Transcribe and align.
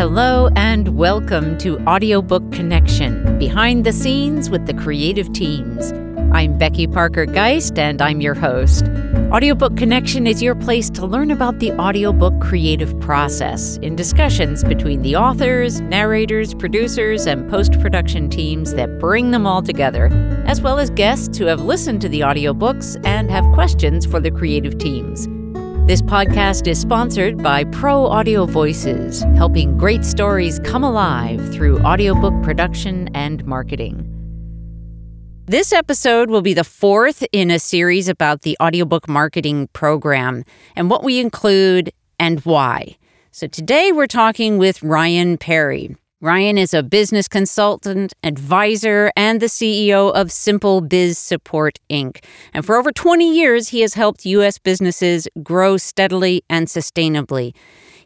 Hello 0.00 0.48
and 0.56 0.96
welcome 0.96 1.58
to 1.58 1.78
Audiobook 1.80 2.52
Connection, 2.52 3.38
behind 3.38 3.84
the 3.84 3.92
scenes 3.92 4.48
with 4.48 4.64
the 4.64 4.72
creative 4.72 5.30
teams. 5.34 5.92
I'm 6.32 6.56
Becky 6.56 6.86
Parker 6.86 7.26
Geist 7.26 7.78
and 7.78 8.00
I'm 8.00 8.22
your 8.22 8.32
host. 8.32 8.86
Audiobook 9.30 9.76
Connection 9.76 10.26
is 10.26 10.42
your 10.42 10.54
place 10.54 10.88
to 10.88 11.04
learn 11.04 11.30
about 11.30 11.58
the 11.58 11.72
audiobook 11.72 12.40
creative 12.40 12.98
process 13.00 13.76
in 13.82 13.94
discussions 13.94 14.64
between 14.64 15.02
the 15.02 15.16
authors, 15.16 15.82
narrators, 15.82 16.54
producers, 16.54 17.26
and 17.26 17.50
post 17.50 17.78
production 17.78 18.30
teams 18.30 18.72
that 18.72 18.98
bring 18.98 19.32
them 19.32 19.46
all 19.46 19.60
together, 19.60 20.06
as 20.46 20.62
well 20.62 20.78
as 20.78 20.88
guests 20.88 21.36
who 21.36 21.44
have 21.44 21.60
listened 21.60 22.00
to 22.00 22.08
the 22.08 22.20
audiobooks 22.20 22.98
and 23.04 23.30
have 23.30 23.44
questions 23.52 24.06
for 24.06 24.18
the 24.18 24.30
creative 24.30 24.78
teams. 24.78 25.28
This 25.86 26.02
podcast 26.02 26.68
is 26.68 26.80
sponsored 26.80 27.42
by 27.42 27.64
Pro 27.64 28.06
Audio 28.06 28.46
Voices, 28.46 29.22
helping 29.34 29.76
great 29.76 30.04
stories 30.04 30.60
come 30.60 30.84
alive 30.84 31.52
through 31.52 31.80
audiobook 31.80 32.32
production 32.44 33.08
and 33.14 33.44
marketing. 33.44 34.06
This 35.46 35.72
episode 35.72 36.30
will 36.30 36.42
be 36.42 36.54
the 36.54 36.62
fourth 36.62 37.24
in 37.32 37.50
a 37.50 37.58
series 37.58 38.08
about 38.08 38.42
the 38.42 38.56
audiobook 38.62 39.08
marketing 39.08 39.68
program 39.72 40.44
and 40.76 40.88
what 40.90 41.02
we 41.02 41.18
include 41.18 41.90
and 42.20 42.38
why. 42.40 42.96
So 43.32 43.48
today 43.48 43.90
we're 43.90 44.06
talking 44.06 44.58
with 44.58 44.82
Ryan 44.84 45.38
Perry. 45.38 45.96
Ryan 46.22 46.58
is 46.58 46.74
a 46.74 46.82
business 46.82 47.28
consultant, 47.28 48.12
advisor, 48.22 49.10
and 49.16 49.40
the 49.40 49.46
CEO 49.46 50.12
of 50.12 50.30
Simple 50.30 50.82
Biz 50.82 51.16
Support 51.16 51.78
Inc. 51.88 52.22
And 52.52 52.62
for 52.62 52.76
over 52.76 52.92
20 52.92 53.34
years, 53.34 53.68
he 53.68 53.80
has 53.80 53.94
helped 53.94 54.26
U.S. 54.26 54.58
businesses 54.58 55.26
grow 55.42 55.78
steadily 55.78 56.44
and 56.50 56.66
sustainably. 56.66 57.54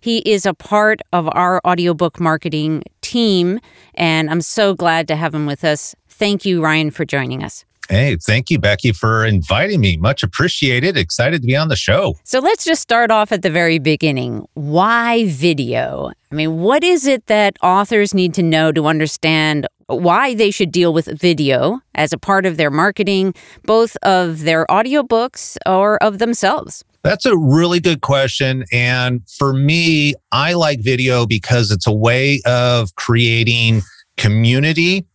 He 0.00 0.18
is 0.18 0.46
a 0.46 0.54
part 0.54 1.00
of 1.12 1.28
our 1.32 1.60
audiobook 1.66 2.20
marketing 2.20 2.84
team, 3.00 3.58
and 3.94 4.30
I'm 4.30 4.42
so 4.42 4.74
glad 4.74 5.08
to 5.08 5.16
have 5.16 5.34
him 5.34 5.46
with 5.46 5.64
us. 5.64 5.96
Thank 6.06 6.44
you, 6.44 6.62
Ryan, 6.62 6.92
for 6.92 7.04
joining 7.04 7.42
us. 7.42 7.64
Hey, 7.88 8.16
thank 8.16 8.50
you, 8.50 8.58
Becky, 8.58 8.92
for 8.92 9.26
inviting 9.26 9.80
me. 9.80 9.96
Much 9.98 10.22
appreciated. 10.22 10.96
Excited 10.96 11.42
to 11.42 11.46
be 11.46 11.56
on 11.56 11.68
the 11.68 11.76
show. 11.76 12.14
So 12.24 12.38
let's 12.38 12.64
just 12.64 12.80
start 12.80 13.10
off 13.10 13.30
at 13.30 13.42
the 13.42 13.50
very 13.50 13.78
beginning. 13.78 14.46
Why 14.54 15.26
video? 15.26 16.10
I 16.32 16.34
mean, 16.34 16.60
what 16.60 16.82
is 16.82 17.06
it 17.06 17.26
that 17.26 17.56
authors 17.62 18.14
need 18.14 18.32
to 18.34 18.42
know 18.42 18.72
to 18.72 18.86
understand 18.86 19.66
why 19.86 20.34
they 20.34 20.50
should 20.50 20.72
deal 20.72 20.94
with 20.94 21.06
video 21.20 21.80
as 21.94 22.12
a 22.12 22.18
part 22.18 22.46
of 22.46 22.56
their 22.56 22.70
marketing, 22.70 23.34
both 23.64 23.96
of 24.02 24.40
their 24.40 24.64
audiobooks 24.66 25.58
or 25.66 26.02
of 26.02 26.18
themselves? 26.18 26.84
That's 27.02 27.26
a 27.26 27.36
really 27.36 27.80
good 27.80 28.00
question. 28.00 28.64
And 28.72 29.20
for 29.28 29.52
me, 29.52 30.14
I 30.32 30.54
like 30.54 30.80
video 30.80 31.26
because 31.26 31.70
it's 31.70 31.86
a 31.86 31.92
way 31.92 32.40
of 32.46 32.94
creating 32.94 33.82
community 34.16 35.06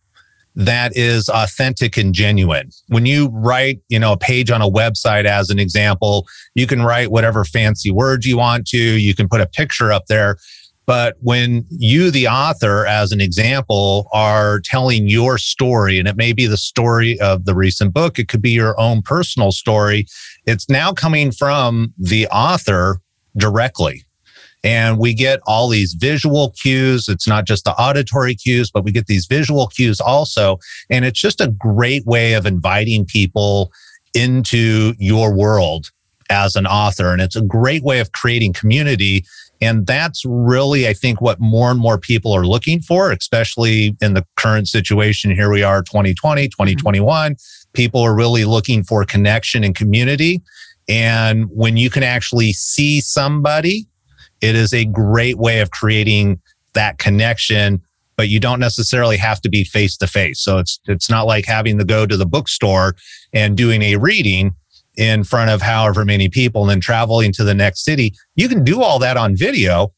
that 0.66 0.96
is 0.96 1.28
authentic 1.28 1.96
and 1.96 2.14
genuine. 2.14 2.70
When 2.88 3.06
you 3.06 3.30
write, 3.32 3.80
you 3.88 3.98
know, 3.98 4.12
a 4.12 4.18
page 4.18 4.50
on 4.50 4.60
a 4.60 4.70
website 4.70 5.24
as 5.24 5.48
an 5.48 5.58
example, 5.58 6.26
you 6.54 6.66
can 6.66 6.82
write 6.82 7.10
whatever 7.10 7.44
fancy 7.44 7.90
words 7.90 8.26
you 8.26 8.36
want 8.36 8.66
to, 8.68 8.78
you 8.78 9.14
can 9.14 9.28
put 9.28 9.40
a 9.40 9.46
picture 9.46 9.90
up 9.90 10.06
there. 10.06 10.36
But 10.86 11.16
when 11.20 11.64
you, 11.70 12.10
the 12.10 12.26
author, 12.28 12.84
as 12.84 13.12
an 13.12 13.20
example, 13.20 14.08
are 14.12 14.60
telling 14.60 15.08
your 15.08 15.38
story, 15.38 15.98
and 15.98 16.08
it 16.08 16.16
may 16.16 16.32
be 16.32 16.46
the 16.46 16.56
story 16.56 17.18
of 17.20 17.44
the 17.44 17.54
recent 17.54 17.94
book, 17.94 18.18
it 18.18 18.28
could 18.28 18.42
be 18.42 18.50
your 18.50 18.78
own 18.78 19.00
personal 19.00 19.52
story, 19.52 20.06
it's 20.46 20.68
now 20.68 20.92
coming 20.92 21.30
from 21.30 21.94
the 21.96 22.26
author 22.28 23.00
directly. 23.36 24.04
And 24.62 24.98
we 24.98 25.14
get 25.14 25.40
all 25.46 25.68
these 25.68 25.94
visual 25.94 26.50
cues. 26.50 27.08
It's 27.08 27.26
not 27.26 27.46
just 27.46 27.64
the 27.64 27.72
auditory 27.72 28.34
cues, 28.34 28.70
but 28.70 28.84
we 28.84 28.92
get 28.92 29.06
these 29.06 29.26
visual 29.26 29.68
cues 29.68 30.00
also. 30.00 30.58
And 30.90 31.04
it's 31.04 31.20
just 31.20 31.40
a 31.40 31.48
great 31.48 32.04
way 32.04 32.34
of 32.34 32.44
inviting 32.44 33.06
people 33.06 33.72
into 34.14 34.94
your 34.98 35.34
world 35.34 35.90
as 36.28 36.56
an 36.56 36.66
author. 36.66 37.12
And 37.12 37.22
it's 37.22 37.36
a 37.36 37.42
great 37.42 37.82
way 37.82 38.00
of 38.00 38.12
creating 38.12 38.52
community. 38.52 39.24
And 39.62 39.86
that's 39.86 40.24
really, 40.24 40.88
I 40.88 40.92
think, 40.92 41.20
what 41.20 41.40
more 41.40 41.70
and 41.70 41.80
more 41.80 41.98
people 41.98 42.32
are 42.32 42.46
looking 42.46 42.80
for, 42.80 43.12
especially 43.12 43.96
in 44.00 44.14
the 44.14 44.26
current 44.36 44.68
situation. 44.68 45.30
Here 45.30 45.50
we 45.50 45.62
are, 45.62 45.82
2020, 45.82 46.48
2021. 46.48 47.32
Mm-hmm. 47.32 47.72
People 47.72 48.00
are 48.00 48.14
really 48.14 48.44
looking 48.44 48.82
for 48.84 49.04
connection 49.04 49.64
and 49.64 49.74
community. 49.74 50.42
And 50.88 51.48
when 51.50 51.76
you 51.76 51.90
can 51.90 52.02
actually 52.02 52.52
see 52.52 53.00
somebody 53.00 53.86
it 54.40 54.54
is 54.54 54.72
a 54.72 54.84
great 54.84 55.38
way 55.38 55.60
of 55.60 55.70
creating 55.70 56.40
that 56.72 56.98
connection, 56.98 57.82
but 58.16 58.28
you 58.28 58.40
don't 58.40 58.60
necessarily 58.60 59.16
have 59.16 59.40
to 59.42 59.48
be 59.48 59.64
face 59.64 59.96
to 59.98 60.06
face. 60.06 60.40
So 60.40 60.58
it's 60.58 60.80
it's 60.86 61.10
not 61.10 61.26
like 61.26 61.46
having 61.46 61.78
to 61.78 61.84
go 61.84 62.06
to 62.06 62.16
the 62.16 62.26
bookstore 62.26 62.94
and 63.32 63.56
doing 63.56 63.82
a 63.82 63.96
reading 63.96 64.54
in 64.96 65.24
front 65.24 65.50
of 65.50 65.62
however 65.62 66.04
many 66.04 66.28
people 66.28 66.62
and 66.62 66.70
then 66.70 66.80
traveling 66.80 67.32
to 67.32 67.44
the 67.44 67.54
next 67.54 67.84
city. 67.84 68.14
You 68.34 68.48
can 68.48 68.64
do 68.64 68.82
all 68.82 68.98
that 68.98 69.16
on 69.16 69.36
video 69.36 69.92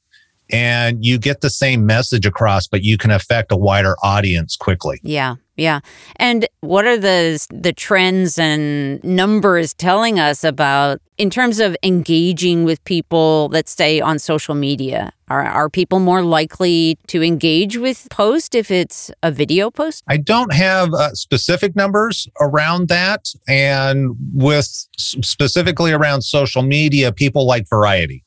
and 0.50 1.04
you 1.04 1.18
get 1.18 1.40
the 1.40 1.50
same 1.50 1.86
message 1.86 2.26
across, 2.26 2.66
but 2.66 2.82
you 2.82 2.98
can 2.98 3.10
affect 3.10 3.50
a 3.50 3.56
wider 3.56 3.96
audience 4.02 4.54
quickly. 4.54 5.00
Yeah. 5.02 5.36
Yeah. 5.56 5.80
And 6.16 6.46
what 6.60 6.86
are 6.86 6.96
the 6.96 7.46
the 7.50 7.72
trends 7.72 8.38
and 8.38 9.02
numbers 9.04 9.74
telling 9.74 10.18
us 10.18 10.44
about 10.44 11.00
in 11.18 11.28
terms 11.28 11.60
of 11.60 11.76
engaging 11.82 12.64
with 12.64 12.82
people, 12.84 13.48
let's 13.52 13.72
say 13.72 14.00
on 14.00 14.18
social 14.18 14.54
media? 14.54 15.12
Are 15.28 15.44
are 15.44 15.68
people 15.68 15.98
more 15.98 16.22
likely 16.22 16.98
to 17.08 17.22
engage 17.22 17.76
with 17.76 18.08
post 18.10 18.54
if 18.54 18.70
it's 18.70 19.10
a 19.22 19.30
video 19.30 19.70
post? 19.70 20.04
I 20.08 20.16
don't 20.16 20.54
have 20.54 20.94
uh, 20.94 21.12
specific 21.12 21.76
numbers 21.76 22.28
around 22.40 22.88
that 22.88 23.28
and 23.46 24.12
with 24.32 24.66
specifically 24.96 25.92
around 25.92 26.22
social 26.22 26.62
media, 26.62 27.12
people 27.12 27.46
like 27.46 27.68
variety. 27.68 28.24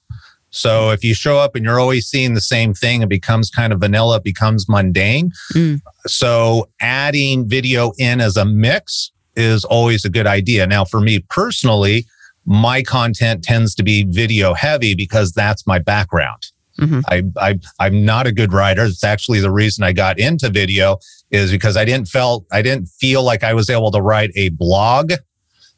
So 0.55 0.91
if 0.91 1.03
you 1.03 1.13
show 1.13 1.37
up 1.37 1.55
and 1.55 1.65
you're 1.65 1.81
always 1.81 2.07
seeing 2.07 2.33
the 2.33 2.39
same 2.39 2.73
thing, 2.73 3.01
it 3.01 3.09
becomes 3.09 3.49
kind 3.49 3.73
of 3.73 3.81
vanilla, 3.81 4.17
it 4.17 4.23
becomes 4.23 4.69
mundane. 4.69 5.31
Mm. 5.53 5.81
So 6.07 6.69
adding 6.79 7.47
video 7.47 7.91
in 7.99 8.21
as 8.21 8.37
a 8.37 8.45
mix 8.45 9.11
is 9.35 9.65
always 9.65 10.05
a 10.05 10.09
good 10.09 10.25
idea. 10.25 10.65
Now, 10.65 10.85
for 10.85 11.01
me 11.01 11.19
personally, 11.29 12.05
my 12.45 12.81
content 12.81 13.43
tends 13.43 13.75
to 13.75 13.83
be 13.83 14.05
video 14.05 14.53
heavy 14.53 14.95
because 14.95 15.33
that's 15.33 15.67
my 15.67 15.77
background. 15.77 16.51
Mm-hmm. 16.79 17.01
I, 17.09 17.23
I, 17.37 17.59
I'm 17.79 18.05
not 18.05 18.25
a 18.25 18.31
good 18.31 18.53
writer. 18.53 18.85
It's 18.85 19.03
actually 19.03 19.41
the 19.41 19.51
reason 19.51 19.83
I 19.83 19.91
got 19.91 20.19
into 20.19 20.49
video 20.49 20.99
is 21.31 21.51
because 21.51 21.75
I 21.75 21.83
didn't 21.83 22.07
felt, 22.07 22.45
I 22.53 22.61
didn't 22.61 22.87
feel 22.87 23.23
like 23.23 23.43
I 23.43 23.53
was 23.53 23.69
able 23.69 23.91
to 23.91 24.01
write 24.01 24.31
a 24.35 24.49
blog 24.49 25.11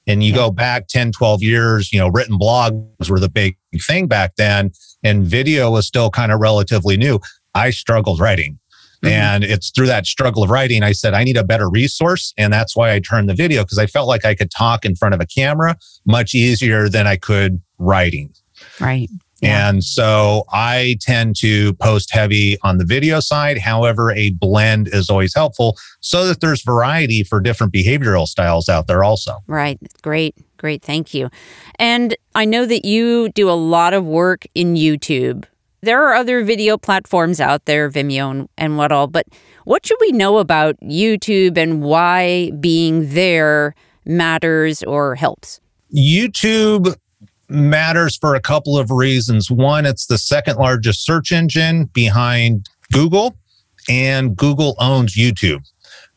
and 0.07 0.23
you 0.23 0.33
go 0.33 0.49
back 0.49 0.87
10, 0.87 1.11
12 1.11 1.43
years, 1.43 1.91
you 1.91 1.99
know, 1.99 2.07
written 2.07 2.39
blogs 2.39 3.09
were 3.09 3.19
the 3.19 3.29
big 3.29 3.57
thing 3.81 4.07
back 4.07 4.35
then, 4.37 4.71
and 5.03 5.23
video 5.23 5.69
was 5.71 5.85
still 5.85 6.09
kind 6.09 6.31
of 6.31 6.39
relatively 6.39 6.97
new. 6.97 7.19
I 7.53 7.69
struggled 7.71 8.19
writing. 8.19 8.59
Mm-hmm. 9.03 9.13
And 9.13 9.43
it's 9.43 9.69
through 9.69 9.87
that 9.87 10.07
struggle 10.07 10.43
of 10.43 10.49
writing, 10.49 10.81
I 10.81 10.91
said, 10.91 11.13
I 11.13 11.23
need 11.23 11.37
a 11.37 11.43
better 11.43 11.69
resource. 11.69 12.33
And 12.37 12.51
that's 12.51 12.75
why 12.75 12.93
I 12.93 12.99
turned 12.99 13.29
the 13.29 13.35
video 13.35 13.63
because 13.63 13.77
I 13.77 13.85
felt 13.85 14.07
like 14.07 14.25
I 14.25 14.33
could 14.33 14.49
talk 14.49 14.85
in 14.85 14.95
front 14.95 15.13
of 15.13 15.21
a 15.21 15.25
camera 15.25 15.77
much 16.05 16.33
easier 16.33 16.89
than 16.89 17.05
I 17.05 17.15
could 17.17 17.61
writing. 17.77 18.33
Right. 18.79 19.09
Yeah. 19.39 19.69
And 19.69 19.83
so 19.83 20.45
I 20.51 20.97
tend 20.99 21.35
to 21.37 21.73
post 21.75 22.11
heavy 22.11 22.57
on 22.63 22.77
the 22.77 22.85
video 22.85 23.19
side. 23.19 23.57
However, 23.57 24.11
a 24.11 24.31
blend 24.31 24.87
is 24.87 25.09
always 25.09 25.33
helpful 25.33 25.77
so 25.99 26.25
that 26.25 26.41
there's 26.41 26.63
variety 26.63 27.23
for 27.23 27.39
different 27.39 27.71
behavioral 27.71 28.27
styles 28.27 28.67
out 28.67 28.87
there 28.87 29.03
also. 29.03 29.37
Right. 29.47 29.79
Great. 30.01 30.35
Great. 30.57 30.81
Thank 30.81 31.13
you. 31.13 31.29
And 31.77 32.15
I 32.33 32.45
know 32.45 32.65
that 32.65 32.83
you 32.83 33.29
do 33.29 33.49
a 33.49 33.51
lot 33.51 33.93
of 33.93 34.05
work 34.05 34.45
in 34.55 34.73
YouTube. 34.73 35.45
There 35.81 36.03
are 36.03 36.15
other 36.15 36.43
video 36.43 36.77
platforms 36.77 37.39
out 37.39 37.65
there, 37.65 37.89
Vimeo 37.89 38.31
and, 38.31 38.49
and 38.57 38.77
what 38.77 38.91
all, 38.91 39.05
but 39.05 39.27
what 39.65 39.85
should 39.85 39.99
we 40.01 40.11
know 40.11 40.39
about 40.39 40.75
YouTube 40.79 41.57
and 41.57 41.83
why 41.83 42.51
being 42.59 43.13
there 43.13 43.75
matters 44.03 44.81
or 44.83 45.13
helps? 45.13 45.61
YouTube 45.95 46.95
matters 47.49 48.17
for 48.17 48.35
a 48.35 48.41
couple 48.41 48.77
of 48.77 48.91
reasons. 48.91 49.49
One, 49.49 49.85
it's 49.85 50.07
the 50.07 50.17
second 50.17 50.57
largest 50.57 51.05
search 51.05 51.31
engine 51.31 51.85
behind 51.85 52.69
Google, 52.91 53.37
and 53.89 54.35
Google 54.35 54.75
owns 54.79 55.15
YouTube. 55.15 55.63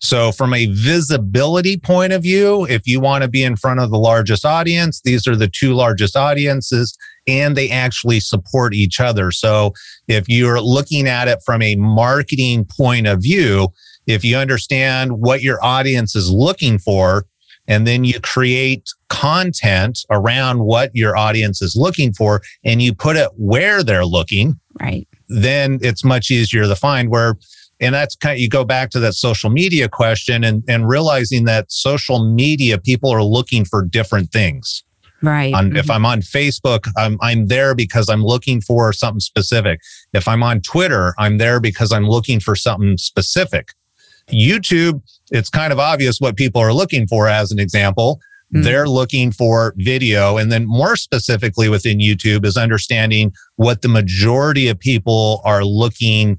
So, 0.03 0.33
from 0.33 0.55
a 0.55 0.67
visibility 0.67 1.77
point 1.77 2.15
of 2.15 2.23
view, 2.23 2.67
if 2.67 2.87
you 2.87 3.01
want 3.01 3.23
to 3.23 3.29
be 3.29 3.45
in 3.45 3.57
front 3.57 3.81
of 3.81 3.91
the 3.91 3.99
largest 3.99 4.47
audience, 4.47 5.03
these 5.03 5.27
are 5.29 5.37
the 5.37 5.49
two 5.49 5.75
largest 5.75 6.17
audiences 6.17 6.97
and 7.27 7.55
they 7.55 7.69
actually 7.71 8.19
support 8.19 8.73
each 8.73 8.99
other. 8.99 9.31
So, 9.31 9.75
if 10.09 10.27
you're 10.27 10.61
looking 10.61 11.07
at 11.07 11.29
it 11.29 11.41
from 11.45 11.61
a 11.61 11.77
marketing 11.77 12.65
point 12.65 13.07
of 13.07 13.23
view, 13.23 13.69
if 14.07 14.25
you 14.25 14.37
understand 14.37 15.19
what 15.19 15.43
your 15.43 15.63
audience 15.63 16.17
is 16.17 16.31
looking 16.31 16.79
for, 16.79 17.27
and 17.69 17.87
then 17.87 18.05
you 18.05 18.21
create 18.21 18.89
content 19.11 19.99
around 20.11 20.61
what 20.61 20.91
your 20.95 21.17
audience 21.17 21.61
is 21.61 21.77
looking 21.77 22.13
for 22.13 22.41
and 22.65 22.81
you 22.81 22.95
put 22.95 23.17
it 23.17 23.29
where 23.37 23.83
they're 23.83 24.07
looking 24.07 24.59
right. 24.81 25.07
then 25.29 25.79
it's 25.83 26.05
much 26.05 26.31
easier 26.31 26.63
to 26.63 26.77
find 26.77 27.11
where 27.11 27.37
and 27.81 27.95
that's 27.95 28.15
kind 28.15 28.35
of 28.35 28.39
you 28.39 28.49
go 28.49 28.65
back 28.65 28.91
to 28.91 29.01
that 29.01 29.15
social 29.15 29.51
media 29.51 29.89
question 29.89 30.45
and 30.45 30.63
and 30.69 30.89
realizing 30.89 31.45
that 31.45 31.71
social 31.73 32.25
media 32.25 32.79
people 32.79 33.11
are 33.11 33.23
looking 33.23 33.65
for 33.65 33.83
different 33.83 34.31
things. 34.31 34.85
Right. 35.23 35.53
On, 35.53 35.69
mm-hmm. 35.69 35.77
if 35.77 35.91
i'm 35.91 36.07
on 36.07 36.23
facebook 36.23 36.91
I'm, 36.97 37.19
I'm 37.21 37.49
there 37.49 37.75
because 37.75 38.09
i'm 38.09 38.25
looking 38.25 38.63
for 38.63 38.93
something 38.93 39.21
specific. 39.21 39.81
If 40.13 40.29
i'm 40.29 40.43
on 40.43 40.61
twitter 40.61 41.15
i'm 41.19 41.39
there 41.39 41.61
because 41.61 41.93
i'm 41.93 42.09
looking 42.09 42.41
for 42.41 42.55
something 42.55 42.97
specific. 42.97 43.73
Youtube 44.29 45.03
it's 45.31 45.51
kind 45.51 45.73
of 45.73 45.79
obvious 45.79 46.21
what 46.21 46.37
people 46.37 46.61
are 46.61 46.73
looking 46.73 47.07
for 47.07 47.29
as 47.29 47.51
an 47.51 47.59
example 47.59 48.21
Mm-hmm. 48.53 48.63
They're 48.63 48.89
looking 48.89 49.31
for 49.31 49.75
video. 49.77 50.37
And 50.37 50.51
then 50.51 50.67
more 50.67 50.97
specifically 50.97 51.69
within 51.69 51.99
YouTube 51.99 52.45
is 52.45 52.57
understanding 52.57 53.33
what 53.57 53.83
the 53.83 53.89
majority 53.89 54.69
of 54.69 54.79
people 54.79 55.41
are 55.45 55.65
looking 55.65 56.39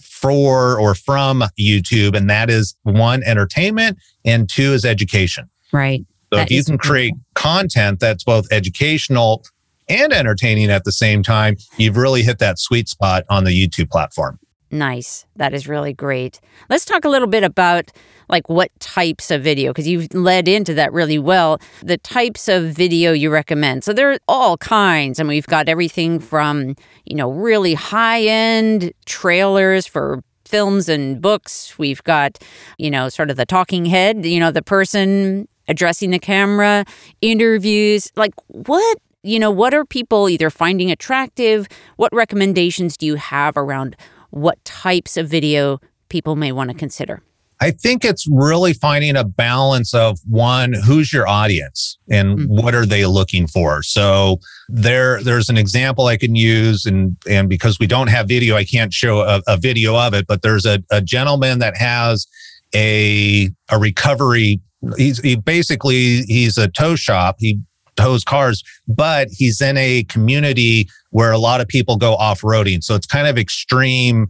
for 0.00 0.80
or 0.80 0.94
from 0.94 1.44
YouTube. 1.58 2.16
And 2.16 2.30
that 2.30 2.48
is 2.48 2.74
one, 2.84 3.22
entertainment, 3.24 3.98
and 4.24 4.48
two 4.48 4.72
is 4.72 4.84
education. 4.84 5.50
Right. 5.72 6.04
So 6.32 6.38
that 6.38 6.50
if 6.50 6.50
you 6.50 6.64
can 6.64 6.78
create 6.78 7.14
content 7.34 8.00
that's 8.00 8.24
both 8.24 8.46
educational 8.50 9.44
and 9.88 10.12
entertaining 10.12 10.70
at 10.70 10.84
the 10.84 10.92
same 10.92 11.22
time, 11.22 11.56
you've 11.76 11.96
really 11.96 12.22
hit 12.22 12.38
that 12.38 12.58
sweet 12.58 12.88
spot 12.88 13.24
on 13.28 13.44
the 13.44 13.50
YouTube 13.50 13.90
platform. 13.90 14.38
Nice. 14.70 15.26
That 15.34 15.52
is 15.52 15.66
really 15.66 15.92
great. 15.92 16.40
Let's 16.68 16.84
talk 16.84 17.04
a 17.04 17.08
little 17.08 17.26
bit 17.26 17.42
about 17.42 17.90
like 18.28 18.48
what 18.48 18.70
types 18.78 19.32
of 19.32 19.42
video 19.42 19.70
because 19.70 19.88
you've 19.88 20.14
led 20.14 20.46
into 20.46 20.74
that 20.74 20.92
really 20.92 21.18
well. 21.18 21.60
The 21.82 21.98
types 21.98 22.48
of 22.48 22.66
video 22.66 23.12
you 23.12 23.30
recommend. 23.30 23.82
So 23.82 23.92
there 23.92 24.12
are 24.12 24.18
all 24.28 24.56
kinds 24.56 25.18
I 25.18 25.22
and 25.22 25.28
we've 25.28 25.46
got 25.46 25.68
everything 25.68 26.20
from, 26.20 26.76
you 27.04 27.16
know, 27.16 27.32
really 27.32 27.74
high-end 27.74 28.92
trailers 29.06 29.86
for 29.86 30.22
films 30.44 30.88
and 30.88 31.20
books. 31.20 31.76
We've 31.76 32.02
got, 32.04 32.38
you 32.78 32.90
know, 32.90 33.08
sort 33.08 33.30
of 33.30 33.36
the 33.36 33.46
talking 33.46 33.84
head, 33.84 34.24
you 34.24 34.38
know, 34.38 34.52
the 34.52 34.62
person 34.62 35.48
addressing 35.66 36.10
the 36.10 36.18
camera, 36.20 36.84
interviews. 37.20 38.12
Like 38.14 38.34
what 38.46 38.98
you 39.22 39.38
know, 39.38 39.50
what 39.50 39.74
are 39.74 39.84
people 39.84 40.30
either 40.30 40.48
finding 40.48 40.90
attractive? 40.90 41.68
What 41.96 42.10
recommendations 42.14 42.96
do 42.96 43.04
you 43.04 43.16
have 43.16 43.54
around 43.56 43.94
what 44.30 44.64
types 44.64 45.16
of 45.16 45.28
video 45.28 45.80
people 46.08 46.36
may 46.36 46.52
want 46.52 46.70
to 46.70 46.76
consider? 46.76 47.22
I 47.62 47.70
think 47.70 48.06
it's 48.06 48.26
really 48.30 48.72
finding 48.72 49.16
a 49.16 49.24
balance 49.24 49.92
of 49.92 50.18
one, 50.26 50.72
who's 50.72 51.12
your 51.12 51.28
audience 51.28 51.98
and 52.08 52.38
mm-hmm. 52.38 52.56
what 52.56 52.74
are 52.74 52.86
they 52.86 53.04
looking 53.04 53.46
for? 53.46 53.82
So 53.82 54.40
there, 54.70 55.22
there's 55.22 55.50
an 55.50 55.58
example 55.58 56.06
I 56.06 56.16
can 56.16 56.34
use 56.34 56.86
and, 56.86 57.16
and 57.28 57.50
because 57.50 57.78
we 57.78 57.86
don't 57.86 58.06
have 58.06 58.28
video, 58.28 58.56
I 58.56 58.64
can't 58.64 58.94
show 58.94 59.20
a, 59.20 59.42
a 59.46 59.58
video 59.58 59.94
of 59.94 60.14
it, 60.14 60.26
but 60.26 60.40
there's 60.40 60.64
a, 60.64 60.82
a 60.90 61.02
gentleman 61.02 61.58
that 61.58 61.76
has 61.76 62.26
a, 62.74 63.50
a 63.70 63.78
recovery. 63.78 64.62
He's 64.96 65.20
he 65.20 65.36
basically, 65.36 66.22
he's 66.22 66.56
a 66.56 66.68
tow 66.68 66.96
shop. 66.96 67.36
He 67.40 67.60
tows 68.00 68.24
cars, 68.24 68.62
but 68.88 69.28
he's 69.30 69.60
in 69.60 69.76
a 69.76 70.04
community 70.04 70.88
where 71.10 71.32
a 71.32 71.38
lot 71.38 71.60
of 71.60 71.68
people 71.68 71.96
go 71.96 72.14
off 72.14 72.40
roading. 72.42 72.82
So 72.82 72.94
it's 72.94 73.06
kind 73.06 73.26
of 73.26 73.36
extreme 73.36 74.28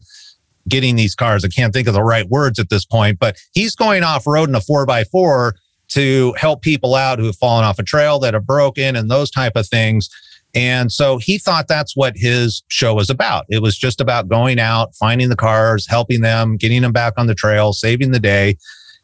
getting 0.69 0.96
these 0.96 1.14
cars. 1.14 1.44
I 1.44 1.49
can't 1.49 1.72
think 1.72 1.88
of 1.88 1.94
the 1.94 2.02
right 2.02 2.28
words 2.28 2.58
at 2.58 2.70
this 2.70 2.84
point, 2.84 3.19
but 3.19 3.37
he's 3.52 3.75
going 3.75 4.02
off 4.02 4.26
road 4.26 4.49
in 4.49 4.55
a 4.55 4.61
four 4.61 4.87
by 4.87 5.05
four 5.05 5.55
to 5.88 6.32
help 6.37 6.62
people 6.62 6.94
out 6.94 7.19
who 7.19 7.26
have 7.26 7.37
fallen 7.37 7.64
off 7.64 7.78
a 7.78 7.82
trail 7.82 8.19
that 8.20 8.34
have 8.34 8.46
broken 8.46 8.96
and 8.96 9.11
those 9.11 9.31
type 9.31 9.56
of 9.56 9.67
things. 9.67 10.08
And 10.55 10.90
so 10.90 11.19
he 11.19 11.38
thought 11.38 11.69
that's 11.69 11.96
what 11.96 12.14
his 12.16 12.62
show 12.69 12.94
was 12.94 13.11
about. 13.11 13.46
It 13.49 13.62
was 13.62 13.76
just 13.76 14.00
about 14.00 14.28
going 14.28 14.58
out, 14.58 14.94
finding 14.96 15.28
the 15.28 15.37
cars, 15.37 15.87
helping 15.88 16.23
them, 16.23 16.56
getting 16.56 16.82
them 16.82 16.93
back 16.93 17.14
on 17.16 17.26
the 17.26 17.34
trail, 17.34 17.73
saving 17.73 18.11
the 18.11 18.20
day. 18.20 18.56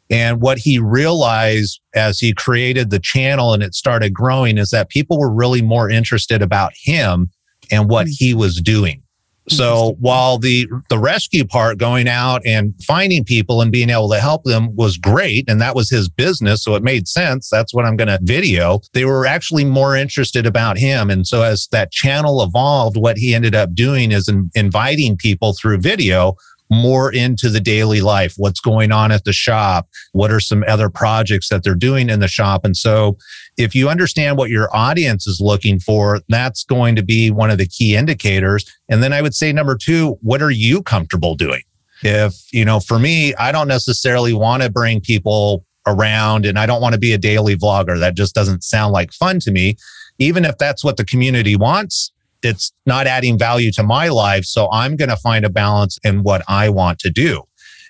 And 0.09 0.41
what 0.41 0.57
he 0.57 0.79
realized 0.79 1.81
as 1.95 2.19
he 2.19 2.33
created 2.33 2.89
the 2.89 2.99
channel 2.99 3.53
and 3.53 3.61
it 3.61 3.73
started 3.73 4.13
growing 4.13 4.57
is 4.57 4.69
that 4.69 4.89
people 4.89 5.19
were 5.19 5.33
really 5.33 5.61
more 5.61 5.89
interested 5.89 6.41
about 6.41 6.71
him 6.75 7.31
and 7.71 7.89
what 7.89 8.07
hmm. 8.07 8.13
he 8.17 8.33
was 8.33 8.61
doing. 8.61 9.03
So 9.49 9.95
while 9.99 10.37
the 10.37 10.67
the 10.89 10.99
rescue 10.99 11.45
part 11.45 11.77
going 11.77 12.07
out 12.07 12.41
and 12.45 12.73
finding 12.83 13.23
people 13.23 13.61
and 13.61 13.71
being 13.71 13.89
able 13.89 14.09
to 14.09 14.19
help 14.19 14.43
them 14.43 14.75
was 14.75 14.97
great 14.97 15.49
and 15.49 15.61
that 15.61 15.75
was 15.75 15.89
his 15.89 16.09
business 16.09 16.63
so 16.63 16.75
it 16.75 16.83
made 16.83 17.07
sense 17.07 17.49
that's 17.49 17.73
what 17.73 17.85
I'm 17.85 17.95
going 17.95 18.09
to 18.09 18.19
video 18.21 18.81
they 18.93 19.05
were 19.05 19.25
actually 19.25 19.63
more 19.63 19.95
interested 19.95 20.45
about 20.45 20.77
him 20.77 21.09
and 21.09 21.25
so 21.25 21.43
as 21.43 21.67
that 21.71 21.91
channel 21.91 22.43
evolved 22.43 22.97
what 22.97 23.17
he 23.17 23.33
ended 23.33 23.55
up 23.55 23.73
doing 23.73 24.11
is 24.11 24.27
in, 24.27 24.51
inviting 24.53 25.15
people 25.15 25.53
through 25.53 25.77
video 25.77 26.35
more 26.69 27.11
into 27.11 27.49
the 27.49 27.59
daily 27.59 28.01
life, 28.01 28.33
what's 28.37 28.59
going 28.59 28.91
on 28.91 29.11
at 29.11 29.23
the 29.23 29.33
shop, 29.33 29.87
what 30.11 30.31
are 30.31 30.39
some 30.39 30.63
other 30.67 30.89
projects 30.89 31.49
that 31.49 31.63
they're 31.63 31.75
doing 31.75 32.09
in 32.09 32.19
the 32.19 32.27
shop. 32.27 32.65
And 32.65 32.75
so 32.75 33.17
if 33.57 33.73
you 33.73 33.89
understand 33.89 34.37
what 34.37 34.49
your 34.49 34.75
audience 34.75 35.27
is 35.27 35.39
looking 35.41 35.79
for, 35.79 36.21
that's 36.29 36.63
going 36.63 36.95
to 36.95 37.03
be 37.03 37.31
one 37.31 37.49
of 37.49 37.57
the 37.57 37.67
key 37.67 37.95
indicators. 37.95 38.65
And 38.89 39.01
then 39.01 39.13
I 39.13 39.21
would 39.21 39.35
say 39.35 39.51
number 39.51 39.77
two, 39.77 40.17
what 40.21 40.41
are 40.41 40.51
you 40.51 40.81
comfortable 40.83 41.35
doing? 41.35 41.61
If, 42.03 42.35
you 42.51 42.63
know, 42.63 42.79
for 42.79 42.99
me, 42.99 43.33
I 43.35 43.51
don't 43.51 43.67
necessarily 43.67 44.33
want 44.33 44.61
to 44.63 44.69
bring 44.69 45.01
people 45.01 45.65
around 45.87 46.45
and 46.45 46.59
I 46.59 46.65
don't 46.65 46.81
want 46.81 46.93
to 46.93 46.99
be 46.99 47.13
a 47.13 47.17
daily 47.17 47.55
vlogger. 47.55 47.99
That 47.99 48.15
just 48.15 48.35
doesn't 48.35 48.63
sound 48.63 48.93
like 48.93 49.13
fun 49.13 49.39
to 49.41 49.51
me. 49.51 49.77
Even 50.19 50.45
if 50.45 50.57
that's 50.57 50.83
what 50.83 50.97
the 50.97 51.05
community 51.05 51.55
wants, 51.55 52.11
it's 52.43 52.71
not 52.85 53.07
adding 53.07 53.37
value 53.37 53.71
to 53.73 53.83
my 53.83 54.09
life. 54.09 54.45
So 54.45 54.69
I'm 54.71 54.95
going 54.95 55.09
to 55.09 55.17
find 55.17 55.45
a 55.45 55.49
balance 55.49 55.97
in 56.03 56.23
what 56.23 56.43
I 56.47 56.69
want 56.69 56.99
to 56.99 57.09
do. 57.09 57.43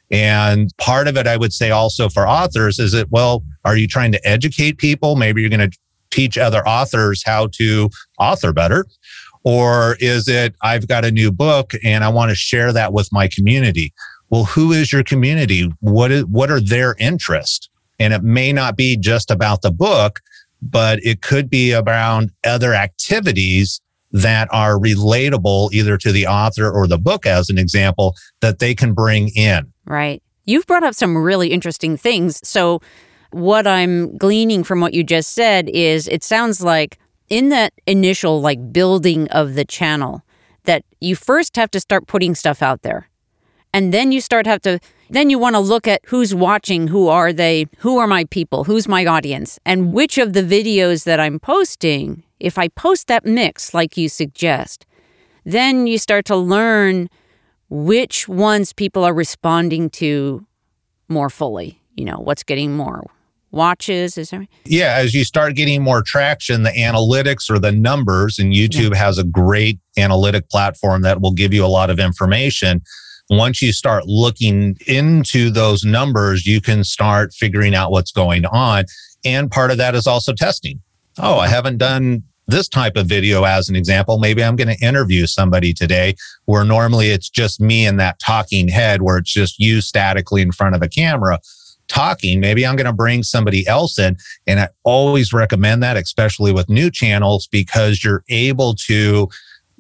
And 0.09 0.71
part 0.77 1.07
of 1.07 1.17
it, 1.17 1.27
I 1.27 1.37
would 1.37 1.53
say 1.53 1.71
also 1.71 2.07
for 2.09 2.27
authors 2.27 2.79
is 2.79 2.93
it, 2.93 3.09
well, 3.11 3.43
are 3.65 3.75
you 3.75 3.87
trying 3.87 4.11
to 4.13 4.27
educate 4.27 4.77
people? 4.77 5.15
Maybe 5.15 5.41
you're 5.41 5.49
going 5.49 5.69
to 5.69 5.77
teach 6.09 6.37
other 6.37 6.65
authors 6.67 7.23
how 7.25 7.47
to 7.53 7.89
author 8.17 8.53
better. 8.53 8.85
Or 9.43 9.97
is 9.99 10.27
it, 10.27 10.55
I've 10.61 10.87
got 10.87 11.05
a 11.05 11.11
new 11.11 11.31
book 11.31 11.73
and 11.83 12.03
I 12.03 12.09
want 12.09 12.29
to 12.31 12.35
share 12.35 12.73
that 12.73 12.93
with 12.93 13.09
my 13.11 13.27
community? 13.27 13.93
Well, 14.29 14.45
who 14.45 14.71
is 14.71 14.91
your 14.91 15.03
community? 15.03 15.71
What 15.79 16.11
is, 16.11 16.25
what 16.25 16.51
are 16.51 16.59
their 16.59 16.95
interests? 16.99 17.69
And 17.99 18.13
it 18.13 18.23
may 18.23 18.51
not 18.53 18.75
be 18.75 18.97
just 18.97 19.31
about 19.31 19.61
the 19.61 19.71
book, 19.71 20.19
but 20.61 20.99
it 21.03 21.21
could 21.21 21.49
be 21.49 21.73
around 21.73 22.31
other 22.45 22.73
activities 22.73 23.81
that 24.11 24.47
are 24.51 24.79
relatable 24.79 25.71
either 25.73 25.97
to 25.97 26.11
the 26.11 26.27
author 26.27 26.71
or 26.71 26.87
the 26.87 26.97
book, 26.97 27.25
as 27.25 27.49
an 27.49 27.57
example, 27.57 28.15
that 28.41 28.59
they 28.59 28.73
can 28.73 28.93
bring 28.93 29.29
in. 29.35 29.71
Right. 29.85 30.21
You've 30.45 30.65
brought 30.65 30.83
up 30.83 30.95
some 30.95 31.17
really 31.17 31.51
interesting 31.51 31.97
things. 31.97 32.39
So, 32.47 32.81
what 33.31 33.67
I'm 33.67 34.17
gleaning 34.17 34.63
from 34.63 34.79
what 34.79 34.93
you 34.93 35.03
just 35.03 35.33
said 35.33 35.69
is 35.69 36.07
it 36.07 36.23
sounds 36.23 36.61
like 36.61 36.97
in 37.27 37.49
that 37.49 37.73
initial 37.85 38.39
like 38.39 38.71
building 38.71 39.27
of 39.29 39.55
the 39.55 39.65
channel 39.65 40.21
that 40.63 40.85
you 41.01 41.15
first 41.15 41.57
have 41.57 41.69
to 41.71 41.79
start 41.81 42.07
putting 42.07 42.35
stuff 42.35 42.61
out 42.61 42.83
there. 42.83 43.09
And 43.73 43.93
then 43.93 44.13
you 44.13 44.21
start 44.21 44.45
have 44.45 44.61
to 44.61 44.79
then 45.09 45.29
you 45.29 45.39
want 45.39 45.55
to 45.55 45.59
look 45.59 45.87
at 45.87 46.01
who's 46.05 46.35
watching, 46.35 46.87
who 46.87 47.07
are 47.07 47.31
they, 47.31 47.67
who 47.79 47.97
are 47.97 48.07
my 48.07 48.25
people, 48.25 48.65
who's 48.65 48.87
my 48.87 49.05
audience, 49.05 49.57
and 49.65 49.93
which 49.93 50.17
of 50.17 50.33
the 50.33 50.41
videos 50.41 51.05
that 51.05 51.19
I'm 51.19 51.39
posting 51.39 52.23
if 52.39 52.57
I 52.57 52.67
post 52.69 53.07
that 53.07 53.25
mix 53.25 53.73
like 53.73 53.97
you 53.97 54.09
suggest, 54.09 54.85
then 55.45 55.87
you 55.87 55.97
start 55.97 56.25
to 56.25 56.35
learn 56.35 57.09
which 57.69 58.27
ones 58.27 58.73
people 58.73 59.03
are 59.03 59.13
responding 59.13 59.89
to 59.89 60.45
more 61.09 61.29
fully. 61.29 61.81
You 61.95 62.05
know, 62.05 62.19
what's 62.19 62.43
getting 62.43 62.75
more 62.75 63.09
watches 63.51 64.17
is 64.17 64.29
there 64.29 64.45
yeah 64.65 64.95
as 64.97 65.13
you 65.13 65.23
start 65.23 65.55
getting 65.55 65.81
more 65.81 66.01
traction 66.01 66.63
the 66.63 66.69
analytics 66.71 67.49
or 67.49 67.57
the 67.57 67.71
numbers 67.71 68.37
and 68.37 68.53
youtube 68.53 68.91
yeah. 68.91 68.97
has 68.97 69.17
a 69.17 69.23
great 69.23 69.79
analytic 69.97 70.49
platform 70.49 71.01
that 71.01 71.21
will 71.21 71.31
give 71.31 71.53
you 71.53 71.65
a 71.65 71.67
lot 71.67 71.89
of 71.89 71.97
information 71.97 72.81
once 73.29 73.61
you 73.61 73.71
start 73.71 74.05
looking 74.05 74.75
into 74.85 75.49
those 75.49 75.85
numbers 75.85 76.45
you 76.45 76.59
can 76.59 76.83
start 76.83 77.33
figuring 77.33 77.73
out 77.73 77.89
what's 77.89 78.11
going 78.11 78.45
on 78.47 78.83
and 79.23 79.49
part 79.49 79.71
of 79.71 79.77
that 79.77 79.95
is 79.95 80.05
also 80.05 80.33
testing 80.33 80.81
oh, 81.19 81.39
I 81.39 81.47
haven't 81.47 81.77
done 81.77 82.23
this 82.47 82.67
type 82.67 82.95
of 82.95 83.07
video 83.07 83.43
as 83.43 83.67
an 83.67 83.75
example. 83.75 84.19
Maybe 84.19 84.43
I'm 84.43 84.55
going 84.55 84.73
to 84.73 84.85
interview 84.85 85.27
somebody 85.27 85.73
today 85.73 86.15
where 86.45 86.63
normally 86.63 87.09
it's 87.09 87.29
just 87.29 87.59
me 87.59 87.85
and 87.85 87.99
that 87.99 88.19
talking 88.19 88.69
head 88.69 89.01
where 89.01 89.17
it's 89.17 89.31
just 89.31 89.59
you 89.59 89.81
statically 89.81 90.41
in 90.41 90.51
front 90.51 90.75
of 90.75 90.81
a 90.81 90.87
camera 90.87 91.39
talking. 91.87 92.39
Maybe 92.39 92.65
I'm 92.65 92.75
going 92.75 92.85
to 92.85 92.93
bring 92.93 93.23
somebody 93.23 93.67
else 93.67 93.99
in. 93.99 94.17
And 94.45 94.59
I 94.59 94.69
always 94.83 95.33
recommend 95.33 95.83
that, 95.83 95.97
especially 95.97 96.53
with 96.53 96.69
new 96.69 96.89
channels, 96.89 97.47
because 97.47 98.03
you're 98.03 98.23
able 98.29 98.75
to 98.87 99.29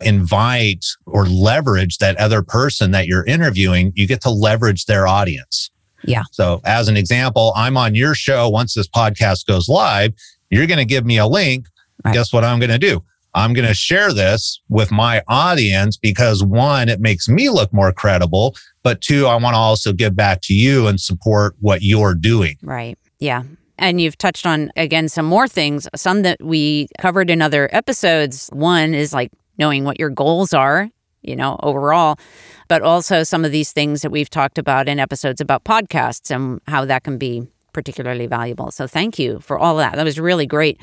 invite 0.01 0.85
or 1.05 1.25
leverage 1.25 1.97
that 1.97 2.17
other 2.17 2.43
person 2.43 2.91
that 2.91 3.07
you're 3.07 3.25
interviewing. 3.25 3.93
You 3.95 4.07
get 4.07 4.21
to 4.21 4.29
leverage 4.29 4.85
their 4.85 5.07
audience. 5.07 5.71
Yeah. 6.03 6.23
So, 6.31 6.61
as 6.63 6.87
an 6.87 6.95
example, 6.95 7.51
I'm 7.55 7.75
on 7.75 7.95
your 7.95 8.13
show 8.13 8.47
once 8.47 8.75
this 8.75 8.87
podcast 8.87 9.47
goes 9.47 9.67
live 9.67 10.13
you're 10.49 10.67
going 10.67 10.79
to 10.79 10.85
give 10.85 11.05
me 11.05 11.17
a 11.17 11.27
link. 11.27 11.67
Right. 12.03 12.13
Guess 12.13 12.31
what 12.31 12.43
I'm 12.43 12.59
going 12.59 12.69
to 12.69 12.77
do? 12.77 13.03
I'm 13.33 13.53
going 13.53 13.67
to 13.67 13.73
share 13.73 14.13
this 14.13 14.61
with 14.69 14.91
my 14.91 15.21
audience 15.27 15.97
because 15.97 16.43
one, 16.43 16.89
it 16.89 16.99
makes 16.99 17.29
me 17.29 17.49
look 17.49 17.71
more 17.71 17.91
credible. 17.91 18.55
But 18.81 19.01
two, 19.01 19.27
I 19.27 19.35
want 19.35 19.53
to 19.53 19.59
also 19.59 19.93
give 19.93 20.15
back 20.15 20.41
to 20.43 20.53
you 20.53 20.87
and 20.87 20.99
support 20.99 21.55
what 21.59 21.81
you're 21.81 22.15
doing. 22.15 22.57
Right. 22.63 22.97
Yeah. 23.19 23.43
And 23.77 24.01
you've 24.01 24.17
touched 24.17 24.47
on, 24.47 24.71
again, 24.75 25.07
some 25.07 25.25
more 25.25 25.47
things, 25.47 25.87
some 25.95 26.23
that 26.23 26.41
we 26.41 26.87
covered 26.97 27.29
in 27.29 27.41
other 27.41 27.69
episodes. 27.71 28.49
One 28.51 28.95
is 28.95 29.13
like 29.13 29.31
knowing 29.59 29.83
what 29.83 29.99
your 29.99 30.09
goals 30.09 30.51
are, 30.53 30.89
you 31.21 31.35
know, 31.35 31.59
overall, 31.61 32.17
but 32.69 32.81
also 32.81 33.23
some 33.23 33.45
of 33.45 33.51
these 33.51 33.71
things 33.71 34.01
that 34.01 34.09
we've 34.09 34.31
talked 34.31 34.57
about 34.57 34.89
in 34.89 34.99
episodes 34.99 35.41
about 35.41 35.63
podcasts 35.63 36.33
and 36.35 36.59
how 36.67 36.85
that 36.85 37.03
can 37.03 37.19
be 37.19 37.47
particularly 37.77 38.25
valuable. 38.25 38.71
So 38.71 38.87
thank 38.87 39.19
you 39.19 39.39
for 39.39 39.59
all 39.59 39.77
that. 39.77 39.97
That 39.97 40.03
was 40.03 40.19
really 40.19 40.47
great. 40.47 40.81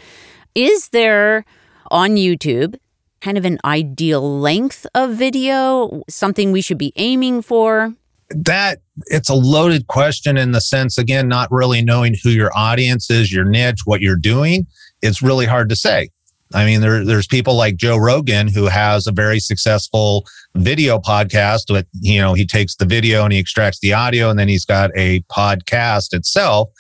Is 0.55 0.91
there 0.91 1.45
on 1.91 2.11
YouTube 2.11 2.77
kind 3.21 3.37
of 3.37 3.45
an 3.45 3.59
ideal 3.65 4.39
length 4.39 4.87
of 4.95 5.11
video, 5.17 6.05
something 6.09 6.53
we 6.53 6.61
should 6.61 6.79
be 6.79 6.93
aiming 6.95 7.43
for? 7.43 7.93
That 8.31 8.79
it's 9.07 9.29
a 9.29 9.35
loaded 9.35 9.89
question 9.89 10.37
in 10.37 10.53
the 10.53 10.61
sense, 10.61 10.97
again, 10.97 11.27
not 11.27 11.51
really 11.51 11.83
knowing 11.83 12.15
who 12.23 12.31
your 12.31 12.57
audience 12.57 13.11
is, 13.11 13.33
your 13.33 13.45
niche, 13.45 13.81
what 13.87 14.01
you're 14.01 14.15
doing. 14.15 14.69
It's 15.03 15.21
really 15.21 15.47
hard 15.47 15.69
to 15.71 15.77
say. 15.77 16.11
I 16.53 16.65
mean, 16.65 16.81
there, 16.81 17.05
there's 17.05 17.27
people 17.27 17.55
like 17.55 17.77
Joe 17.77 17.97
Rogan 17.97 18.49
who 18.49 18.67
has 18.67 19.07
a 19.07 19.13
very 19.13 19.41
successful 19.41 20.27
video 20.55 20.99
podcast. 20.99 21.65
But 21.69 21.87
you 22.01 22.21
know, 22.21 22.35
he 22.35 22.47
takes 22.47 22.77
the 22.77 22.85
video 22.85 23.25
and 23.25 23.33
he 23.33 23.39
extracts 23.39 23.81
the 23.81 23.93
audio, 23.93 24.31
and 24.31 24.39
then 24.39 24.49
he's 24.49 24.65
got 24.65 24.91
a 24.95 25.21
podcast 25.23 26.13
itself 26.13 26.71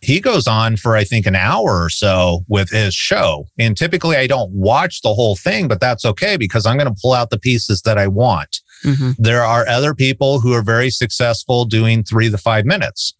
he 0.00 0.20
goes 0.20 0.46
on 0.46 0.76
for 0.76 0.96
I 0.96 1.04
think 1.04 1.26
an 1.26 1.34
hour 1.34 1.82
or 1.82 1.90
so 1.90 2.44
with 2.48 2.70
his 2.70 2.94
show. 2.94 3.46
And 3.58 3.76
typically 3.76 4.16
I 4.16 4.26
don't 4.26 4.50
watch 4.52 5.02
the 5.02 5.14
whole 5.14 5.36
thing, 5.36 5.68
but 5.68 5.80
that's 5.80 6.04
okay 6.04 6.36
because 6.36 6.66
I'm 6.66 6.76
going 6.76 6.92
to 6.92 7.00
pull 7.00 7.12
out 7.12 7.30
the 7.30 7.38
pieces 7.38 7.82
that 7.82 7.98
I 7.98 8.06
want. 8.06 8.60
Mm-hmm. 8.84 9.10
There 9.18 9.42
are 9.42 9.66
other 9.66 9.94
people 9.94 10.40
who 10.40 10.52
are 10.52 10.62
very 10.62 10.90
successful 10.90 11.64
doing 11.64 12.04
three 12.04 12.30
to 12.30 12.38
five 12.38 12.64
minutes. 12.64 13.14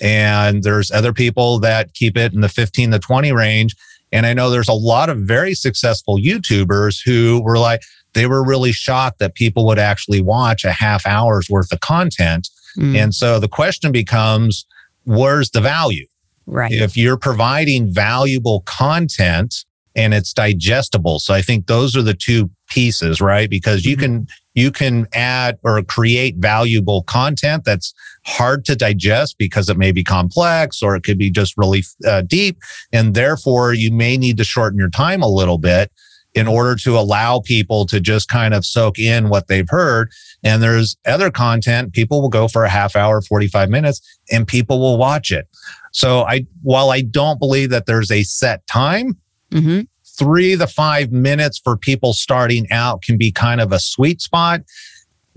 And 0.00 0.62
there's 0.62 0.90
other 0.90 1.12
people 1.12 1.58
that 1.60 1.94
keep 1.94 2.16
it 2.16 2.32
in 2.32 2.40
the 2.40 2.48
15 2.48 2.92
to 2.92 2.98
20 2.98 3.32
range. 3.32 3.76
And 4.14 4.26
I 4.26 4.32
know 4.32 4.48
there's 4.48 4.68
a 4.68 4.72
lot 4.72 5.10
of 5.10 5.18
very 5.18 5.54
successful 5.54 6.18
YouTubers 6.18 7.00
who 7.04 7.42
were 7.42 7.58
like, 7.58 7.82
they 8.14 8.26
were 8.26 8.46
really 8.46 8.70
shocked 8.70 9.18
that 9.18 9.34
people 9.34 9.66
would 9.66 9.78
actually 9.78 10.22
watch 10.22 10.64
a 10.64 10.70
half 10.70 11.04
hour's 11.04 11.50
worth 11.50 11.72
of 11.72 11.80
content. 11.80 12.48
Mm. 12.78 12.96
And 12.96 13.14
so 13.14 13.40
the 13.40 13.48
question 13.48 13.90
becomes, 13.90 14.66
where's 15.02 15.50
the 15.50 15.60
value? 15.60 16.06
Right. 16.46 16.70
If 16.70 16.96
you're 16.96 17.16
providing 17.16 17.92
valuable 17.92 18.62
content 18.66 19.64
and 19.96 20.14
it's 20.14 20.32
digestible. 20.32 21.18
So 21.18 21.34
I 21.34 21.42
think 21.42 21.66
those 21.66 21.96
are 21.96 22.02
the 22.02 22.14
two 22.14 22.50
pieces, 22.68 23.20
right? 23.20 23.50
Because 23.50 23.84
you 23.84 23.96
mm-hmm. 23.96 24.04
can 24.04 24.26
you 24.54 24.70
can 24.70 25.06
add 25.12 25.58
or 25.62 25.82
create 25.82 26.36
valuable 26.36 27.02
content 27.02 27.64
that's 27.64 27.92
hard 28.24 28.64
to 28.64 28.76
digest 28.76 29.36
because 29.38 29.68
it 29.68 29.76
may 29.76 29.92
be 29.92 30.02
complex 30.02 30.82
or 30.82 30.96
it 30.96 31.02
could 31.02 31.18
be 31.18 31.30
just 31.30 31.56
really 31.56 31.82
uh, 32.06 32.22
deep 32.22 32.58
and 32.92 33.14
therefore 33.14 33.74
you 33.74 33.92
may 33.92 34.16
need 34.16 34.36
to 34.36 34.44
shorten 34.44 34.78
your 34.78 34.90
time 34.90 35.22
a 35.22 35.28
little 35.28 35.58
bit 35.58 35.90
in 36.34 36.48
order 36.48 36.74
to 36.74 36.98
allow 36.98 37.40
people 37.40 37.86
to 37.86 38.00
just 38.00 38.28
kind 38.28 38.54
of 38.54 38.64
soak 38.64 38.98
in 38.98 39.28
what 39.28 39.46
they've 39.46 39.68
heard. 39.68 40.10
And 40.42 40.62
there's 40.62 40.96
other 41.06 41.30
content, 41.30 41.92
people 41.92 42.20
will 42.20 42.28
go 42.28 42.48
for 42.48 42.64
a 42.64 42.68
half 42.68 42.96
hour, 42.96 43.22
45 43.22 43.70
minutes, 43.70 44.00
and 44.30 44.46
people 44.46 44.80
will 44.80 44.98
watch 44.98 45.30
it. 45.30 45.46
So 45.92 46.22
I, 46.22 46.46
while 46.62 46.90
I 46.90 47.02
don't 47.02 47.38
believe 47.38 47.70
that 47.70 47.86
there's 47.86 48.10
a 48.10 48.24
set 48.24 48.66
time, 48.66 49.16
mm-hmm. 49.52 49.82
Three 50.18 50.56
to 50.56 50.66
five 50.66 51.12
minutes 51.12 51.58
for 51.62 51.76
people 51.76 52.12
starting 52.12 52.70
out 52.70 53.02
can 53.02 53.16
be 53.18 53.32
kind 53.32 53.60
of 53.60 53.72
a 53.72 53.78
sweet 53.78 54.20
spot 54.20 54.62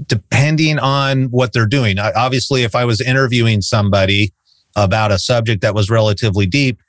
depending 0.06 0.78
on 0.78 1.26
what 1.26 1.54
they're 1.54 1.66
doing. 1.66 1.98
Obviously, 1.98 2.64
if 2.64 2.76
I 2.76 2.86
was 2.86 3.02
interviewing 3.02 3.62
somebody 3.62 4.32
about 4.76 5.12
a 5.12 5.18
subject 5.18 5.62
that 5.62 5.74
was 5.74 5.90
relatively 5.90 6.46
deep, 6.46 6.80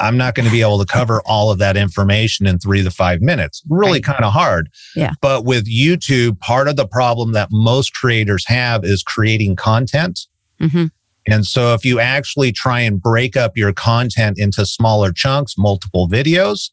I'm 0.00 0.16
not 0.16 0.34
going 0.34 0.46
to 0.46 0.52
be 0.52 0.60
able 0.60 0.78
to 0.78 0.84
cover 0.84 1.22
all 1.24 1.50
of 1.50 1.58
that 1.58 1.76
information 1.76 2.46
in 2.46 2.58
three 2.58 2.82
to 2.82 2.90
five 2.90 3.22
minutes. 3.22 3.62
Really 3.68 3.92
right. 3.92 4.04
kind 4.04 4.24
of 4.24 4.32
hard. 4.32 4.68
Yeah. 4.94 5.12
But 5.22 5.44
with 5.44 5.66
YouTube, 5.66 6.38
part 6.40 6.68
of 6.68 6.76
the 6.76 6.86
problem 6.86 7.32
that 7.32 7.48
most 7.50 7.94
creators 7.94 8.44
have 8.46 8.84
is 8.84 9.02
creating 9.02 9.56
content. 9.56 10.26
Mm-hmm. 10.60 10.86
And 11.28 11.46
so 11.46 11.72
if 11.74 11.84
you 11.84 11.98
actually 11.98 12.52
try 12.52 12.80
and 12.80 13.00
break 13.00 13.36
up 13.36 13.56
your 13.56 13.72
content 13.72 14.38
into 14.38 14.66
smaller 14.66 15.12
chunks, 15.12 15.54
multiple 15.56 16.08
videos, 16.08 16.70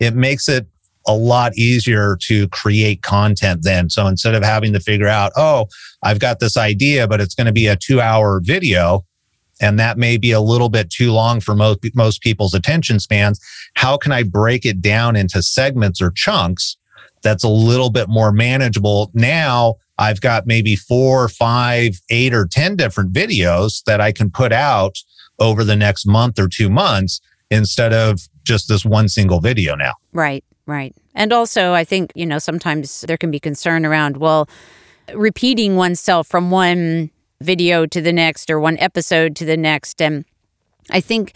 it 0.00 0.14
makes 0.14 0.48
it 0.48 0.66
a 1.06 1.14
lot 1.14 1.56
easier 1.56 2.16
to 2.22 2.48
create 2.48 3.02
content 3.02 3.62
then. 3.62 3.90
So 3.90 4.06
instead 4.06 4.34
of 4.34 4.42
having 4.42 4.72
to 4.72 4.80
figure 4.80 5.08
out, 5.08 5.32
oh, 5.36 5.66
I've 6.02 6.18
got 6.18 6.40
this 6.40 6.56
idea, 6.56 7.06
but 7.06 7.20
it's 7.20 7.34
going 7.34 7.46
to 7.46 7.52
be 7.52 7.66
a 7.66 7.76
two 7.76 8.00
hour 8.00 8.40
video, 8.42 9.04
and 9.60 9.78
that 9.78 9.98
may 9.98 10.16
be 10.16 10.32
a 10.32 10.40
little 10.40 10.68
bit 10.68 10.90
too 10.90 11.12
long 11.12 11.40
for 11.40 11.54
most, 11.54 11.78
most 11.94 12.22
people's 12.22 12.54
attention 12.54 13.00
spans. 13.00 13.40
How 13.74 13.96
can 13.96 14.12
I 14.12 14.22
break 14.22 14.64
it 14.64 14.80
down 14.80 15.16
into 15.16 15.42
segments 15.42 16.00
or 16.00 16.10
chunks 16.10 16.76
that's 17.22 17.44
a 17.44 17.48
little 17.48 17.90
bit 17.90 18.08
more 18.08 18.32
manageable? 18.32 19.10
Now 19.14 19.76
I've 19.98 20.20
got 20.20 20.46
maybe 20.46 20.74
four, 20.74 21.28
five, 21.28 22.00
eight, 22.10 22.34
or 22.34 22.46
10 22.46 22.76
different 22.76 23.12
videos 23.12 23.84
that 23.84 24.00
I 24.00 24.12
can 24.12 24.30
put 24.30 24.52
out 24.52 24.96
over 25.38 25.64
the 25.64 25.76
next 25.76 26.06
month 26.06 26.38
or 26.38 26.48
two 26.48 26.70
months 26.70 27.20
instead 27.50 27.92
of 27.92 28.20
just 28.44 28.68
this 28.68 28.84
one 28.84 29.08
single 29.08 29.40
video 29.40 29.74
now. 29.74 29.94
Right, 30.12 30.44
right. 30.66 30.94
And 31.14 31.32
also, 31.32 31.72
I 31.72 31.84
think, 31.84 32.12
you 32.14 32.26
know, 32.26 32.38
sometimes 32.38 33.02
there 33.02 33.16
can 33.16 33.30
be 33.30 33.40
concern 33.40 33.84
around, 33.84 34.18
well, 34.18 34.48
repeating 35.14 35.76
oneself 35.76 36.26
from 36.26 36.50
one 36.50 37.10
video 37.40 37.86
to 37.86 38.00
the 38.00 38.12
next 38.12 38.50
or 38.50 38.60
one 38.60 38.78
episode 38.78 39.36
to 39.36 39.44
the 39.44 39.56
next. 39.56 40.00
And 40.00 40.24
I 40.90 41.00
think 41.00 41.34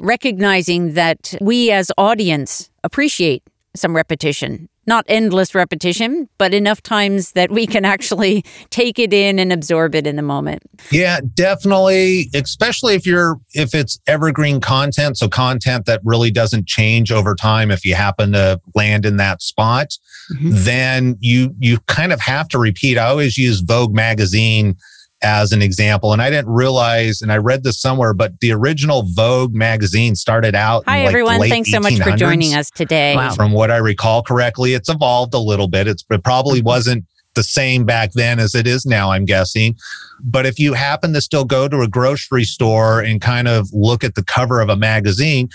recognizing 0.00 0.94
that 0.94 1.34
we 1.40 1.70
as 1.70 1.92
audience 1.98 2.70
appreciate 2.82 3.42
some 3.74 3.96
repetition 3.96 4.68
not 4.86 5.04
endless 5.08 5.54
repetition, 5.54 6.28
but 6.38 6.52
enough 6.52 6.82
times 6.82 7.32
that 7.32 7.50
we 7.50 7.66
can 7.66 7.84
actually 7.84 8.44
take 8.70 8.98
it 8.98 9.12
in 9.12 9.38
and 9.38 9.52
absorb 9.52 9.94
it 9.94 10.06
in 10.06 10.16
the 10.16 10.22
moment. 10.22 10.62
Yeah, 10.90 11.20
definitely, 11.34 12.28
especially 12.34 12.94
if 12.94 13.06
you're 13.06 13.38
if 13.54 13.74
it's 13.74 13.98
evergreen 14.06 14.60
content, 14.60 15.18
so 15.18 15.28
content 15.28 15.86
that 15.86 16.00
really 16.04 16.30
doesn't 16.30 16.66
change 16.66 17.12
over 17.12 17.34
time 17.34 17.70
if 17.70 17.84
you 17.84 17.94
happen 17.94 18.32
to 18.32 18.60
land 18.74 19.06
in 19.06 19.18
that 19.18 19.40
spot, 19.40 19.96
mm-hmm. 20.32 20.50
then 20.52 21.16
you 21.20 21.54
you 21.58 21.78
kind 21.86 22.12
of 22.12 22.20
have 22.20 22.48
to 22.48 22.58
repeat. 22.58 22.98
I 22.98 23.06
always 23.06 23.38
use 23.38 23.60
Vogue 23.60 23.94
magazine 23.94 24.76
as 25.22 25.52
an 25.52 25.62
example. 25.62 26.12
And 26.12 26.20
I 26.20 26.30
didn't 26.30 26.50
realize, 26.50 27.22
and 27.22 27.32
I 27.32 27.36
read 27.36 27.62
this 27.62 27.80
somewhere, 27.80 28.12
but 28.14 28.38
the 28.40 28.52
original 28.52 29.04
Vogue 29.14 29.54
magazine 29.54 30.14
started 30.14 30.54
out. 30.54 30.84
Hi, 30.86 31.02
everyone. 31.02 31.40
Thanks 31.48 31.70
so 31.70 31.80
much 31.80 31.98
for 31.98 32.16
joining 32.16 32.54
us 32.54 32.70
today. 32.70 33.16
Wow. 33.16 33.34
From 33.34 33.52
what 33.52 33.70
I 33.70 33.76
recall 33.76 34.22
correctly, 34.22 34.74
it's 34.74 34.88
evolved 34.88 35.34
a 35.34 35.38
little 35.38 35.68
bit. 35.68 35.86
It's, 35.86 36.04
it 36.10 36.24
probably 36.24 36.58
mm-hmm. 36.58 36.68
wasn't 36.68 37.04
the 37.34 37.42
same 37.42 37.84
back 37.84 38.12
then 38.12 38.38
as 38.38 38.54
it 38.54 38.66
is 38.66 38.84
now, 38.84 39.10
I'm 39.10 39.24
guessing. 39.24 39.76
But 40.20 40.44
if 40.44 40.58
you 40.58 40.74
happen 40.74 41.12
to 41.14 41.20
still 41.20 41.44
go 41.44 41.66
to 41.68 41.80
a 41.80 41.88
grocery 41.88 42.44
store 42.44 43.00
and 43.00 43.20
kind 43.20 43.48
of 43.48 43.68
look 43.72 44.04
at 44.04 44.14
the 44.14 44.22
cover 44.22 44.60
of 44.60 44.68
a 44.68 44.76
magazine, 44.76 45.48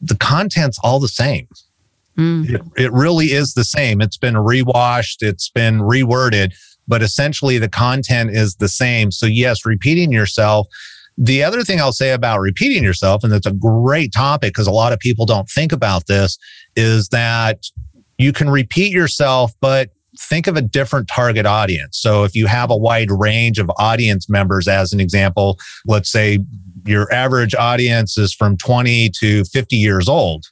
the 0.00 0.16
content's 0.16 0.78
all 0.82 0.98
the 0.98 1.08
same. 1.08 1.48
Mm. 2.18 2.50
It, 2.50 2.62
it 2.76 2.92
really 2.92 3.26
is 3.26 3.54
the 3.54 3.64
same. 3.64 4.00
It's 4.00 4.16
been 4.16 4.36
rewashed, 4.36 5.22
it's 5.22 5.48
been 5.50 5.80
reworded, 5.80 6.54
but 6.88 7.02
essentially 7.02 7.58
the 7.58 7.68
content 7.68 8.30
is 8.30 8.56
the 8.56 8.68
same. 8.68 9.10
So, 9.10 9.26
yes, 9.26 9.64
repeating 9.64 10.12
yourself. 10.12 10.66
The 11.18 11.42
other 11.42 11.62
thing 11.62 11.80
I'll 11.80 11.92
say 11.92 12.12
about 12.12 12.40
repeating 12.40 12.84
yourself, 12.84 13.24
and 13.24 13.32
that's 13.32 13.46
a 13.46 13.52
great 13.52 14.12
topic 14.12 14.52
because 14.52 14.66
a 14.66 14.72
lot 14.72 14.92
of 14.92 14.98
people 14.98 15.24
don't 15.24 15.48
think 15.48 15.72
about 15.72 16.06
this, 16.06 16.38
is 16.76 17.08
that 17.08 17.64
you 18.18 18.32
can 18.32 18.50
repeat 18.50 18.92
yourself, 18.92 19.52
but 19.60 19.90
think 20.18 20.46
of 20.46 20.56
a 20.56 20.62
different 20.62 21.08
target 21.08 21.46
audience. 21.46 21.98
So, 21.98 22.24
if 22.24 22.34
you 22.34 22.46
have 22.46 22.70
a 22.70 22.76
wide 22.76 23.10
range 23.10 23.58
of 23.58 23.70
audience 23.78 24.28
members, 24.28 24.68
as 24.68 24.92
an 24.92 25.00
example, 25.00 25.58
let's 25.86 26.10
say 26.10 26.40
your 26.84 27.12
average 27.12 27.54
audience 27.54 28.16
is 28.16 28.32
from 28.32 28.56
20 28.56 29.10
to 29.20 29.44
50 29.44 29.76
years 29.76 30.08
old 30.08 30.46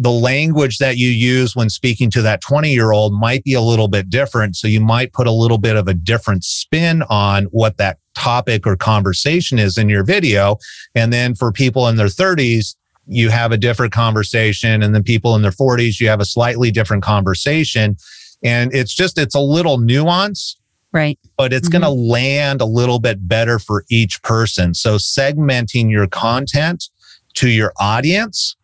the 0.00 0.12
language 0.12 0.78
that 0.78 0.96
you 0.96 1.10
use 1.10 1.56
when 1.56 1.68
speaking 1.68 2.08
to 2.08 2.22
that 2.22 2.40
20 2.40 2.72
year 2.72 2.92
old 2.92 3.12
might 3.12 3.42
be 3.42 3.54
a 3.54 3.60
little 3.60 3.88
bit 3.88 4.08
different. 4.08 4.54
So 4.54 4.68
you 4.68 4.80
might 4.80 5.12
put 5.12 5.26
a 5.26 5.32
little 5.32 5.58
bit 5.58 5.76
of 5.76 5.88
a 5.88 5.94
different 5.94 6.44
spin 6.44 7.02
on 7.10 7.44
what 7.46 7.76
that 7.78 7.98
topic 8.14 8.64
or 8.66 8.76
conversation 8.76 9.58
is 9.58 9.76
in 9.76 9.88
your 9.88 10.04
video. 10.04 10.56
And 10.94 11.12
then 11.12 11.34
for 11.34 11.50
people 11.50 11.88
in 11.88 11.96
their 11.96 12.06
30s, 12.06 12.76
you 13.06 13.30
have 13.30 13.50
a 13.50 13.56
different 13.56 13.92
conversation. 13.92 14.82
And 14.84 14.94
then 14.94 15.02
people 15.02 15.34
in 15.34 15.42
their 15.42 15.50
40s, 15.50 15.98
you 15.98 16.08
have 16.08 16.20
a 16.20 16.24
slightly 16.24 16.70
different 16.70 17.02
conversation. 17.02 17.96
And 18.44 18.72
it's 18.72 18.94
just, 18.94 19.18
it's 19.18 19.34
a 19.34 19.40
little 19.40 19.78
nuance. 19.78 20.56
Right. 20.92 21.18
But 21.36 21.52
it's 21.52 21.68
mm-hmm. 21.68 21.82
going 21.82 21.96
to 21.96 22.12
land 22.12 22.60
a 22.60 22.66
little 22.66 23.00
bit 23.00 23.26
better 23.26 23.58
for 23.58 23.84
each 23.90 24.22
person. 24.22 24.74
So 24.74 24.96
segmenting 24.96 25.90
your 25.90 26.06
content 26.06 26.84
to 27.34 27.48
your 27.48 27.72
audience 27.78 28.56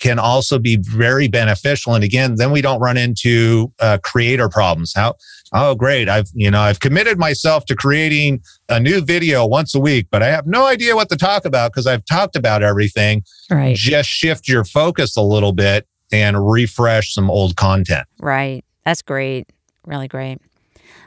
can 0.00 0.18
also 0.18 0.58
be 0.58 0.76
very 0.76 1.28
beneficial. 1.28 1.94
And 1.94 2.02
again, 2.02 2.36
then 2.36 2.50
we 2.50 2.60
don't 2.62 2.80
run 2.80 2.96
into 2.96 3.72
uh, 3.78 3.98
creator 4.02 4.48
problems. 4.48 4.92
How, 4.94 5.14
oh, 5.52 5.74
great. 5.74 6.08
I've, 6.08 6.28
you 6.34 6.50
know, 6.50 6.60
I've 6.60 6.80
committed 6.80 7.18
myself 7.18 7.66
to 7.66 7.76
creating 7.76 8.42
a 8.68 8.80
new 8.80 9.02
video 9.02 9.46
once 9.46 9.74
a 9.74 9.80
week, 9.80 10.08
but 10.10 10.22
I 10.22 10.28
have 10.28 10.46
no 10.46 10.66
idea 10.66 10.96
what 10.96 11.08
to 11.10 11.16
talk 11.16 11.44
about 11.44 11.72
because 11.72 11.86
I've 11.86 12.04
talked 12.06 12.34
about 12.34 12.62
everything. 12.62 13.22
Right. 13.50 13.76
Just 13.76 14.08
shift 14.08 14.48
your 14.48 14.64
focus 14.64 15.16
a 15.16 15.22
little 15.22 15.52
bit 15.52 15.86
and 16.10 16.50
refresh 16.50 17.14
some 17.14 17.30
old 17.30 17.56
content. 17.56 18.06
Right. 18.18 18.64
That's 18.84 19.02
great. 19.02 19.48
Really 19.86 20.08
great. 20.08 20.38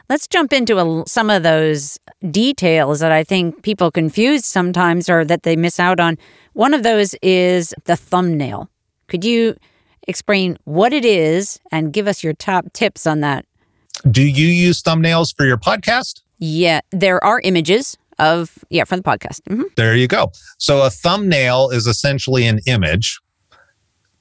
Let's 0.08 0.26
jump 0.26 0.52
into 0.52 0.78
a, 0.78 1.04
some 1.06 1.30
of 1.30 1.42
those 1.42 1.98
details 2.30 3.00
that 3.00 3.10
I 3.10 3.24
think 3.24 3.62
people 3.62 3.90
confuse 3.90 4.44
sometimes 4.44 5.08
or 5.08 5.24
that 5.24 5.42
they 5.42 5.56
miss 5.56 5.80
out 5.80 5.98
on. 5.98 6.18
One 6.52 6.74
of 6.74 6.82
those 6.82 7.14
is 7.22 7.74
the 7.86 7.96
thumbnail. 7.96 8.70
Could 9.08 9.24
you 9.24 9.56
explain 10.06 10.58
what 10.64 10.92
it 10.92 11.04
is 11.04 11.60
and 11.70 11.92
give 11.92 12.06
us 12.06 12.22
your 12.22 12.34
top 12.34 12.72
tips 12.72 13.06
on 13.06 13.20
that? 13.20 13.46
Do 14.10 14.22
you 14.22 14.46
use 14.46 14.82
thumbnails 14.82 15.34
for 15.36 15.46
your 15.46 15.56
podcast? 15.56 16.22
Yeah, 16.38 16.80
there 16.90 17.22
are 17.24 17.40
images 17.40 17.96
of, 18.18 18.58
yeah, 18.70 18.84
for 18.84 18.96
the 18.96 19.02
podcast. 19.02 19.40
Mm-hmm. 19.48 19.62
There 19.76 19.96
you 19.96 20.08
go. 20.08 20.32
So 20.58 20.82
a 20.82 20.90
thumbnail 20.90 21.70
is 21.70 21.86
essentially 21.86 22.46
an 22.46 22.60
image 22.66 23.20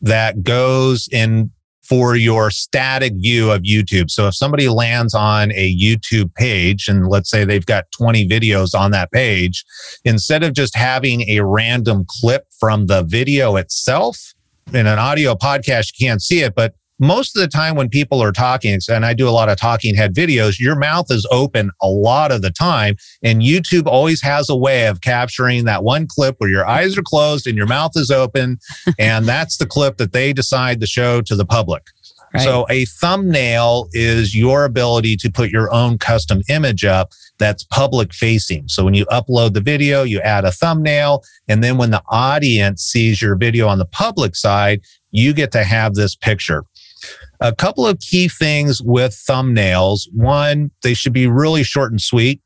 that 0.01 0.43
goes 0.43 1.07
in 1.11 1.51
for 1.83 2.15
your 2.15 2.49
static 2.49 3.13
view 3.17 3.51
of 3.51 3.61
YouTube. 3.63 4.09
So 4.09 4.27
if 4.27 4.35
somebody 4.35 4.69
lands 4.69 5.13
on 5.13 5.51
a 5.51 5.75
YouTube 5.75 6.33
page 6.33 6.87
and 6.87 7.07
let's 7.07 7.29
say 7.29 7.43
they've 7.43 7.65
got 7.65 7.91
20 7.91 8.27
videos 8.27 8.73
on 8.73 8.91
that 8.91 9.11
page, 9.11 9.65
instead 10.05 10.43
of 10.43 10.53
just 10.53 10.75
having 10.75 11.29
a 11.29 11.41
random 11.41 12.05
clip 12.07 12.45
from 12.57 12.87
the 12.87 13.03
video 13.03 13.57
itself, 13.57 14.32
in 14.71 14.87
an 14.87 14.99
audio 14.99 15.35
podcast, 15.35 15.91
you 15.97 16.07
can't 16.07 16.21
see 16.21 16.41
it, 16.41 16.53
but 16.55 16.75
most 16.99 17.35
of 17.35 17.41
the 17.41 17.47
time 17.47 17.75
when 17.75 17.89
people 17.89 18.21
are 18.21 18.31
talking, 18.31 18.79
and 18.89 19.05
I 19.05 19.13
do 19.13 19.27
a 19.27 19.31
lot 19.31 19.49
of 19.49 19.57
talking 19.57 19.95
head 19.95 20.13
videos, 20.13 20.59
your 20.59 20.75
mouth 20.75 21.07
is 21.09 21.27
open 21.31 21.71
a 21.81 21.87
lot 21.87 22.31
of 22.31 22.41
the 22.41 22.51
time. 22.51 22.95
And 23.21 23.41
YouTube 23.41 23.87
always 23.87 24.21
has 24.21 24.49
a 24.49 24.55
way 24.55 24.87
of 24.87 25.01
capturing 25.01 25.65
that 25.65 25.83
one 25.83 26.07
clip 26.07 26.35
where 26.37 26.49
your 26.49 26.67
eyes 26.67 26.97
are 26.97 27.03
closed 27.03 27.47
and 27.47 27.57
your 27.57 27.67
mouth 27.67 27.91
is 27.95 28.11
open. 28.11 28.57
and 28.99 29.25
that's 29.25 29.57
the 29.57 29.65
clip 29.65 29.97
that 29.97 30.13
they 30.13 30.33
decide 30.33 30.79
to 30.81 30.87
show 30.87 31.21
to 31.21 31.35
the 31.35 31.45
public. 31.45 31.83
Right. 32.33 32.43
So 32.43 32.65
a 32.69 32.85
thumbnail 32.85 33.89
is 33.91 34.35
your 34.35 34.65
ability 34.65 35.17
to 35.17 35.31
put 35.31 35.51
your 35.51 35.71
own 35.71 35.99
custom 35.99 36.41
image 36.49 36.83
up 36.83 37.11
that's 37.43 37.63
public 37.65 38.13
facing. 38.13 38.69
So 38.69 38.85
when 38.85 38.93
you 38.93 39.05
upload 39.07 39.53
the 39.53 39.61
video, 39.61 40.03
you 40.03 40.21
add 40.21 40.45
a 40.45 40.51
thumbnail. 40.51 41.23
And 41.49 41.61
then 41.61 41.77
when 41.77 41.91
the 41.91 42.01
audience 42.07 42.81
sees 42.81 43.21
your 43.21 43.35
video 43.35 43.67
on 43.67 43.79
the 43.79 43.85
public 43.85 44.35
side, 44.35 44.81
you 45.11 45.33
get 45.33 45.51
to 45.51 45.63
have 45.63 45.95
this 45.95 46.15
picture. 46.15 46.63
A 47.41 47.53
couple 47.53 47.85
of 47.85 47.99
key 47.99 48.29
things 48.29 48.81
with 48.81 49.11
thumbnails. 49.11 50.03
One, 50.13 50.71
they 50.83 50.93
should 50.93 51.11
be 51.11 51.27
really 51.27 51.63
short 51.63 51.91
and 51.91 52.01
sweet. 52.01 52.41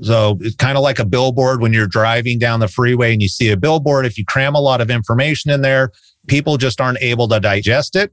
So 0.00 0.38
it's 0.40 0.56
kind 0.56 0.78
of 0.78 0.82
like 0.82 0.98
a 0.98 1.04
billboard 1.04 1.60
when 1.60 1.74
you're 1.74 1.86
driving 1.86 2.38
down 2.38 2.60
the 2.60 2.68
freeway 2.68 3.12
and 3.12 3.20
you 3.20 3.28
see 3.28 3.50
a 3.50 3.56
billboard. 3.58 4.06
If 4.06 4.16
you 4.16 4.24
cram 4.24 4.54
a 4.54 4.60
lot 4.60 4.80
of 4.80 4.90
information 4.90 5.50
in 5.50 5.60
there, 5.60 5.90
people 6.26 6.56
just 6.56 6.80
aren't 6.80 7.02
able 7.02 7.28
to 7.28 7.40
digest 7.40 7.94
it 7.94 8.10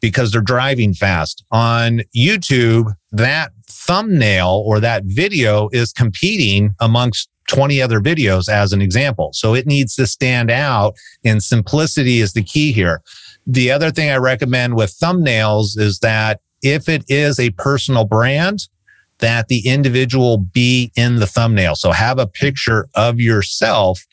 because 0.00 0.32
they're 0.32 0.40
driving 0.40 0.94
fast. 0.94 1.44
On 1.50 2.00
YouTube, 2.16 2.92
that 3.12 3.52
thumbnail 3.66 4.62
or 4.66 4.80
that 4.80 5.04
video 5.04 5.68
is 5.72 5.92
competing 5.92 6.74
amongst 6.80 7.28
20 7.48 7.80
other 7.80 8.00
videos 8.00 8.48
as 8.48 8.72
an 8.72 8.82
example. 8.82 9.30
So 9.32 9.54
it 9.54 9.66
needs 9.66 9.94
to 9.96 10.06
stand 10.06 10.50
out 10.50 10.94
and 11.24 11.42
simplicity 11.42 12.20
is 12.20 12.34
the 12.34 12.42
key 12.42 12.72
here. 12.72 13.02
The 13.46 13.70
other 13.70 13.90
thing 13.90 14.10
I 14.10 14.16
recommend 14.16 14.74
with 14.74 14.96
thumbnails 14.98 15.78
is 15.78 16.00
that 16.00 16.40
if 16.62 16.88
it 16.88 17.04
is 17.08 17.40
a 17.40 17.50
personal 17.50 18.04
brand, 18.04 18.68
that 19.20 19.48
the 19.48 19.66
individual 19.66 20.38
be 20.38 20.92
in 20.94 21.16
the 21.16 21.26
thumbnail. 21.26 21.74
So 21.74 21.90
have 21.90 22.18
a 22.18 22.26
picture 22.26 22.88
of 22.94 23.18
yourself 23.18 24.04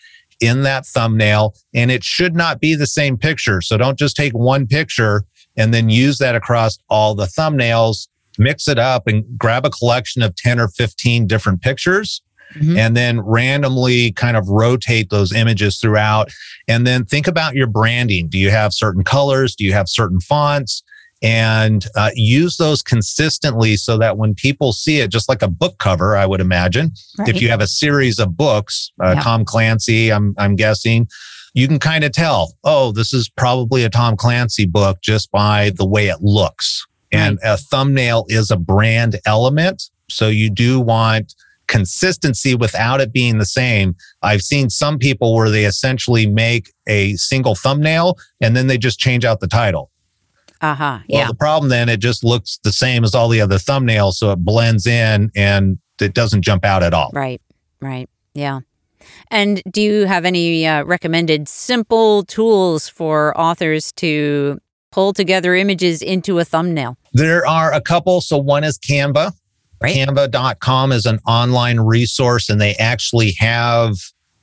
in 0.42 0.64
that 0.64 0.86
thumbnail 0.86 1.56
and 1.74 1.92
it 1.92 2.04
should 2.04 2.36
not 2.36 2.60
be 2.60 2.76
the 2.76 2.88
same 2.88 3.18
picture. 3.18 3.62
So 3.62 3.78
don't 3.78 4.00
just 4.00 4.16
take 4.16 4.34
one 4.34 4.68
picture 4.68 5.24
and 5.58 5.74
then 5.74 5.90
use 5.90 6.18
that 6.20 6.36
across 6.36 6.78
all 6.90 7.16
the 7.16 7.26
thumbnails, 7.26 8.08
mix 8.38 8.68
it 8.68 8.80
up 8.80 9.08
and 9.08 9.24
grab 9.38 9.66
a 9.66 9.70
collection 9.70 10.22
of 10.22 10.36
10 10.36 10.60
or 10.60 10.68
15 10.68 11.28
different 11.28 11.62
pictures 11.62 12.22
mm-hmm. 12.56 12.78
and 12.78 12.96
then 12.96 13.22
randomly 13.22 14.12
kind 14.12 14.38
of 14.38 14.48
rotate 14.50 15.10
those 15.10 15.34
images 15.34 15.78
throughout. 15.78 16.32
And 16.68 16.86
then 16.86 17.06
think 17.06 17.28
about 17.28 17.56
your 17.56 17.68
branding. 17.68 18.28
Do 18.28 18.38
you 18.38 18.50
have 18.52 18.74
certain 18.74 19.04
colors? 19.04 19.56
Do 19.56 19.64
you 19.64 19.74
have 19.74 19.90
certain 19.90 20.20
fonts? 20.20 20.84
And 21.22 21.86
uh, 21.96 22.12
use 22.14 22.58
those 22.58 22.82
consistently 22.84 23.78
so 23.78 23.98
that 23.98 24.18
when 24.18 24.36
people 24.36 24.74
see 24.74 25.00
it, 25.00 25.10
just 25.10 25.30
like 25.30 25.42
a 25.42 25.48
book 25.48 25.78
cover, 25.80 26.16
I 26.16 26.26
would 26.26 26.42
imagine, 26.42 26.92
right. 27.18 27.30
if 27.30 27.42
you 27.42 27.50
have 27.50 27.62
a 27.62 27.68
series 27.68 28.20
of 28.20 28.38
books, 28.38 28.92
uh, 29.02 29.14
yeah. 29.16 29.22
Tom 29.22 29.46
Clancy, 29.46 30.12
I'm, 30.12 30.36
I'm 30.38 30.56
guessing, 30.56 31.08
you 31.56 31.68
can 31.68 31.80
kind 31.80 32.04
of 32.04 32.12
tell, 32.12 32.54
oh, 32.66 32.92
this 32.92 33.14
is 33.14 33.30
probably 33.30 33.84
a 33.84 33.90
Tom 33.90 34.16
Clancy 34.18 34.66
book 34.66 35.00
just 35.02 35.32
by 35.32 35.72
the 35.72 35.86
way 35.86 36.08
it 36.10 36.22
looks. 36.22 36.86
And 37.12 37.40
a 37.44 37.56
thumbnail 37.56 38.26
is 38.28 38.52
a 38.52 38.58
brand 38.58 39.20
element. 39.26 39.90
So 40.10 40.28
you 40.28 40.50
do 40.50 40.82
want 40.82 41.34
consistency 41.68 42.56
without 42.56 43.00
it 43.00 43.14
being 43.14 43.38
the 43.38 43.46
same. 43.46 43.96
I've 44.22 44.42
seen 44.42 44.70
some 44.70 45.00
people 45.00 45.34
where 45.34 45.50
they 45.50 45.64
essentially 45.64 46.28
make 46.28 46.74
a 46.88 47.16
single 47.16 47.56
thumbnail 47.56 48.18
and 48.42 48.54
then 48.54 48.68
they 48.68 48.78
just 48.78 49.00
change 49.00 49.24
out 49.24 49.40
the 49.40 49.48
title. 49.48 49.92
Uh 50.60 50.76
huh. 50.76 51.00
Well, 51.08 51.22
yeah. 51.22 51.28
the 51.28 51.36
problem 51.36 51.70
then 51.70 51.88
it 51.88 52.02
just 52.02 52.24
looks 52.24 52.60
the 52.64 52.74
same 52.74 53.06
as 53.06 53.16
all 53.16 53.30
the 53.30 53.40
other 53.40 53.58
thumbnails, 53.58 54.14
so 54.14 54.32
it 54.32 54.38
blends 54.38 54.86
in 54.86 55.32
and 55.36 55.78
it 56.02 56.14
doesn't 56.14 56.42
jump 56.42 56.66
out 56.66 56.84
at 56.84 56.94
all. 56.94 57.12
Right. 57.14 57.42
Right. 57.80 58.10
Yeah. 58.34 58.60
And 59.32 59.62
do 59.70 59.82
you 59.82 60.06
have 60.06 60.26
any 60.26 60.66
uh, 60.66 60.84
recommended 60.84 61.48
simple 61.48 62.24
tools 62.24 62.88
for 62.88 63.38
authors 63.40 63.92
to 63.94 64.60
pull 64.92 65.14
together 65.14 65.56
images 65.56 66.02
into 66.02 66.40
a 66.40 66.46
thumbnail? 66.46 66.98
There 67.14 67.46
are 67.46 67.74
a 67.74 67.82
couple. 67.82 68.22
So 68.22 68.38
one 68.38 68.64
is 68.64 68.78
Canva. 68.78 69.34
Right. 69.82 69.96
Canva.com 69.96 70.92
is 70.92 71.06
an 71.06 71.20
online 71.28 71.82
resource 71.82 72.50
and 72.50 72.62
they 72.62 72.76
actually 72.76 73.34
have 73.34 73.98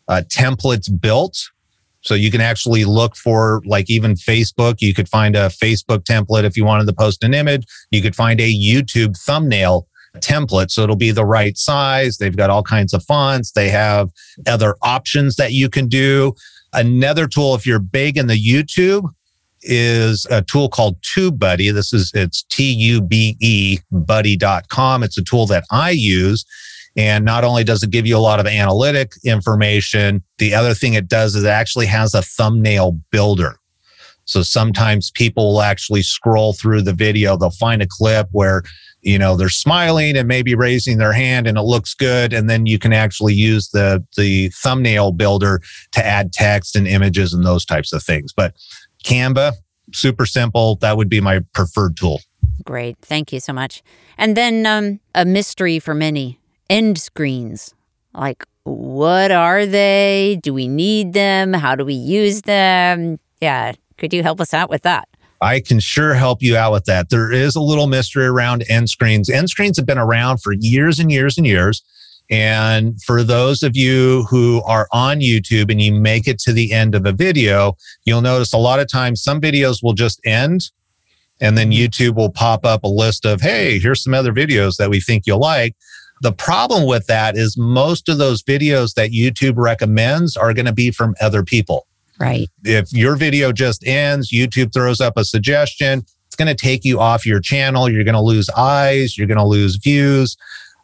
uh, 0.09 0.23
templates 0.29 0.89
built. 1.01 1.39
So 2.03 2.15
you 2.15 2.31
can 2.31 2.41
actually 2.41 2.85
look 2.85 3.17
for 3.17 3.63
like 3.65 3.89
even 3.89 4.15
Facebook. 4.15 4.81
You 4.81 4.93
could 4.93 5.09
find 5.09 5.37
a 5.37 5.49
Facebook 5.49 6.05
template 6.05 6.45
if 6.45 6.57
you 6.57 6.65
wanted 6.65 6.87
to 6.87 6.93
post 6.93 7.23
an 7.25 7.33
image. 7.33 7.65
You 7.91 8.03
could 8.03 8.17
find 8.17 8.41
a 8.41 8.53
YouTube 8.53 9.17
thumbnail 9.17 9.87
template. 10.19 10.71
So 10.71 10.83
it'll 10.83 10.97
be 10.97 11.11
the 11.11 11.25
right 11.25 11.57
size. 11.57 12.19
They've 12.19 12.37
got 12.37 12.51
all 12.51 12.63
kinds 12.63 12.93
of 12.93 13.03
fonts. 13.05 13.53
They 13.53 13.69
have 13.71 14.11
other 14.47 14.77
options 14.83 15.37
that 15.37 15.53
you 15.53 15.69
can 15.69 15.89
do. 15.89 16.35
Another 16.73 17.27
tool, 17.27 17.55
if 17.55 17.67
you're 17.67 17.79
big 17.79 18.17
in 18.17 18.27
the 18.27 18.43
YouTube, 18.43 19.09
is 19.63 20.27
a 20.31 20.43
tool 20.43 20.69
called 20.69 21.01
TubeBuddy. 21.03 21.73
This 21.73 21.93
is 21.93 22.11
it's 22.15 22.43
T-U-B-E 22.45 23.79
buddy.com. 23.91 25.03
It's 25.03 25.19
a 25.19 25.23
tool 25.23 25.47
that 25.47 25.65
I 25.71 25.91
use. 25.91 26.45
And 26.97 27.25
not 27.25 27.45
only 27.45 27.65
does 27.65 27.83
it 27.83 27.91
give 27.91 28.07
you 28.07 28.17
a 28.17 28.19
lot 28.19 28.41
of 28.41 28.47
analytic 28.47 29.13
information, 29.25 30.23
the 30.39 30.53
other 30.53 30.75
thing 30.75 30.95
it 30.95 31.09
does 31.09 31.35
is 31.35 31.45
it 31.45 31.49
actually 31.49 31.87
has 31.87 32.13
a 32.13 32.23
thumbnail 32.23 33.01
builder. 33.11 33.57
So 34.25 34.43
sometimes 34.43 35.11
people 35.11 35.55
will 35.55 35.63
actually 35.63 36.03
scroll 36.03 36.53
through 36.53 36.83
the 36.83 36.93
video. 36.93 37.37
They'll 37.37 37.51
find 37.51 37.83
a 37.83 37.89
clip 37.89 38.29
where, 38.33 38.63
you 39.03 39.19
know, 39.19 39.37
they're 39.37 39.49
smiling 39.49 40.17
and 40.17 40.29
maybe 40.29 40.55
raising 40.55 40.99
their 40.99 41.13
hand 41.13 41.47
and 41.47 41.59
it 41.59 41.63
looks 41.63 41.93
good. 41.93 42.33
And 42.33 42.49
then 42.49 42.67
you 42.67 42.79
can 42.79 42.93
actually 42.93 43.35
use 43.35 43.69
the, 43.69 44.05
the 44.17 44.49
thumbnail 44.51 45.13
builder 45.13 45.61
to 45.93 46.05
add 46.05 46.33
text 46.33 46.77
and 46.77 46.87
images 46.87 47.35
and 47.35 47.45
those 47.45 47.65
types 47.65 47.93
of 47.93 48.03
things. 48.03 48.33
But 48.33 48.55
Canva, 49.05 49.53
super 49.93 50.25
simple. 50.25 50.77
That 50.77 50.97
would 50.97 51.09
be 51.09 51.21
my 51.21 51.41
preferred 51.53 51.97
tool. 51.97 52.21
Great. 52.65 52.97
Thank 53.03 53.33
you 53.33 53.41
so 53.41 53.53
much. 53.53 53.83
And 54.19 54.37
then 54.37 54.67
um, 54.67 55.01
a 55.15 55.25
mystery 55.25 55.79
for 55.79 55.95
many 55.95 56.39
end 56.71 56.99
screens. 56.99 57.75
Like, 58.15 58.45
what 58.65 59.33
are 59.33 59.67
they? 59.67 60.39
Do 60.43 60.55
we 60.55 60.69
need 60.69 61.13
them? 61.13 61.53
How 61.53 61.75
do 61.75 61.85
we 61.85 61.95
use 61.95 62.43
them? 62.43 63.19
Yeah. 63.41 63.73
Could 63.99 64.13
you 64.13 64.23
help 64.23 64.41
us 64.41 64.55
out 64.55 64.71
with 64.71 64.83
that? 64.83 65.09
I 65.43 65.61
can 65.61 65.81
sure 65.81 66.15
help 66.15 66.41
you 66.41 66.57
out 66.57 66.73
with 66.73 66.85
that. 66.85 67.11
There 67.11 67.33
is 67.33 67.57
a 67.57 67.61
little 67.61 67.89
mystery 67.89 68.27
around 68.27 68.65
end 68.69 68.89
screens. 68.89 69.29
End 69.29 69.51
screens 69.51 69.77
have 69.77 69.87
been 69.87 69.99
around 69.99 70.39
for 70.39 70.53
years 70.53 71.01
and 71.01 71.11
years 71.11 71.37
and 71.37 71.45
years. 71.45 71.83
And 72.31 73.03
for 73.03 73.25
those 73.25 73.65
of 73.65 73.77
you 73.77 74.23
who 74.31 74.63
are 74.63 74.87
on 74.93 75.19
YouTube 75.19 75.69
and 75.71 75.83
you 75.83 75.93
make 75.93 76.29
it 76.29 76.39
to 76.41 76.53
the 76.53 76.73
end 76.73 76.95
of 76.95 77.05
a 77.05 77.13
video, 77.13 77.77
you'll 78.05 78.23
notice 78.23 78.53
a 78.53 78.59
lot 78.59 78.79
of 78.79 78.89
times 78.89 79.21
some 79.21 79.41
videos 79.41 79.83
will 79.83 79.95
just 79.95 80.21
end 80.25 80.71
and 81.41 81.59
then 81.59 81.73
YouTube 81.73 82.15
will 82.15 82.31
pop 82.31 82.65
up 82.65 82.85
a 82.85 82.89
list 82.89 83.27
of, 83.27 83.41
hey, 83.41 83.81
here's 83.81 84.05
some 84.05 84.15
other 84.15 84.33
videos 84.33 84.77
that 84.77 84.91
we 84.91 85.01
think 85.01 85.27
you'll 85.27 85.41
like. 85.41 85.75
The 86.21 86.33
problem 86.33 86.87
with 86.87 87.09
that 87.09 87.37
is 87.37 87.57
most 87.59 88.09
of 88.09 88.19
those 88.19 88.45
videos 88.45 88.95
that 88.95 89.11
YouTube 89.11 89.55
recommends 89.57 90.37
are 90.37 90.55
going 90.55 90.67
to 90.67 90.73
be 90.73 90.93
from 90.93 91.17
other 91.21 91.43
people. 91.43 91.89
Right. 92.23 92.49
If 92.63 92.93
your 92.93 93.17
video 93.17 93.51
just 93.51 93.85
ends, 93.85 94.31
YouTube 94.31 94.73
throws 94.73 95.01
up 95.01 95.15
a 95.17 95.25
suggestion. 95.25 96.05
It's 96.27 96.37
going 96.37 96.47
to 96.47 96.55
take 96.55 96.85
you 96.85 97.01
off 97.01 97.27
your 97.27 97.41
channel. 97.41 97.91
You're 97.91 98.05
going 98.05 98.15
to 98.15 98.21
lose 98.21 98.49
eyes. 98.51 99.19
You're 99.19 99.27
going 99.27 99.39
to 99.39 99.45
lose 99.45 99.75
views. 99.75 100.37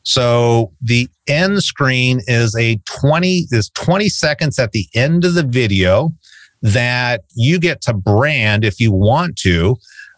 So 0.02 0.72
the 0.82 1.08
end 1.28 1.62
screen 1.62 2.22
is 2.26 2.56
a 2.56 2.80
20 2.86 3.46
is 3.52 3.70
20 3.70 4.08
seconds 4.08 4.58
at 4.58 4.72
the 4.72 4.88
end 4.94 5.24
of 5.24 5.34
the 5.34 5.44
video 5.44 6.12
that 6.60 7.22
you 7.36 7.60
get 7.60 7.82
to 7.82 7.94
brand 7.94 8.64
if 8.64 8.80
you 8.80 8.90
want 8.90 9.36
to, 9.36 9.76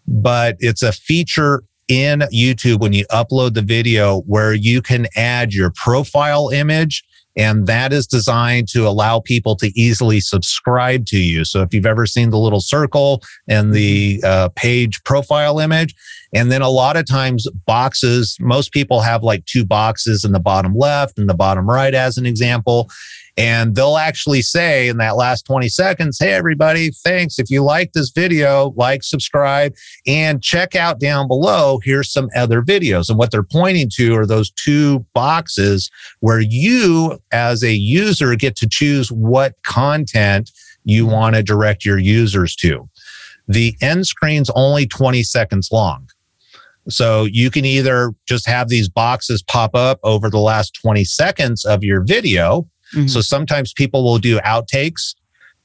but 0.09 0.56
it's 0.59 0.83
a 0.83 0.90
feature 0.90 1.64
in 1.88 2.20
YouTube 2.33 2.80
when 2.80 2.94
you 2.94 3.04
upload 3.11 3.52
the 3.52 3.62
video 3.62 4.22
where 4.22 4.54
you 4.54 4.80
can 4.80 5.06
add 5.16 5.52
your 5.52 5.70
profile 5.76 6.48
image 6.48 7.04
and 7.36 7.66
that 7.66 7.92
is 7.92 8.06
designed 8.06 8.68
to 8.68 8.86
allow 8.86 9.20
people 9.20 9.56
to 9.56 9.68
easily 9.78 10.20
subscribe 10.20 11.06
to 11.06 11.18
you. 11.18 11.44
So 11.44 11.62
if 11.62 11.72
you've 11.72 11.86
ever 11.86 12.06
seen 12.06 12.30
the 12.30 12.38
little 12.38 12.60
circle 12.60 13.22
and 13.48 13.72
the 13.72 14.20
uh, 14.24 14.48
page 14.56 15.02
profile 15.04 15.58
image, 15.58 15.94
and 16.32 16.50
then 16.50 16.62
a 16.62 16.68
lot 16.68 16.96
of 16.96 17.06
times 17.06 17.48
boxes, 17.66 18.36
most 18.40 18.72
people 18.72 19.00
have 19.00 19.22
like 19.22 19.44
two 19.46 19.64
boxes 19.64 20.24
in 20.24 20.32
the 20.32 20.40
bottom 20.40 20.74
left 20.74 21.18
and 21.18 21.28
the 21.28 21.34
bottom 21.34 21.68
right, 21.68 21.94
as 21.94 22.18
an 22.18 22.26
example. 22.26 22.88
And 23.40 23.74
they'll 23.74 23.96
actually 23.96 24.42
say 24.42 24.88
in 24.88 24.98
that 24.98 25.16
last 25.16 25.46
20 25.46 25.70
seconds, 25.70 26.18
Hey, 26.18 26.35
everybody, 26.35 26.90
thanks. 26.90 27.38
If 27.38 27.48
you 27.48 27.62
like 27.62 27.94
this 27.94 28.11
video, 28.11 28.74
like, 28.76 29.03
subscribe, 29.03 29.74
and 30.07 30.42
check 30.42 30.76
out 30.76 31.00
down 31.00 31.26
below. 31.26 31.81
Here's 31.83 32.12
some 32.12 32.29
other 32.37 32.61
videos. 32.61 33.09
And 33.09 33.18
what 33.18 33.31
they're 33.31 33.42
pointing 33.42 33.88
to 33.94 34.14
are 34.14 34.26
those 34.26 34.50
two 34.50 35.07
boxes 35.14 35.90
where 36.18 36.40
you, 36.40 37.18
as 37.33 37.62
a 37.62 37.72
user, 37.72 38.35
get 38.35 38.57
to 38.57 38.68
choose 38.68 39.11
what 39.11 39.55
content 39.62 40.50
you 40.85 41.07
want 41.07 41.35
to 41.35 41.42
direct 41.42 41.83
your 41.83 41.98
users 41.98 42.55
to. 42.57 42.90
The 43.48 43.74
end 43.81 44.07
screen's 44.07 44.50
only 44.50 44.87
20 44.87 45.22
seconds 45.22 45.70
long. 45.72 46.11
So 46.90 47.24
you 47.24 47.50
can 47.50 47.64
either 47.64 48.12
just 48.26 48.46
have 48.46 48.68
these 48.68 48.90
boxes 48.90 49.42
pop 49.42 49.74
up 49.74 49.98
over 50.03 50.29
the 50.29 50.38
last 50.38 50.74
20 50.74 51.05
seconds 51.05 51.64
of 51.64 51.83
your 51.83 52.03
video 52.03 52.68
Mm-hmm. 52.94 53.07
So 53.07 53.20
sometimes 53.20 53.72
people 53.72 54.05
will 54.05 54.18
do 54.18 54.38
outtakes. 54.40 55.14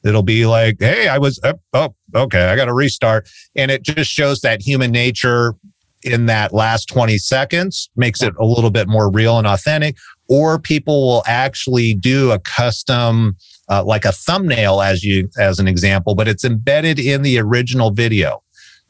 It'll 0.04 0.24
be 0.24 0.46
like, 0.46 0.78
hey, 0.80 1.08
I 1.08 1.18
was, 1.18 1.40
oh, 1.44 1.56
oh 1.74 1.96
okay, 2.14 2.46
I 2.46 2.56
got 2.56 2.66
to 2.66 2.74
restart. 2.74 3.28
And 3.56 3.72
it 3.72 3.82
just 3.82 4.10
shows 4.12 4.42
that 4.42 4.62
human 4.62 4.92
nature 4.92 5.56
in 6.04 6.28
that 6.28 6.54
last 6.54 6.88
20 6.88 7.18
seconds, 7.18 7.90
makes 7.96 8.22
it 8.22 8.34
a 8.40 8.46
little 8.46 8.70
bit 8.70 8.88
more 8.88 9.12
real 9.12 9.40
and 9.40 9.48
authentic. 9.48 9.98
Or 10.30 10.60
people 10.60 11.08
will 11.08 11.24
actually 11.26 11.96
do 11.96 12.32
a 12.32 12.40
custom, 12.40 13.36
uh, 13.70 13.84
like 13.84 14.06
a 14.06 14.12
thumbnail 14.12 14.82
as 14.82 15.04
you, 15.04 15.30
as 15.40 15.60
an 15.60 15.68
example, 15.68 16.14
but 16.14 16.28
it's 16.28 16.46
embedded 16.46 17.00
in 17.00 17.24
the 17.24 17.40
original 17.40 17.90
video. 17.90 18.44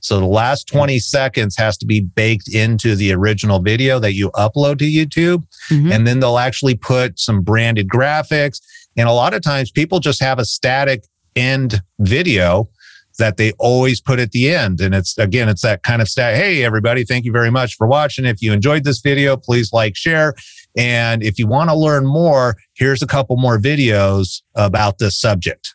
So 0.05 0.19
the 0.19 0.25
last 0.25 0.67
20 0.67 0.99
seconds 0.99 1.55
has 1.57 1.77
to 1.77 1.85
be 1.85 2.01
baked 2.01 2.47
into 2.47 2.95
the 2.95 3.13
original 3.13 3.59
video 3.59 3.99
that 3.99 4.13
you 4.13 4.29
upload 4.31 4.79
to 4.79 4.85
YouTube. 4.85 5.43
Mm-hmm. 5.69 5.91
And 5.91 6.05
then 6.05 6.19
they'll 6.19 6.37
actually 6.37 6.75
put 6.75 7.19
some 7.19 7.41
branded 7.41 7.87
graphics. 7.87 8.61
And 8.95 9.09
a 9.09 9.13
lot 9.13 9.33
of 9.33 9.41
times 9.41 9.71
people 9.71 9.99
just 9.99 10.21
have 10.21 10.39
a 10.39 10.45
static 10.45 11.03
end 11.35 11.81
video 11.99 12.69
that 13.17 13.37
they 13.37 13.51
always 13.53 14.01
put 14.01 14.19
at 14.19 14.31
the 14.31 14.53
end. 14.53 14.81
And 14.81 14.93
it's 14.93 15.17
again, 15.17 15.49
it's 15.49 15.61
that 15.61 15.83
kind 15.83 16.01
of 16.01 16.09
stat. 16.09 16.35
Hey, 16.35 16.63
everybody, 16.63 17.03
thank 17.03 17.25
you 17.25 17.31
very 17.31 17.51
much 17.51 17.75
for 17.75 17.87
watching. 17.87 18.25
If 18.25 18.41
you 18.41 18.53
enjoyed 18.53 18.83
this 18.83 18.99
video, 18.99 19.37
please 19.37 19.71
like, 19.73 19.95
share. 19.95 20.33
And 20.77 21.23
if 21.23 21.39
you 21.39 21.47
want 21.47 21.69
to 21.69 21.75
learn 21.75 22.05
more, 22.05 22.55
here's 22.73 23.01
a 23.01 23.07
couple 23.07 23.37
more 23.37 23.57
videos 23.57 24.41
about 24.55 24.97
this 24.97 25.19
subject. 25.19 25.74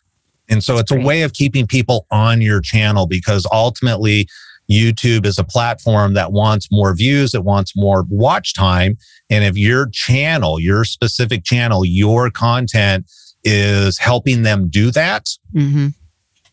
And 0.51 0.63
so 0.63 0.77
it's 0.77 0.91
a 0.91 0.99
way 0.99 1.23
of 1.23 1.33
keeping 1.33 1.65
people 1.65 2.05
on 2.11 2.41
your 2.41 2.59
channel 2.59 3.07
because 3.07 3.47
ultimately 3.51 4.27
YouTube 4.69 5.25
is 5.25 5.39
a 5.39 5.43
platform 5.43 6.13
that 6.13 6.31
wants 6.31 6.67
more 6.71 6.93
views, 6.93 7.33
it 7.33 7.43
wants 7.43 7.75
more 7.75 8.05
watch 8.09 8.53
time. 8.53 8.97
And 9.29 9.43
if 9.43 9.57
your 9.57 9.89
channel, 9.91 10.59
your 10.59 10.83
specific 10.83 11.43
channel, 11.43 11.85
your 11.85 12.29
content 12.29 13.09
is 13.43 13.97
helping 13.97 14.43
them 14.43 14.69
do 14.69 14.91
that, 14.91 15.27
mm-hmm. 15.53 15.87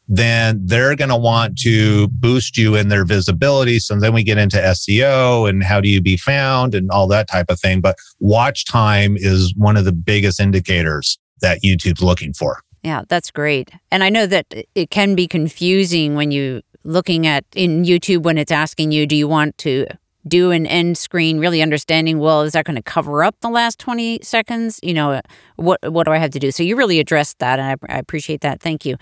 then 0.09 0.61
they're 0.65 0.97
going 0.97 1.11
to 1.11 1.17
want 1.17 1.59
to 1.59 2.09
boost 2.09 2.57
you 2.57 2.77
in 2.77 2.89
their 2.89 3.05
visibility. 3.05 3.79
So 3.79 3.99
then 3.99 4.15
we 4.15 4.23
get 4.23 4.39
into 4.39 4.57
SEO 4.59 5.49
and 5.49 5.63
how 5.63 5.81
do 5.81 5.89
you 5.89 6.01
be 6.01 6.17
found 6.17 6.75
and 6.75 6.91
all 6.91 7.09
that 7.09 7.29
type 7.29 7.47
of 7.51 7.61
thing. 7.61 7.81
But 7.81 7.97
watch 8.21 8.65
time 8.65 9.17
is 9.17 9.55
one 9.57 9.77
of 9.77 9.85
the 9.85 9.93
biggest 9.93 10.41
indicators 10.41 11.19
that 11.41 11.63
YouTube's 11.63 12.03
looking 12.03 12.33
for. 12.33 12.63
Yeah, 12.83 13.03
that's 13.09 13.31
great. 13.31 13.71
And 13.91 14.05
I 14.05 14.09
know 14.09 14.27
that 14.27 14.47
it 14.75 14.91
can 14.91 15.15
be 15.15 15.27
confusing 15.27 16.15
when 16.15 16.31
you 16.31 16.63
looking 16.85 17.27
at 17.27 17.45
in 17.55 17.85
YouTube 17.85 18.23
when 18.23 18.39
it's 18.39 18.53
asking 18.53 18.93
you, 18.93 19.07
do 19.07 19.17
you 19.17 19.29
want 19.29 19.59
to 19.59 19.87
do 20.27 20.51
an 20.51 20.67
end 20.67 20.99
screen, 20.99 21.39
really 21.39 21.63
understanding, 21.63 22.19
well, 22.19 22.43
is 22.43 22.53
that 22.53 22.65
going 22.65 22.77
to 22.77 22.83
cover 22.83 23.23
up 23.23 23.37
the 23.41 23.49
last 23.49 23.79
20 23.79 24.21
seconds? 24.23 24.79
You 24.83 24.95
know, 24.95 25.21
what 25.57 25.81
what 25.91 26.05
do 26.05 26.13
I 26.13 26.19
have 26.19 26.31
to 26.33 26.39
do? 26.39 26.51
So 26.51 26.63
you 26.63 26.77
really 26.77 26.99
addressed 26.99 27.39
that 27.39 27.59
and 27.59 27.81
I, 27.89 27.95
I 27.95 27.99
appreciate 27.99 28.43
that. 28.43 28.61
Thank 28.61 28.85
you. 28.85 28.97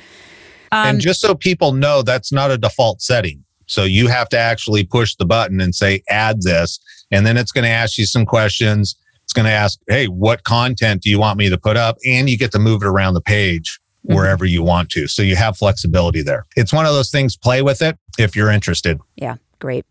Um, 0.73 0.89
and 0.89 1.01
just 1.01 1.21
so 1.21 1.35
people 1.35 1.73
know, 1.73 2.03
that's 2.03 2.33
not 2.33 2.51
a 2.51 2.59
default 2.59 3.01
setting. 3.01 3.45
So 3.67 3.85
you 3.85 4.09
have 4.09 4.29
to 4.31 4.39
actually 4.39 4.85
push 4.85 5.17
the 5.17 5.25
button 5.25 5.61
and 5.61 5.75
say, 5.75 6.03
add 6.09 6.43
this. 6.43 6.79
And 7.11 7.27
then 7.27 7.37
it's 7.37 7.53
going 7.53 7.65
to 7.65 7.71
ask 7.71 7.99
you 7.99 8.07
some 8.07 8.25
questions 8.27 8.97
it's 9.27 9.33
going 9.33 9.47
to 9.47 9.51
ask, 9.51 9.81
hey, 9.89 10.07
what 10.07 10.45
content 10.45 11.03
do 11.03 11.11
you 11.11 11.19
want 11.19 11.37
me 11.37 11.51
to 11.51 11.59
put 11.59 11.77
up? 11.77 11.97
And 12.07 12.31
you 12.31 12.39
get 12.39 12.53
to 12.53 12.61
move 12.61 12.83
it 12.83 12.87
around 12.87 13.15
the 13.15 13.21
page 13.21 13.81
mm-hmm. 14.07 14.15
wherever 14.15 14.45
you 14.45 14.63
want 14.63 14.89
to. 14.91 15.09
So 15.09 15.21
you 15.21 15.35
have 15.35 15.57
flexibility 15.57 16.23
there. 16.23 16.47
It's 16.55 16.73
one 16.73 16.87
of 16.87 16.93
those 16.93 17.11
things, 17.11 17.37
play 17.37 17.61
with 17.61 17.83
it 17.83 17.99
if 18.19 18.37
you're 18.37 18.53
interested. 18.53 19.01
Yeah, 19.17 19.37
great. 19.59 19.85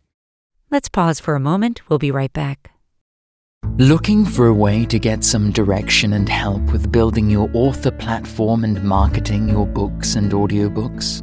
Let's 0.71 0.87
pause 0.87 1.19
for 1.19 1.35
a 1.35 1.41
moment. 1.41 1.81
We'll 1.89 1.99
be 1.99 2.11
right 2.11 2.31
back. 2.31 2.71
Looking 3.77 4.23
for 4.23 4.47
a 4.47 4.53
way 4.53 4.85
to 4.85 4.97
get 4.97 5.25
some 5.25 5.51
direction 5.51 6.13
and 6.13 6.29
help 6.29 6.71
with 6.71 6.93
building 6.93 7.29
your 7.29 7.49
author 7.53 7.91
platform 7.91 8.63
and 8.63 8.81
marketing 8.85 9.49
your 9.49 9.67
books 9.67 10.15
and 10.15 10.31
audiobooks? 10.31 11.21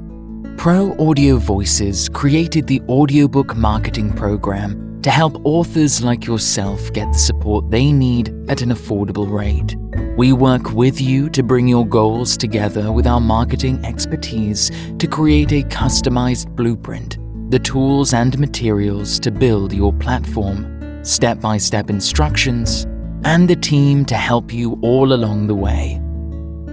Pro 0.59 0.94
Audio 0.98 1.38
Voices 1.38 2.11
created 2.11 2.66
the 2.66 2.83
audiobook 2.90 3.57
marketing 3.57 4.12
program 4.12 4.92
to 5.03 5.11
help 5.11 5.41
authors 5.45 6.03
like 6.03 6.27
yourself 6.27 6.93
get 6.93 7.11
the 7.12 7.19
support 7.19 7.71
they 7.71 7.91
need 7.91 8.29
at 8.49 8.62
an 8.62 8.71
affordable 8.71 9.31
rate. 9.31 9.77
We 10.17 10.33
work 10.33 10.73
with 10.73 11.01
you 11.01 11.29
to 11.31 11.43
bring 11.43 11.67
your 11.67 11.87
goals 11.87 12.37
together 12.37 12.93
with 12.93 13.07
our 13.07 13.21
marketing 13.21 13.83
expertise 13.85 14.71
to 14.99 15.07
create 15.07 15.53
a 15.53 15.62
customized 15.65 16.55
blueprint, 16.55 17.19
the 17.51 17.59
tools 17.59 18.15
and 18.15 18.38
materials 18.38 19.19
to 19.21 19.31
build 19.31 19.73
your 19.73 19.93
platform, 19.95 21.05
step 21.05 21.41
by 21.41 21.57
step 21.57 21.88
instructions, 21.91 22.87
and 23.25 23.49
the 23.49 23.57
team 23.57 24.05
to 24.05 24.15
help 24.15 24.53
you 24.53 24.79
all 24.83 25.12
along 25.12 25.49
the 25.49 25.55
way. 25.55 26.01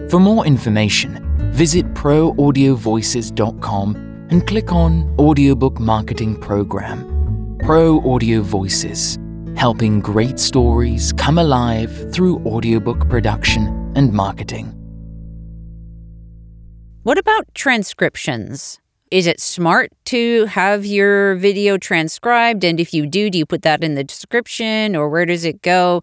For 0.10 0.20
more 0.20 0.46
information, 0.46 1.26
visit 1.52 1.92
proaudiovoices.com 1.94 3.96
and 4.32 4.46
click 4.46 4.72
on 4.72 5.16
Audiobook 5.18 5.80
Marketing 5.80 6.40
Program. 6.40 7.09
Pro 7.64 8.00
Audio 8.10 8.42
Voices, 8.42 9.18
helping 9.58 10.00
great 10.00 10.40
stories 10.40 11.12
come 11.14 11.38
alive 11.38 12.12
through 12.14 12.40
audiobook 12.46 13.08
production 13.10 13.92
and 13.96 14.14
marketing. 14.14 14.74
What 17.04 17.18
about 17.18 17.54
transcriptions? 17.56 18.80
Is 19.12 19.28
it 19.28 19.42
smart 19.42 19.92
to 20.06 20.46
have 20.46 20.86
your 20.86 21.36
video 21.36 21.78
transcribed? 21.78 22.64
And 22.64 22.80
if 22.80 22.94
you 22.94 23.06
do, 23.06 23.30
do 23.30 23.38
you 23.38 23.46
put 23.46 23.64
that 23.64 23.84
in 23.84 23.96
the 23.96 24.06
description 24.06 24.96
or 24.96 25.10
where 25.10 25.26
does 25.26 25.44
it 25.44 25.62
go? 25.62 26.02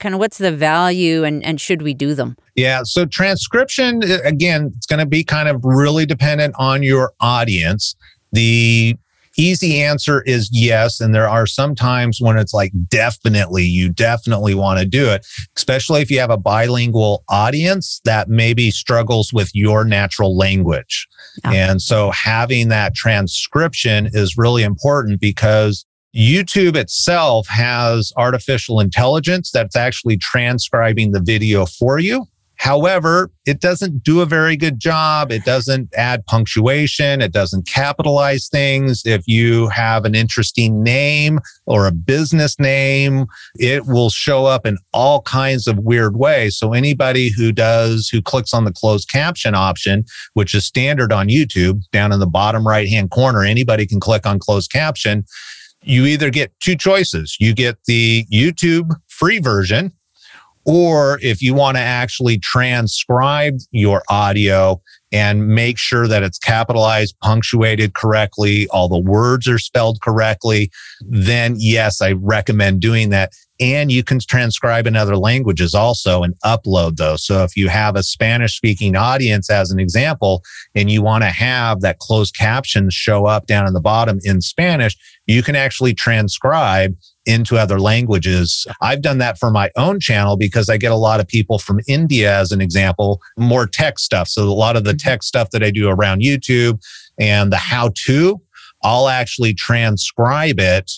Kind 0.00 0.14
of 0.14 0.18
what's 0.18 0.38
the 0.38 0.52
value 0.52 1.24
and, 1.24 1.42
and 1.42 1.58
should 1.58 1.80
we 1.80 1.94
do 1.94 2.14
them? 2.14 2.36
Yeah. 2.54 2.82
So 2.84 3.06
transcription, 3.06 4.02
uh, 4.04 4.18
again, 4.24 4.72
it's 4.76 4.86
going 4.86 5.00
to 5.00 5.06
be 5.06 5.24
kind 5.24 5.48
of 5.48 5.64
really 5.64 6.04
dependent 6.04 6.54
on 6.58 6.82
your 6.82 7.12
audience. 7.18 7.96
The 8.32 8.96
easy 9.38 9.80
answer 9.80 10.22
is 10.22 10.50
yes. 10.52 11.00
And 11.00 11.14
there 11.14 11.28
are 11.28 11.46
some 11.46 11.74
times 11.74 12.20
when 12.20 12.36
it's 12.36 12.52
like, 12.52 12.72
definitely, 12.88 13.64
you 13.64 13.88
definitely 13.88 14.54
want 14.54 14.80
to 14.80 14.84
do 14.84 15.08
it, 15.08 15.26
especially 15.56 16.02
if 16.02 16.10
you 16.10 16.18
have 16.20 16.30
a 16.30 16.36
bilingual 16.36 17.24
audience 17.28 18.00
that 18.04 18.28
maybe 18.28 18.70
struggles 18.70 19.32
with 19.32 19.50
your 19.54 19.84
natural 19.84 20.36
language. 20.36 21.08
Yeah. 21.44 21.52
And 21.52 21.80
so 21.80 22.10
having 22.10 22.68
that 22.68 22.94
transcription 22.94 24.10
is 24.12 24.36
really 24.36 24.64
important 24.64 25.20
because 25.20 25.86
YouTube 26.16 26.74
itself 26.74 27.46
has 27.48 28.12
artificial 28.16 28.80
intelligence 28.80 29.50
that's 29.50 29.76
actually 29.76 30.16
transcribing 30.16 31.12
the 31.12 31.20
video 31.20 31.64
for 31.64 31.98
you. 31.98 32.26
However, 32.58 33.30
it 33.46 33.60
doesn't 33.60 34.02
do 34.02 34.20
a 34.20 34.26
very 34.26 34.56
good 34.56 34.80
job. 34.80 35.30
It 35.30 35.44
doesn't 35.44 35.94
add 35.94 36.26
punctuation. 36.26 37.22
It 37.22 37.32
doesn't 37.32 37.66
capitalize 37.66 38.48
things. 38.48 39.02
If 39.06 39.26
you 39.28 39.68
have 39.68 40.04
an 40.04 40.16
interesting 40.16 40.82
name 40.82 41.38
or 41.66 41.86
a 41.86 41.92
business 41.92 42.58
name, 42.58 43.26
it 43.58 43.86
will 43.86 44.10
show 44.10 44.44
up 44.46 44.66
in 44.66 44.76
all 44.92 45.22
kinds 45.22 45.68
of 45.68 45.78
weird 45.78 46.16
ways. 46.16 46.56
So 46.56 46.72
anybody 46.72 47.30
who 47.30 47.52
does, 47.52 48.08
who 48.08 48.20
clicks 48.20 48.52
on 48.52 48.64
the 48.64 48.72
closed 48.72 49.08
caption 49.08 49.54
option, 49.54 50.04
which 50.34 50.52
is 50.52 50.66
standard 50.66 51.12
on 51.12 51.28
YouTube 51.28 51.82
down 51.92 52.12
in 52.12 52.18
the 52.18 52.26
bottom 52.26 52.66
right 52.66 52.88
hand 52.88 53.10
corner, 53.10 53.44
anybody 53.44 53.86
can 53.86 54.00
click 54.00 54.26
on 54.26 54.40
closed 54.40 54.72
caption. 54.72 55.24
You 55.82 56.06
either 56.06 56.28
get 56.28 56.52
two 56.58 56.74
choices. 56.74 57.36
You 57.38 57.54
get 57.54 57.78
the 57.86 58.26
YouTube 58.32 58.90
free 59.06 59.38
version, 59.38 59.92
or 60.64 61.18
if 61.22 61.40
you 61.40 61.54
want 61.54 61.76
to 61.76 61.82
actually 61.82 62.38
transcribe 62.38 63.58
your 63.70 64.02
audio 64.08 64.80
and 65.10 65.48
make 65.48 65.78
sure 65.78 66.06
that 66.06 66.22
it's 66.22 66.38
capitalized, 66.38 67.16
punctuated 67.22 67.94
correctly, 67.94 68.68
all 68.68 68.88
the 68.88 68.98
words 68.98 69.48
are 69.48 69.58
spelled 69.58 70.00
correctly, 70.02 70.70
then 71.00 71.54
yes, 71.58 72.02
I 72.02 72.12
recommend 72.12 72.80
doing 72.80 73.10
that. 73.10 73.32
And 73.60 73.90
you 73.90 74.04
can 74.04 74.20
transcribe 74.20 74.86
in 74.86 74.94
other 74.94 75.16
languages 75.16 75.74
also 75.74 76.22
and 76.22 76.34
upload 76.44 76.96
those. 76.96 77.24
So 77.24 77.42
if 77.42 77.56
you 77.56 77.68
have 77.68 77.96
a 77.96 78.04
Spanish 78.04 78.56
speaking 78.56 78.94
audience, 78.94 79.50
as 79.50 79.70
an 79.70 79.80
example, 79.80 80.44
and 80.76 80.90
you 80.90 81.02
want 81.02 81.24
to 81.24 81.30
have 81.30 81.80
that 81.80 81.98
closed 81.98 82.36
captions 82.36 82.94
show 82.94 83.26
up 83.26 83.46
down 83.46 83.66
in 83.66 83.72
the 83.72 83.80
bottom 83.80 84.20
in 84.22 84.40
Spanish, 84.42 84.96
you 85.26 85.42
can 85.42 85.56
actually 85.56 85.94
transcribe 85.94 86.94
into 87.28 87.58
other 87.58 87.78
languages. 87.78 88.66
I've 88.80 89.02
done 89.02 89.18
that 89.18 89.38
for 89.38 89.50
my 89.50 89.70
own 89.76 90.00
channel 90.00 90.36
because 90.36 90.68
I 90.68 90.78
get 90.78 90.90
a 90.90 90.96
lot 90.96 91.20
of 91.20 91.28
people 91.28 91.58
from 91.58 91.80
India, 91.86 92.36
as 92.36 92.50
an 92.52 92.60
example, 92.60 93.20
more 93.36 93.66
tech 93.66 93.98
stuff. 93.98 94.28
So 94.28 94.44
a 94.44 94.50
lot 94.50 94.76
of 94.76 94.84
the 94.84 94.92
mm-hmm. 94.92 95.08
tech 95.08 95.22
stuff 95.22 95.50
that 95.50 95.62
I 95.62 95.70
do 95.70 95.88
around 95.88 96.22
YouTube 96.22 96.80
and 97.18 97.52
the 97.52 97.58
how 97.58 97.92
to, 98.06 98.40
I'll 98.82 99.08
actually 99.08 99.54
transcribe 99.54 100.58
it 100.58 100.90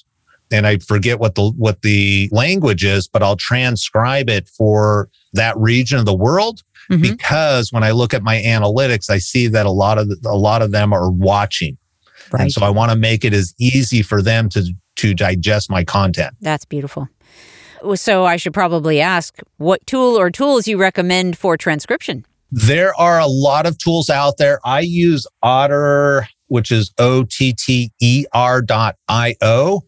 and 0.52 0.66
I 0.66 0.78
forget 0.78 1.20
what 1.20 1.34
the 1.34 1.52
what 1.56 1.82
the 1.82 2.28
language 2.32 2.84
is, 2.84 3.06
but 3.06 3.22
I'll 3.22 3.36
transcribe 3.36 4.28
it 4.28 4.48
for 4.48 5.08
that 5.32 5.56
region 5.56 5.98
of 5.98 6.06
the 6.06 6.14
world 6.14 6.62
mm-hmm. 6.90 7.02
because 7.02 7.72
when 7.72 7.84
I 7.84 7.92
look 7.92 8.14
at 8.14 8.22
my 8.22 8.36
analytics, 8.36 9.10
I 9.10 9.18
see 9.18 9.46
that 9.48 9.66
a 9.66 9.70
lot 9.70 9.98
of 9.98 10.08
the, 10.08 10.16
a 10.28 10.36
lot 10.36 10.62
of 10.62 10.72
them 10.72 10.92
are 10.92 11.10
watching. 11.10 11.76
Right. 12.32 12.42
And 12.42 12.52
so 12.52 12.62
I 12.62 12.70
want 12.70 12.92
to 12.92 12.96
make 12.96 13.24
it 13.24 13.32
as 13.32 13.54
easy 13.58 14.02
for 14.02 14.22
them 14.22 14.48
to 14.50 14.72
to 15.00 15.14
digest 15.14 15.70
my 15.70 15.82
content. 15.82 16.34
That's 16.40 16.64
beautiful. 16.64 17.08
So 17.94 18.26
I 18.26 18.36
should 18.36 18.52
probably 18.52 19.00
ask 19.00 19.40
what 19.56 19.86
tool 19.86 20.18
or 20.18 20.30
tools 20.30 20.68
you 20.68 20.76
recommend 20.76 21.38
for 21.38 21.56
transcription. 21.56 22.26
There 22.52 22.94
are 22.96 23.18
a 23.18 23.26
lot 23.26 23.64
of 23.64 23.78
tools 23.78 24.10
out 24.10 24.36
there. 24.36 24.60
I 24.64 24.80
use 24.80 25.26
Otter, 25.42 26.28
which 26.48 26.70
is 26.70 26.92
O 26.98 27.24
T 27.24 27.54
T 27.54 27.90
E 28.00 28.26
R 28.32 28.60
dot 28.60 28.96
I 29.08 29.36
O. 29.40 29.82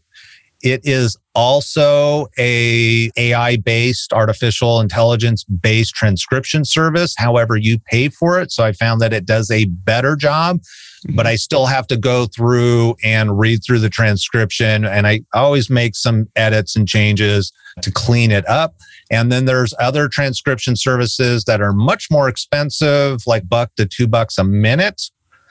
It 0.63 0.81
is 0.85 1.19
also 1.35 2.29
a 2.39 3.11
AI 3.17 3.57
based 3.57 4.13
artificial 4.13 4.81
intelligence 4.81 5.45
based 5.45 5.95
transcription 5.95 6.65
service. 6.65 7.15
However, 7.19 7.57
you 7.57 7.79
pay 7.79 8.09
for 8.09 8.41
it. 8.41 8.53
So 8.53 8.65
I 8.65 8.73
found 8.73 9.01
that 9.01 9.13
it 9.13 9.27
does 9.27 9.51
a 9.51 9.65
better 9.67 10.15
job, 10.15 10.61
but 11.11 11.27
I 11.27 11.33
mm-hmm. 11.33 11.37
still 11.37 11.67
have 11.67 11.87
to 11.89 11.97
go 11.97 12.27
through 12.27 12.97
and 13.03 13.39
read 13.39 13.63
through 13.65 13.81
the 13.81 13.91
transcription. 13.91 14.85
And 14.85 15.07
I 15.07 15.23
always 15.35 15.69
make 15.71 15.95
some 15.95 16.29
edits 16.37 16.77
and 16.77 16.89
changes 16.89 17.53
to 17.81 17.91
clean 17.91 18.31
it 18.31 18.49
up. 18.49 18.77
And 19.11 19.31
then 19.31 19.45
there's 19.45 19.75
other 19.79 20.09
transcription 20.09 20.77
services 20.77 21.45
that 21.45 21.61
are 21.61 21.73
much 21.73 22.09
more 22.11 22.29
expensive, 22.29 23.23
like 23.27 23.49
buck 23.49 23.75
to 23.77 23.87
two 23.87 24.07
bucks 24.07 24.39
a 24.39 24.45
minute. 24.45 25.03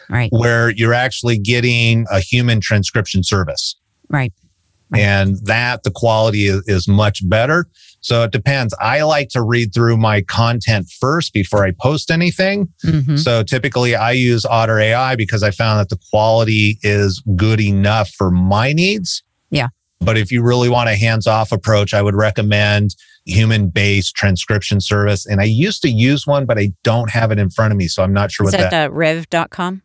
Right. 0.10 0.30
Where 0.32 0.72
you're 0.72 0.94
actually 0.94 1.38
getting 1.38 2.06
a 2.12 2.20
human 2.20 2.60
transcription 2.60 3.24
service. 3.24 3.76
Right 4.10 4.34
and 4.94 5.38
that 5.46 5.84
the 5.84 5.92
quality 5.92 6.48
is, 6.48 6.64
is, 6.68 6.88
much 6.88 7.28
better. 7.30 7.68
So 8.02 8.24
it 8.24 8.32
depends. 8.32 8.74
I 8.80 9.04
like 9.04 9.30
to 9.30 9.42
read 9.42 9.74
through 9.74 9.98
my 9.98 10.22
content 10.22 10.90
first 11.00 11.34
before 11.34 11.66
I 11.66 11.72
post 11.72 12.10
anything. 12.12 12.68
Mm-hmm. 12.84 13.16
So 13.16 13.44
typically 13.44 13.96
I 13.96 14.12
use 14.12 14.44
Otter 14.44 14.80
AI 14.80 15.16
because 15.16 15.44
I 15.44 15.52
found 15.52 15.80
that 15.80 15.90
the 15.90 16.00
quality 16.10 16.80
is 16.82 17.22
good 17.36 17.62
enough 17.62 18.10
for 18.10 18.32
my 18.32 18.74
needs. 18.74 19.24
Yeah. 19.52 19.68
But 20.00 20.18
if 20.18 20.32
you 20.32 20.42
really 20.42 20.68
want 20.68 20.90
a 20.90 20.96
hands 20.96 21.28
off 21.28 21.52
approach, 21.52 21.94
I 21.94 22.02
would 22.02 22.16
recommend 22.16 22.96
human 23.26 23.70
based 23.70 24.16
transcription 24.16 24.82
service. 24.82 25.28
And 25.28 25.40
I 25.40 25.44
used 25.44 25.84
to 25.84 25.90
use 25.90 26.26
one, 26.26 26.48
but 26.48 26.58
I 26.58 26.74
don't 26.84 27.12
have 27.12 27.32
it 27.32 27.38
in 27.38 27.52
front 27.52 27.72
of 27.72 27.78
me. 27.78 27.88
So 27.88 28.02
I'm 28.02 28.14
not 28.14 28.32
sure 28.32 28.48
is 28.48 28.54
what 28.54 28.60
that, 28.60 28.72
that 28.72 28.90
uh, 28.90 28.94
rev.com? 28.94 29.84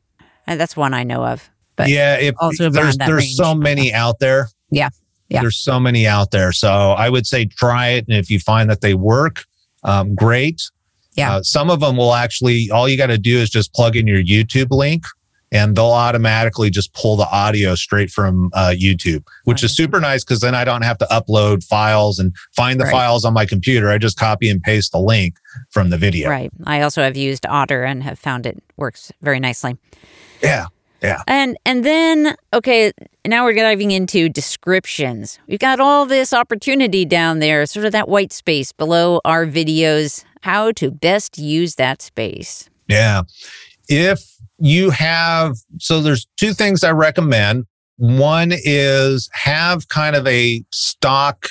Uh, 0.48 0.56
that's 0.56 0.74
one 0.74 0.94
I 0.94 1.04
know 1.04 1.24
of. 1.24 1.50
But 1.76 1.90
yeah, 1.90 2.16
if, 2.16 2.34
there's 2.58 2.96
there's 2.96 3.10
range. 3.10 3.34
so 3.34 3.54
many 3.54 3.92
out 3.92 4.18
there. 4.18 4.48
Yeah. 4.70 4.88
Yeah. 5.28 5.40
There's 5.40 5.56
so 5.56 5.80
many 5.80 6.06
out 6.06 6.30
there. 6.30 6.52
So 6.52 6.68
I 6.68 7.08
would 7.08 7.26
say 7.26 7.46
try 7.46 7.88
it. 7.88 8.06
And 8.08 8.16
if 8.16 8.30
you 8.30 8.38
find 8.38 8.70
that 8.70 8.80
they 8.80 8.94
work, 8.94 9.44
um, 9.82 10.14
great. 10.14 10.62
Yeah. 11.14 11.36
Uh, 11.36 11.42
some 11.42 11.70
of 11.70 11.80
them 11.80 11.96
will 11.96 12.14
actually, 12.14 12.70
all 12.70 12.88
you 12.88 12.96
got 12.96 13.06
to 13.06 13.18
do 13.18 13.38
is 13.38 13.50
just 13.50 13.72
plug 13.74 13.96
in 13.96 14.06
your 14.06 14.22
YouTube 14.22 14.70
link 14.70 15.04
and 15.52 15.76
they'll 15.76 15.86
automatically 15.86 16.70
just 16.70 16.92
pull 16.92 17.16
the 17.16 17.28
audio 17.30 17.74
straight 17.74 18.10
from 18.10 18.50
uh, 18.52 18.74
YouTube, 18.76 19.24
which 19.44 19.62
right. 19.62 19.64
is 19.64 19.76
super 19.76 20.00
nice 20.00 20.24
because 20.24 20.40
then 20.40 20.54
I 20.54 20.64
don't 20.64 20.82
have 20.82 20.98
to 20.98 21.06
upload 21.06 21.64
files 21.64 22.18
and 22.18 22.34
find 22.54 22.80
the 22.80 22.84
right. 22.84 22.90
files 22.90 23.24
on 23.24 23.32
my 23.32 23.46
computer. 23.46 23.88
I 23.88 23.98
just 23.98 24.18
copy 24.18 24.50
and 24.50 24.60
paste 24.60 24.92
the 24.92 24.98
link 24.98 25.36
from 25.70 25.90
the 25.90 25.96
video. 25.96 26.28
Right. 26.28 26.50
I 26.64 26.82
also 26.82 27.02
have 27.02 27.16
used 27.16 27.46
Otter 27.46 27.84
and 27.84 28.02
have 28.02 28.18
found 28.18 28.44
it 28.44 28.62
works 28.76 29.12
very 29.22 29.40
nicely. 29.40 29.76
Yeah. 30.42 30.66
Yeah. 31.06 31.22
And 31.28 31.56
and 31.64 31.84
then 31.84 32.36
okay, 32.52 32.92
now 33.26 33.44
we're 33.44 33.54
diving 33.54 33.92
into 33.92 34.28
descriptions. 34.28 35.38
We've 35.46 35.60
got 35.60 35.78
all 35.78 36.04
this 36.04 36.32
opportunity 36.32 37.04
down 37.04 37.38
there, 37.38 37.64
sort 37.66 37.86
of 37.86 37.92
that 37.92 38.08
white 38.08 38.32
space 38.32 38.72
below 38.72 39.20
our 39.24 39.46
videos, 39.46 40.24
how 40.42 40.72
to 40.72 40.90
best 40.90 41.38
use 41.38 41.76
that 41.76 42.02
space. 42.02 42.68
Yeah. 42.88 43.22
If 43.88 44.20
you 44.58 44.90
have 44.90 45.56
so 45.78 46.00
there's 46.00 46.26
two 46.36 46.52
things 46.52 46.82
I 46.82 46.92
recommend. 46.92 47.66
One 47.98 48.50
is 48.52 49.30
have 49.32 49.88
kind 49.88 50.16
of 50.16 50.26
a 50.26 50.62
stock 50.70 51.46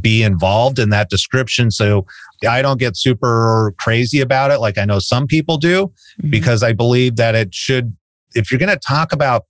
be 0.02 0.24
involved 0.24 0.80
in 0.80 0.90
that 0.90 1.10
description. 1.10 1.72
So 1.72 2.06
I 2.48 2.62
don't 2.62 2.80
get 2.80 2.98
super 2.98 3.74
crazy 3.80 4.20
about 4.20 4.52
it 4.52 4.60
like 4.60 4.78
I 4.78 4.86
know 4.86 5.00
some 5.00 5.28
people 5.28 5.58
do, 5.58 5.88
mm-hmm. 5.88 6.30
because 6.30 6.64
I 6.64 6.74
believe 6.74 7.16
that 7.18 7.36
it 7.36 7.54
should, 7.54 7.96
if 8.36 8.52
you're 8.52 8.60
going 8.60 8.70
to 8.70 8.80
talk 8.86 9.14
about 9.14 9.46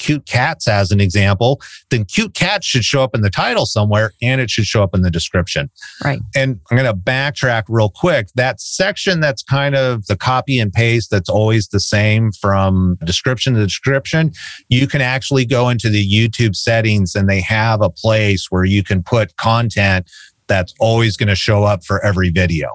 cute 0.00 0.26
cats 0.26 0.66
as 0.66 0.90
an 0.90 1.00
example, 1.00 1.60
then 1.90 2.04
cute 2.04 2.34
cats 2.34 2.66
should 2.66 2.84
show 2.84 3.04
up 3.04 3.14
in 3.14 3.20
the 3.20 3.30
title 3.30 3.66
somewhere 3.66 4.12
and 4.20 4.40
it 4.40 4.50
should 4.50 4.64
show 4.64 4.82
up 4.82 4.94
in 4.94 5.02
the 5.02 5.10
description. 5.10 5.70
Right. 6.02 6.18
And 6.34 6.58
I'm 6.70 6.76
going 6.76 6.90
to 6.90 6.98
backtrack 6.98 7.64
real 7.68 7.90
quick. 7.90 8.28
That 8.34 8.60
section 8.60 9.20
that's 9.20 9.42
kind 9.42 9.76
of 9.76 10.06
the 10.06 10.16
copy 10.16 10.58
and 10.58 10.72
paste 10.72 11.10
that's 11.10 11.28
always 11.28 11.68
the 11.68 11.80
same 11.80 12.32
from 12.32 12.96
description 13.04 13.54
to 13.54 13.60
description, 13.62 14.32
you 14.68 14.86
can 14.88 15.02
actually 15.02 15.44
go 15.44 15.68
into 15.68 15.90
the 15.90 16.04
YouTube 16.04 16.56
settings 16.56 17.14
and 17.14 17.28
they 17.28 17.42
have 17.42 17.82
a 17.82 17.90
place 17.90 18.46
where 18.50 18.64
you 18.64 18.82
can 18.82 19.02
put 19.02 19.36
content 19.36 20.10
that's 20.48 20.74
always 20.80 21.16
going 21.16 21.28
to 21.28 21.36
show 21.36 21.62
up 21.64 21.84
for 21.84 22.04
every 22.04 22.30
video. 22.30 22.70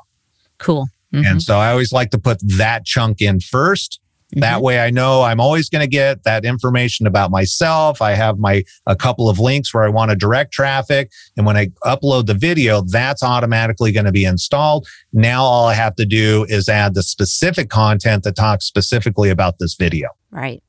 Cool. 0.59 0.87
Mm-hmm. 1.13 1.25
And 1.25 1.41
so 1.41 1.57
I 1.57 1.71
always 1.71 1.91
like 1.91 2.11
to 2.11 2.19
put 2.19 2.39
that 2.57 2.85
chunk 2.85 3.21
in 3.21 3.39
first 3.39 3.99
Mm-hmm. 4.31 4.39
That 4.39 4.61
way 4.61 4.79
I 4.79 4.89
know 4.89 5.21
I'm 5.21 5.39
always 5.39 5.69
going 5.69 5.81
to 5.81 5.87
get 5.87 6.23
that 6.23 6.45
information 6.45 7.05
about 7.05 7.29
myself. 7.29 8.01
I 8.01 8.11
have 8.11 8.39
my 8.39 8.63
a 8.87 8.95
couple 8.95 9.29
of 9.29 9.39
links 9.39 9.73
where 9.73 9.83
I 9.83 9.89
want 9.89 10.09
to 10.11 10.15
direct 10.15 10.51
traffic. 10.51 11.11
And 11.37 11.45
when 11.45 11.55
I 11.55 11.67
upload 11.83 12.25
the 12.25 12.33
video, 12.33 12.81
that's 12.81 13.21
automatically 13.21 13.91
going 13.91 14.05
to 14.05 14.11
be 14.11 14.25
installed. 14.25 14.87
Now 15.13 15.43
all 15.43 15.67
I 15.67 15.75
have 15.75 15.95
to 15.95 16.05
do 16.05 16.45
is 16.49 16.67
add 16.67 16.95
the 16.95 17.03
specific 17.03 17.69
content 17.69 18.23
that 18.23 18.35
talks 18.35 18.65
specifically 18.65 19.29
about 19.29 19.59
this 19.59 19.75
video. 19.75 20.09
Right. 20.31 20.63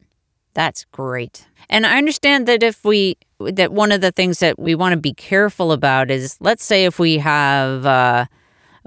That's 0.52 0.84
great. 0.86 1.46
And 1.68 1.86
I 1.86 1.98
understand 1.98 2.46
that 2.48 2.62
if 2.62 2.84
we 2.84 3.16
that 3.40 3.72
one 3.72 3.92
of 3.92 4.00
the 4.00 4.12
things 4.12 4.38
that 4.38 4.58
we 4.58 4.74
want 4.74 4.92
to 4.92 4.96
be 4.98 5.12
careful 5.12 5.72
about 5.72 6.10
is 6.10 6.36
let's 6.40 6.64
say 6.64 6.84
if 6.84 6.98
we 6.98 7.18
have 7.18 7.84
uh 7.84 8.26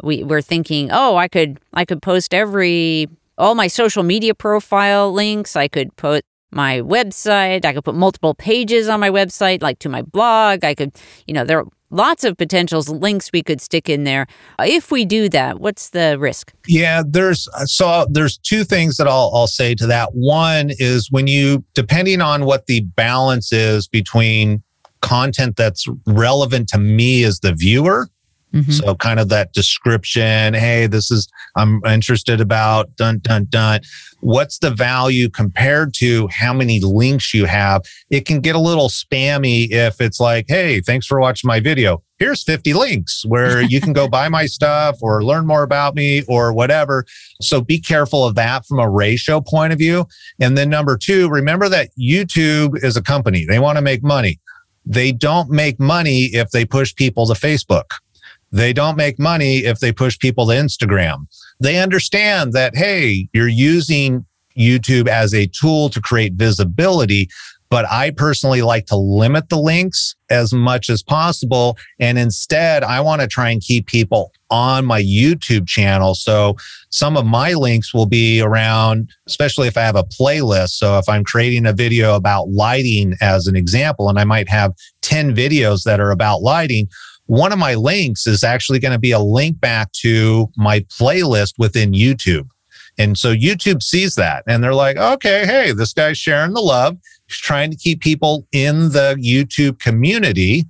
we 0.01 0.23
we're 0.23 0.41
thinking, 0.41 0.89
"Oh, 0.91 1.17
I 1.17 1.27
could 1.27 1.60
I 1.73 1.86
could 1.86 2.01
post 2.01 2.34
every 2.34 3.10
all 3.39 3.56
my 3.56 3.67
social 3.67 4.04
media 4.04 4.36
profile 4.36 5.12
links. 5.12 5.56
I 5.56 5.67
could 5.67 5.95
put 5.95 6.23
my 6.52 6.80
website. 6.82 7.65
I 7.65 7.73
could 7.73 7.86
put 7.86 7.95
multiple 7.95 8.34
pages 8.34 8.88
on 8.88 8.99
my 8.99 9.10
website, 9.10 9.62
like 9.62 9.80
to 9.80 9.89
my 9.89 10.02
blog. 10.02 10.63
I 10.63 10.75
could, 10.75 10.95
you 11.25 11.34
know, 11.34 11.45
there 11.45 11.60
are 11.60 11.65
lots 11.91 12.23
of 12.23 12.38
potentials 12.38 12.89
links 12.89 13.32
we 13.32 13.41
could 13.41 13.62
stick 13.62 13.89
in 13.89 14.04
there. 14.04 14.28
Uh, 14.60 14.65
if 14.67 14.91
we 14.91 15.06
do 15.06 15.30
that, 15.30 15.60
what's 15.60 15.91
the 15.91 16.17
risk? 16.19 16.54
Yeah, 16.67 17.02
there's 17.08 17.47
uh, 17.56 17.65
so 17.65 18.06
there's 18.12 18.38
two 18.38 18.63
things 18.63 18.97
that 18.97 19.08
I'll 19.08 19.32
I'll 19.34 19.47
say 19.47 19.73
to 19.75 19.88
that. 19.88 20.10
One 20.13 20.71
is 20.78 21.10
when 21.12 21.28
you 21.28 21.63
depending 21.73 22.21
on 22.21 22.45
what 22.45 22.65
the 22.65 22.82
balance 22.82 23.52
is 23.52 23.88
between 23.88 24.62
content 25.02 25.56
that's 25.56 25.88
relevant 26.06 26.67
to 26.69 26.78
me 26.78 27.23
as 27.23 27.39
the 27.39 27.54
viewer 27.54 28.10
Mm-hmm. 28.53 28.71
So 28.71 28.95
kind 28.95 29.19
of 29.19 29.29
that 29.29 29.53
description, 29.53 30.53
hey, 30.53 30.88
this 30.88 31.12
is 31.12 31.29
I'm 31.55 31.81
interested 31.85 32.41
about 32.41 32.95
dun 32.95 33.19
dun 33.19 33.45
dun. 33.49 33.81
What's 34.21 34.57
the 34.57 34.71
value 34.71 35.29
compared 35.29 35.93
to 35.95 36.27
how 36.29 36.53
many 36.53 36.79
links 36.79 37.33
you 37.33 37.45
have? 37.45 37.83
It 38.09 38.25
can 38.25 38.41
get 38.41 38.55
a 38.55 38.59
little 38.59 38.89
spammy 38.89 39.69
if 39.71 40.01
it's 40.01 40.19
like, 40.19 40.45
hey, 40.47 40.81
thanks 40.81 41.05
for 41.05 41.19
watching 41.19 41.47
my 41.47 41.59
video. 41.59 42.03
Here's 42.17 42.43
50 42.43 42.73
links 42.73 43.23
where 43.25 43.62
you 43.69 43.79
can 43.79 43.93
go 43.93 44.07
buy 44.07 44.29
my 44.29 44.45
stuff 44.47 44.97
or 45.01 45.23
learn 45.23 45.45
more 45.45 45.63
about 45.63 45.95
me 45.95 46.23
or 46.27 46.51
whatever. 46.51 47.05
So 47.41 47.62
be 47.62 47.79
careful 47.79 48.25
of 48.25 48.35
that 48.35 48.65
from 48.65 48.79
a 48.79 48.89
ratio 48.89 49.41
point 49.41 49.73
of 49.73 49.79
view. 49.79 50.05
And 50.39 50.57
then 50.57 50.69
number 50.69 50.97
two, 50.97 51.29
remember 51.29 51.69
that 51.69 51.89
YouTube 51.99 52.83
is 52.83 52.97
a 52.97 53.01
company. 53.01 53.45
They 53.45 53.59
want 53.59 53.77
to 53.77 53.83
make 53.83 54.03
money. 54.03 54.39
They 54.85 55.12
don't 55.12 55.51
make 55.51 55.79
money 55.79 56.25
if 56.33 56.49
they 56.49 56.65
push 56.65 56.95
people 56.95 57.27
to 57.27 57.33
Facebook 57.33 57.85
they 58.51 58.73
don't 58.73 58.97
make 58.97 59.19
money 59.19 59.59
if 59.59 59.79
they 59.79 59.91
push 59.91 60.17
people 60.17 60.47
to 60.47 60.53
Instagram. 60.53 61.27
They 61.59 61.79
understand 61.79 62.53
that, 62.53 62.75
hey, 62.75 63.29
you're 63.33 63.47
using 63.47 64.25
YouTube 64.57 65.07
as 65.07 65.33
a 65.33 65.47
tool 65.47 65.89
to 65.89 66.01
create 66.01 66.33
visibility. 66.33 67.29
But 67.69 67.85
I 67.88 68.09
personally 68.09 68.63
like 68.63 68.88
to 68.88 68.95
limit 68.95 69.49
the 69.49 69.59
links 69.59 70.15
as 70.31 70.51
much 70.51 70.89
as 70.89 71.03
possible. 71.03 71.77
And 71.99 72.17
instead, 72.17 72.83
I 72.83 72.99
want 72.99 73.21
to 73.21 73.27
try 73.27 73.51
and 73.51 73.62
keep 73.62 73.85
people 73.85 74.31
on 74.49 74.85
my 74.88 75.03
YouTube 75.03 75.67
channel. 75.67 76.15
So 76.15 76.55
some 76.89 77.15
of 77.15 77.27
my 77.27 77.53
links 77.53 77.93
will 77.93 78.07
be 78.07 78.41
around, 78.41 79.12
especially 79.27 79.67
if 79.67 79.77
I 79.77 79.81
have 79.81 79.95
a 79.95 80.03
playlist. 80.03 80.69
So 80.69 80.97
if 80.97 81.07
I'm 81.07 81.23
creating 81.23 81.67
a 81.67 81.73
video 81.73 82.15
about 82.15 82.49
lighting 82.49 83.13
as 83.21 83.45
an 83.45 83.55
example, 83.55 84.09
and 84.09 84.17
I 84.17 84.23
might 84.23 84.49
have 84.49 84.73
10 85.03 85.35
videos 85.35 85.83
that 85.83 85.99
are 85.99 86.09
about 86.09 86.41
lighting, 86.41 86.89
one 87.29 87.53
of 87.53 87.59
my 87.59 87.75
links 87.75 88.25
is 88.25 88.43
actually 88.43 88.79
going 88.79 88.91
to 88.91 88.97
be 88.97 89.11
a 89.11 89.19
link 89.19 89.59
back 89.59 89.91
to 89.91 90.47
my 90.57 90.79
playlist 90.79 91.53
within 91.59 91.91
YouTube. 91.91 92.47
And 92.97 93.15
so 93.19 93.35
YouTube 93.35 93.83
sees 93.83 94.15
that 94.15 94.43
and 94.47 94.63
they're 94.63 94.73
like, 94.73 94.97
okay, 94.97 95.45
hey, 95.45 95.71
this 95.71 95.93
guy's 95.93 96.17
sharing 96.17 96.53
the 96.53 96.61
love. 96.61 96.97
He's 97.27 97.37
trying 97.37 97.69
to 97.69 97.77
keep 97.77 98.01
people 98.01 98.47
in 98.51 98.89
the 98.93 99.15
YouTube 99.23 99.77
community. 99.77 100.65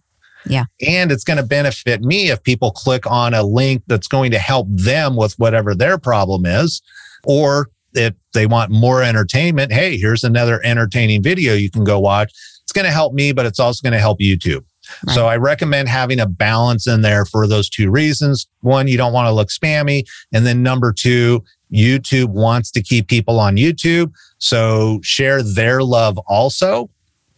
Yeah. 0.45 0.65
And 0.85 1.13
it's 1.13 1.23
going 1.23 1.37
to 1.37 1.45
benefit 1.45 2.01
me 2.01 2.29
if 2.29 2.43
people 2.43 2.71
click 2.71 3.09
on 3.09 3.33
a 3.33 3.43
link 3.43 3.81
that's 3.87 4.09
going 4.09 4.31
to 4.31 4.39
help 4.39 4.67
them 4.69 5.15
with 5.15 5.39
whatever 5.39 5.73
their 5.73 5.97
problem 5.97 6.45
is. 6.45 6.81
Or 7.23 7.69
if 7.93 8.15
they 8.33 8.47
want 8.47 8.69
more 8.69 9.01
entertainment, 9.01 9.71
hey, 9.71 9.97
here's 9.97 10.25
another 10.25 10.59
entertaining 10.65 11.23
video 11.23 11.53
you 11.53 11.71
can 11.71 11.85
go 11.85 12.01
watch. 12.01 12.33
It's 12.63 12.73
going 12.73 12.85
to 12.85 12.91
help 12.91 13.13
me, 13.13 13.31
but 13.31 13.45
it's 13.45 13.61
also 13.61 13.81
going 13.81 13.93
to 13.93 13.99
help 13.99 14.19
YouTube. 14.19 14.65
Right. 15.07 15.13
So 15.13 15.27
I 15.27 15.37
recommend 15.37 15.89
having 15.89 16.19
a 16.19 16.25
balance 16.25 16.87
in 16.87 17.01
there 17.01 17.25
for 17.25 17.47
those 17.47 17.69
two 17.69 17.89
reasons. 17.91 18.47
One, 18.61 18.87
you 18.87 18.97
don't 18.97 19.13
want 19.13 19.27
to 19.27 19.31
look 19.31 19.49
spammy. 19.49 20.03
And 20.33 20.45
then 20.45 20.63
number 20.63 20.93
two, 20.93 21.43
YouTube 21.71 22.29
wants 22.29 22.71
to 22.71 22.81
keep 22.81 23.07
people 23.07 23.39
on 23.39 23.55
YouTube. 23.55 24.11
So 24.37 24.99
share 25.03 25.43
their 25.43 25.83
love 25.83 26.17
also. 26.27 26.89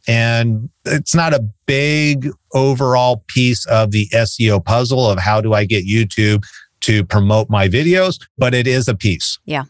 And 0.07 0.69
it's 0.85 1.13
not 1.13 1.33
a 1.33 1.45
big 1.65 2.29
overall 2.53 3.23
piece 3.27 3.65
of 3.67 3.91
the 3.91 4.07
SEO 4.13 4.63
puzzle 4.63 5.05
of 5.05 5.19
how 5.19 5.41
do 5.41 5.53
I 5.53 5.65
get 5.65 5.85
YouTube 5.85 6.43
to 6.81 7.05
promote 7.05 7.49
my 7.49 7.67
videos, 7.67 8.19
but 8.37 8.53
it 8.53 8.67
is 8.67 8.87
a 8.87 8.95
piece. 8.95 9.37
Yeah. 9.45 9.65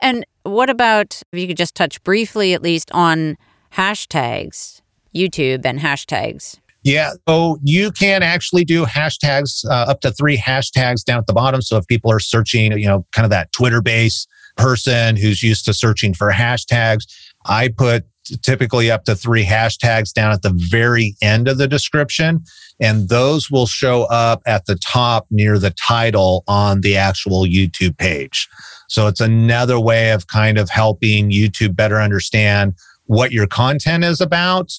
And 0.00 0.24
what 0.44 0.70
about 0.70 1.20
if 1.32 1.38
you 1.38 1.46
could 1.46 1.58
just 1.58 1.74
touch 1.74 2.02
briefly, 2.02 2.54
at 2.54 2.62
least, 2.62 2.90
on 2.92 3.36
hashtags, 3.74 4.80
YouTube 5.14 5.66
and 5.66 5.80
hashtags? 5.80 6.58
Yeah. 6.82 7.12
So 7.28 7.58
you 7.62 7.90
can 7.90 8.22
actually 8.22 8.64
do 8.64 8.86
hashtags, 8.86 9.64
uh, 9.66 9.90
up 9.90 10.00
to 10.00 10.12
three 10.12 10.38
hashtags 10.38 11.04
down 11.04 11.18
at 11.18 11.26
the 11.26 11.32
bottom. 11.32 11.60
So 11.60 11.76
if 11.76 11.86
people 11.86 12.10
are 12.10 12.20
searching, 12.20 12.72
you 12.72 12.86
know, 12.86 13.06
kind 13.12 13.24
of 13.24 13.30
that 13.30 13.52
Twitter 13.52 13.82
base 13.82 14.26
person 14.56 15.16
who's 15.16 15.42
used 15.42 15.64
to 15.66 15.74
searching 15.74 16.14
for 16.14 16.30
hashtags, 16.30 17.04
I 17.44 17.68
put 17.68 18.04
typically 18.42 18.90
up 18.90 19.04
to 19.04 19.14
three 19.14 19.44
hashtags 19.44 20.12
down 20.12 20.32
at 20.32 20.42
the 20.42 20.52
very 20.70 21.16
end 21.22 21.48
of 21.48 21.58
the 21.58 21.68
description. 21.68 22.44
And 22.80 23.08
those 23.08 23.50
will 23.50 23.66
show 23.66 24.04
up 24.04 24.42
at 24.46 24.66
the 24.66 24.76
top 24.76 25.26
near 25.30 25.58
the 25.58 25.72
title 25.72 26.44
on 26.48 26.80
the 26.80 26.96
actual 26.96 27.44
YouTube 27.44 27.98
page. 27.98 28.48
So 28.88 29.06
it's 29.06 29.20
another 29.20 29.78
way 29.78 30.10
of 30.12 30.28
kind 30.28 30.58
of 30.58 30.70
helping 30.70 31.30
YouTube 31.30 31.76
better 31.76 32.00
understand 32.00 32.74
what 33.04 33.32
your 33.32 33.46
content 33.46 34.04
is 34.04 34.20
about 34.20 34.72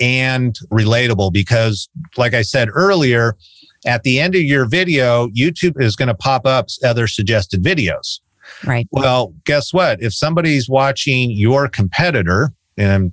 and 0.00 0.58
relatable 0.70 1.32
because, 1.32 1.88
like 2.16 2.34
I 2.34 2.42
said 2.42 2.68
earlier, 2.72 3.36
at 3.86 4.02
the 4.02 4.20
end 4.20 4.34
of 4.34 4.42
your 4.42 4.66
video, 4.66 5.28
YouTube 5.28 5.80
is 5.80 5.96
going 5.96 6.08
to 6.08 6.14
pop 6.14 6.46
up 6.46 6.68
other 6.84 7.06
suggested 7.06 7.62
videos. 7.62 8.20
Right. 8.64 8.88
Well, 8.90 9.34
guess 9.44 9.72
what? 9.72 10.02
If 10.02 10.14
somebody's 10.14 10.68
watching 10.68 11.30
your 11.30 11.68
competitor, 11.68 12.52
and 12.76 13.12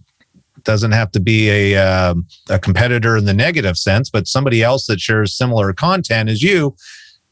doesn't 0.65 0.91
have 0.91 1.11
to 1.11 1.19
be 1.19 1.49
a 1.49 1.77
um, 1.77 2.27
a 2.49 2.59
competitor 2.59 3.15
in 3.15 3.25
the 3.25 3.33
negative 3.33 3.77
sense, 3.77 4.09
but 4.09 4.27
somebody 4.27 4.61
else 4.61 4.87
that 4.87 4.99
shares 4.99 5.35
similar 5.35 5.71
content 5.71 6.29
as 6.29 6.43
you, 6.43 6.75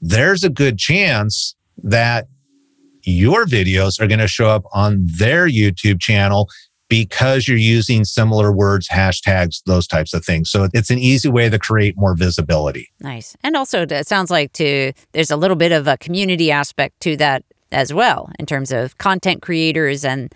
there's 0.02 0.44
a 0.44 0.50
good 0.50 0.78
chance 0.78 1.56
that 1.84 2.28
your 3.02 3.46
videos 3.46 4.00
are 4.00 4.08
going 4.08 4.20
to 4.20 4.28
show 4.28 4.48
up 4.48 4.64
on 4.74 5.06
their 5.06 5.48
YouTube 5.48 6.00
channel 6.00 6.48
because 6.90 7.48
you're 7.48 7.58
using 7.58 8.04
similar 8.04 8.52
words, 8.52 8.88
hashtags, 8.88 9.64
those 9.66 9.88
types 9.88 10.14
of 10.14 10.26
things. 10.26 10.50
So 10.50 10.68
it's 10.74 10.90
an 10.90 11.00
easy 11.00 11.30
way 11.30 11.50
to 11.50 11.58
create 11.58 11.98
more 11.98 12.16
visibility. 12.16 12.90
Nice. 13.00 13.36
And 13.44 13.56
also 13.56 13.86
it 13.90 14.08
sounds 14.08 14.30
like 14.30 14.54
to 14.54 14.94
there's 15.14 15.32
a 15.32 15.38
little 15.38 15.56
bit 15.56 15.72
of 15.72 15.88
a 15.88 15.98
community 15.98 16.52
aspect 16.52 17.00
to 17.02 17.18
that 17.18 17.44
as 17.72 17.94
well 17.94 18.32
in 18.38 18.46
terms 18.46 18.72
of 18.72 18.98
content 18.98 19.42
creators 19.42 20.06
and 20.06 20.34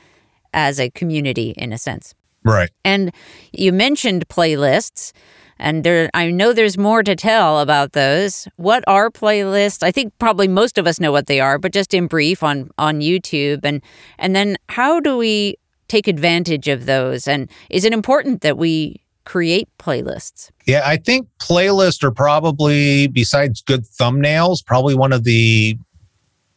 as 0.54 0.80
a 0.80 0.90
community 0.90 1.52
in 1.52 1.72
a 1.72 1.78
sense. 1.78 2.16
Right. 2.44 2.70
And 2.84 3.14
you 3.52 3.72
mentioned 3.72 4.28
playlists 4.30 5.12
and 5.60 5.84
there 5.84 6.10
I 6.14 6.30
know 6.32 6.54
there's 6.54 6.78
more 6.78 7.04
to 7.04 7.16
tell 7.16 7.60
about 7.60 7.94
those. 7.94 8.48
What 8.56 8.84
are 8.88 9.10
playlists? 9.10 9.84
I 9.84 9.92
think 9.92 10.14
probably 10.20 10.48
most 10.48 10.78
of 10.78 10.88
us 10.88 11.00
know 11.00 11.12
what 11.12 11.28
they 11.28 11.40
are, 11.40 11.58
but 11.58 11.74
just 11.74 11.94
in 11.94 12.08
brief 12.08 12.44
on 12.44 12.70
on 12.78 13.02
YouTube 13.02 13.62
and 13.64 13.82
and 14.18 14.36
then 14.36 14.58
how 14.70 15.00
do 15.00 15.18
we 15.18 15.58
take 15.88 16.08
advantage 16.08 16.68
of 16.68 16.86
those 16.86 17.28
and 17.28 17.50
is 17.70 17.86
it 17.86 17.94
important 17.94 18.42
that 18.42 18.58
we 18.58 19.02
create 19.26 19.68
playlists? 19.78 20.50
Yeah, 20.66 20.84
I 20.86 20.98
think 20.98 21.28
playlists 21.40 22.04
are 22.04 22.12
probably 22.12 23.08
besides 23.08 23.62
good 23.62 23.84
thumbnails, 23.84 24.66
probably 24.66 24.96
one 24.96 25.12
of 25.12 25.26
the 25.26 25.78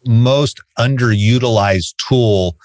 most 0.06 0.60
underutilized 0.78 1.96
tool 1.96 2.56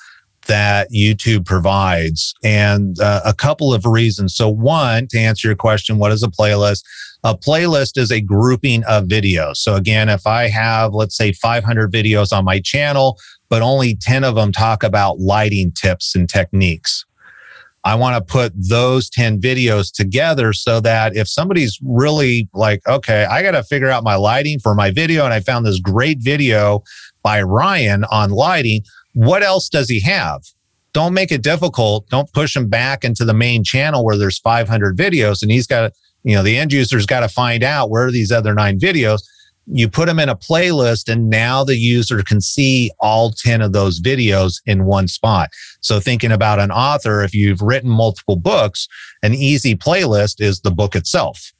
that 0.48 0.92
YouTube 0.92 1.46
provides. 1.46 2.34
And 2.44 3.00
uh, 3.00 3.22
a 3.26 3.34
couple 3.34 3.74
of 3.74 3.86
reasons. 3.86 4.36
So, 4.36 4.50
one, 4.50 5.08
to 5.08 5.18
answer 5.18 5.48
your 5.48 5.56
question, 5.56 5.98
what 5.98 6.12
is 6.12 6.24
a 6.24 6.28
playlist? 6.28 6.84
A 7.24 7.36
playlist 7.36 7.98
is 7.98 8.12
a 8.12 8.22
grouping 8.22 8.84
of 8.84 9.06
videos. 9.06 9.58
So, 9.58 9.76
again, 9.76 10.10
if 10.10 10.28
I 10.28 10.48
have, 10.50 10.94
let's 10.94 11.18
say, 11.18 11.32
500 11.32 11.92
videos 11.92 12.32
on 12.32 12.46
my 12.46 12.60
channel, 12.60 13.18
but 13.50 13.62
only 13.62 13.96
10 13.96 14.24
of 14.24 14.36
them 14.36 14.52
talk 14.52 14.84
about 14.84 15.20
lighting 15.20 15.72
tips 15.72 16.16
and 16.16 16.30
techniques. 16.30 17.06
I 17.86 17.94
want 17.94 18.16
to 18.16 18.32
put 18.34 18.52
those 18.56 19.12
10 19.12 19.40
videos 19.40 19.94
together 19.94 20.54
so 20.54 20.80
that 20.80 21.16
if 21.16 21.28
somebody's 21.28 21.80
really 21.84 22.50
like, 22.52 22.82
okay, 22.88 23.26
I 23.26 23.44
got 23.44 23.52
to 23.52 23.64
figure 23.64 23.90
out 23.90 24.04
my 24.04 24.16
lighting 24.16 24.60
for 24.60 24.74
my 24.74 24.90
video, 24.90 25.24
and 25.24 25.34
I 25.34 25.40
found 25.40 25.68
this 25.68 25.80
great 25.80 26.18
video 26.20 26.84
by 27.22 27.44
Ryan 27.44 28.04
on 28.06 28.32
lighting, 28.32 28.82
what 29.14 29.44
else 29.44 29.70
does 29.70 29.88
he 29.88 30.00
have? 30.02 30.42
Don't 30.94 31.14
make 31.14 31.32
it 31.32 31.44
difficult. 31.44 32.10
Don't 32.10 32.32
push 32.34 32.56
him 32.56 32.70
back 32.70 33.04
into 33.04 33.24
the 33.24 33.34
main 33.34 33.64
channel 33.64 34.04
where 34.04 34.18
there's 34.18 34.40
500 34.40 34.98
videos 34.98 35.44
and 35.44 35.52
he's 35.52 35.68
got, 35.68 35.92
you 36.24 36.36
know, 36.36 36.42
the 36.42 36.58
end 36.58 36.74
user's 36.74 37.06
got 37.06 37.20
to 37.20 37.30
find 37.30 37.64
out 37.64 37.92
where 37.92 38.08
are 38.08 38.12
these 38.12 38.32
other 38.32 38.56
nine 38.56 38.80
videos. 38.80 39.22
You 39.68 39.90
put 39.90 40.08
them 40.08 40.20
in 40.20 40.30
a 40.30 40.36
playlist 40.36 41.12
and 41.12 41.30
now 41.30 41.64
the 41.64 41.78
user 41.78 42.22
can 42.22 42.42
see 42.42 42.92
all 43.00 43.32
10 43.32 43.62
of 43.62 43.74
those 43.74 44.00
videos 44.00 44.62
in 44.66 44.86
one 44.86 45.08
spot. 45.08 45.50
So 45.82 46.00
thinking 46.00 46.32
about 46.32 46.60
an 46.60 46.72
author, 46.72 47.24
if 47.24 47.34
you've 47.34 47.62
written 47.62 47.90
multiple 47.90 48.36
books, 48.36 48.88
an 49.24 49.34
easy 49.34 49.76
playlist 49.76 50.42
is 50.42 50.62
the 50.62 50.72
book 50.72 50.96
itself. 50.96 51.52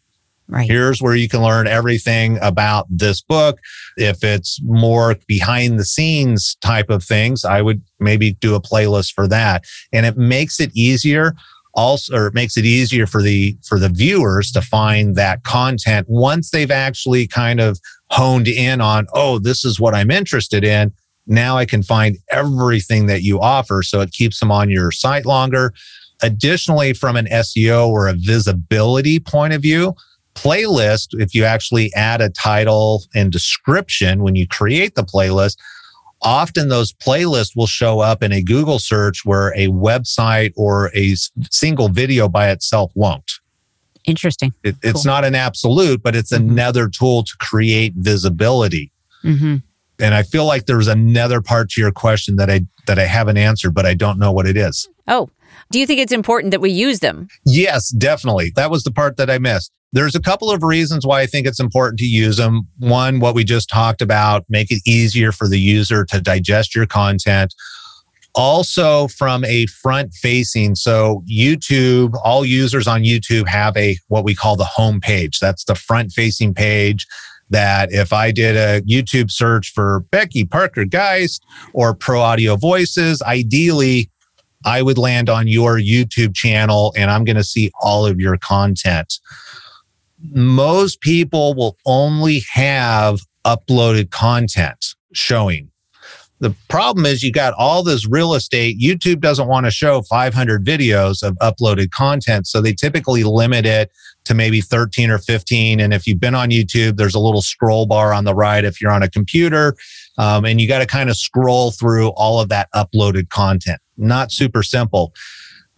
Right. 0.48 0.70
Here's 0.70 1.02
where 1.02 1.16
you 1.16 1.28
can 1.28 1.42
learn 1.42 1.66
everything 1.66 2.38
about 2.40 2.86
this 2.88 3.20
book. 3.20 3.60
If 3.98 4.24
it's 4.24 4.62
more 4.62 5.16
behind 5.26 5.80
the 5.80 5.86
scenes 5.86 6.56
type 6.62 6.92
of 6.92 7.04
things, 7.04 7.44
I 7.44 7.64
would 7.64 7.82
maybe 8.00 8.34
do 8.34 8.54
a 8.54 8.62
playlist 8.62 9.14
for 9.14 9.28
that. 9.28 9.66
And 9.92 10.06
it 10.06 10.18
makes 10.18 10.60
it 10.60 10.70
easier 10.76 11.34
also 11.76 12.16
or 12.16 12.28
it 12.28 12.34
makes 12.34 12.58
it 12.58 12.66
easier 12.66 13.06
for 13.06 13.22
the 13.22 13.58
for 13.64 13.78
the 13.78 13.90
viewers 13.90 14.52
to 14.52 14.62
find 14.62 15.16
that 15.16 15.44
content 15.44 16.08
once 16.10 16.50
they've 16.50 16.72
actually 16.72 17.28
kind 17.28 17.60
of 17.60 17.80
honed 18.12 18.48
in 18.48 18.82
on, 18.82 19.08
oh, 19.14 19.40
this 19.40 19.66
is 19.66 19.80
what 19.80 19.96
I'm 19.96 20.12
interested 20.12 20.64
in. 20.64 20.92
Now 21.28 21.58
I 21.58 21.66
can 21.66 21.84
find 21.84 22.18
everything 22.30 23.08
that 23.08 23.24
you 23.24 23.40
offer. 23.42 23.82
So 23.82 24.02
it 24.02 24.12
keeps 24.12 24.40
them 24.40 24.52
on 24.52 24.70
your 24.70 24.92
site 24.92 25.26
longer. 25.26 25.74
Additionally, 26.22 26.94
from 26.94 27.16
an 27.16 27.26
SEO 27.26 27.88
or 27.88 28.08
a 28.08 28.14
visibility 28.14 29.20
point 29.20 29.54
of 29.54 29.62
view, 29.62 29.94
playlist, 30.36 31.10
if 31.14 31.34
you 31.34 31.44
actually 31.44 31.94
add 31.94 32.22
a 32.22 32.30
title 32.30 33.04
and 33.16 33.32
description 33.32 34.22
when 34.22 34.36
you 34.36 34.48
create 34.48 34.96
the 34.96 35.04
playlist, 35.04 35.58
often 36.22 36.70
those 36.70 36.94
playlists 36.94 37.56
will 37.56 37.68
show 37.68 38.00
up 38.00 38.24
in 38.24 38.32
a 38.32 38.42
Google 38.42 38.80
search 38.80 39.26
where 39.26 39.50
a 39.56 39.68
website 39.68 40.54
or 40.56 40.92
a 40.96 41.16
single 41.50 41.90
video 41.90 42.30
by 42.30 42.50
itself 42.50 42.92
won't. 42.96 43.40
Interesting. 44.06 44.54
It, 44.64 44.76
it's 44.84 45.04
cool. 45.04 45.12
not 45.12 45.26
an 45.26 45.36
absolute, 45.36 46.04
but 46.04 46.16
it's 46.16 46.32
mm-hmm. 46.32 46.50
another 46.50 46.90
tool 46.90 47.24
to 47.24 47.36
create 47.40 47.94
visibility. 47.96 48.92
Mm-hmm. 49.24 49.58
And 50.00 50.14
I 50.14 50.24
feel 50.24 50.46
like 50.46 50.66
there's 50.66 50.88
another 50.88 51.42
part 51.42 51.70
to 51.72 51.82
your 51.82 51.92
question 51.92 52.36
that 52.36 52.50
I 52.50 52.62
that 52.88 53.00
I 53.00 53.06
haven't 53.06 53.38
answered, 53.38 53.74
but 53.74 53.86
I 53.86 53.94
don't 53.94 54.20
know 54.20 54.32
what 54.32 54.46
it 54.46 54.58
is. 54.58 54.88
Oh, 55.08 55.30
do 55.72 55.80
you 55.80 55.88
think 55.88 56.00
it's 56.00 56.12
important 56.12 56.52
that 56.52 56.62
we 56.62 56.70
use 56.70 57.00
them? 57.00 57.28
Yes, 57.46 57.90
definitely. 57.90 58.52
That 58.56 58.70
was 58.70 58.84
the 58.84 58.92
part 58.92 59.18
that 59.18 59.30
I 59.30 59.38
missed. 59.40 59.72
There's 59.94 60.16
a 60.16 60.20
couple 60.20 60.52
of 60.52 60.62
reasons 60.62 61.06
why 61.06 61.22
I 61.22 61.26
think 61.26 61.48
it's 61.48 61.60
important 61.60 62.00
to 62.00 62.06
use 62.06 62.38
them. 62.38 62.68
One, 62.80 63.20
what 63.20 63.34
we 63.34 63.44
just 63.44 63.70
talked 63.70 64.02
about, 64.02 64.44
make 64.50 64.70
it 64.70 64.82
easier 64.86 65.32
for 65.32 65.48
the 65.48 65.60
user 65.60 66.04
to 66.06 66.20
digest 66.20 66.76
your 66.76 66.86
content. 66.86 67.54
Also, 68.36 69.08
from 69.08 69.46
a 69.46 69.66
front 69.68 70.14
facing, 70.14 70.76
so 70.76 71.24
YouTube, 71.30 72.14
all 72.24 72.46
users 72.46 72.88
on 72.88 73.04
YouTube 73.04 73.48
have 73.48 73.76
a 73.78 73.98
what 74.08 74.26
we 74.26 74.36
call 74.36 74.56
the 74.56 74.66
home 74.66 75.00
page. 75.00 75.40
That's 75.40 75.64
the 75.64 75.76
front 75.76 76.12
facing 76.12 76.54
page 76.54 77.08
that 77.50 77.92
if 77.92 78.12
I 78.12 78.32
did 78.32 78.58
a 78.58 78.82
YouTube 78.82 79.32
search 79.32 79.72
for 79.72 80.02
Becky 80.12 80.44
Parker 80.44 80.84
Geist 80.84 81.46
or 81.74 81.94
Pro 81.94 82.20
Audio 82.20 82.56
Voices, 82.58 83.22
ideally 83.22 84.10
I 84.66 84.82
would 84.82 84.98
land 84.98 85.30
on 85.30 85.48
your 85.48 85.78
YouTube 85.78 86.36
channel 86.36 86.94
and 86.98 87.12
I'm 87.12 87.24
going 87.24 87.36
to 87.38 87.44
see 87.44 87.72
all 87.82 88.06
of 88.06 88.20
your 88.20 88.38
content 88.38 89.20
most 90.34 91.02
people 91.02 91.54
will 91.54 91.78
only 91.86 92.44
have 92.52 93.20
uploaded 93.46 94.12
content 94.12 94.96
showing. 95.14 95.72
The 96.40 96.54
problem 96.70 97.06
is 97.06 97.24
you 97.24 97.32
got 97.32 97.54
all 97.54 97.82
this 97.82 98.08
real 98.08 98.34
estate. 98.34 98.80
YouTube 98.80 99.22
doesn't 99.22 99.48
want 99.48 99.66
to 99.66 99.72
show 99.72 100.02
500 100.02 100.66
videos 100.66 101.24
of 101.24 101.36
uploaded 101.38 101.92
content. 101.92 102.46
So 102.46 102.62
they 102.62 102.74
typically 102.74 103.24
limit 103.24 103.66
it 103.66 103.90
to 104.26 104.34
maybe 104.34 104.60
13 104.60 105.10
or 105.10 105.18
15. 105.18 105.80
And 105.80 105.94
if 105.94 106.06
you've 106.06 106.20
been 106.20 106.36
on 106.36 106.50
YouTube, 106.50 106.98
there's 106.98 107.16
a 107.16 107.20
little 107.20 107.42
scroll 107.42 107.86
bar 107.86 108.14
on 108.14 108.26
the 108.26 108.36
right 108.36 108.66
if 108.66 108.82
you're 108.82 108.92
on 108.92 109.04
a 109.04 109.10
computer. 109.10 109.76
Um, 110.18 110.46
and 110.46 110.60
you 110.60 110.68
got 110.68 110.80
to 110.80 110.86
kind 110.86 111.10
of 111.10 111.18
scroll 111.18 111.72
through 111.72 112.10
all 112.10 112.42
of 112.42 112.50
that 112.50 112.70
uploaded 112.74 113.30
content. 113.30 113.80
Not 113.98 114.32
super 114.32 114.62
simple. 114.62 115.14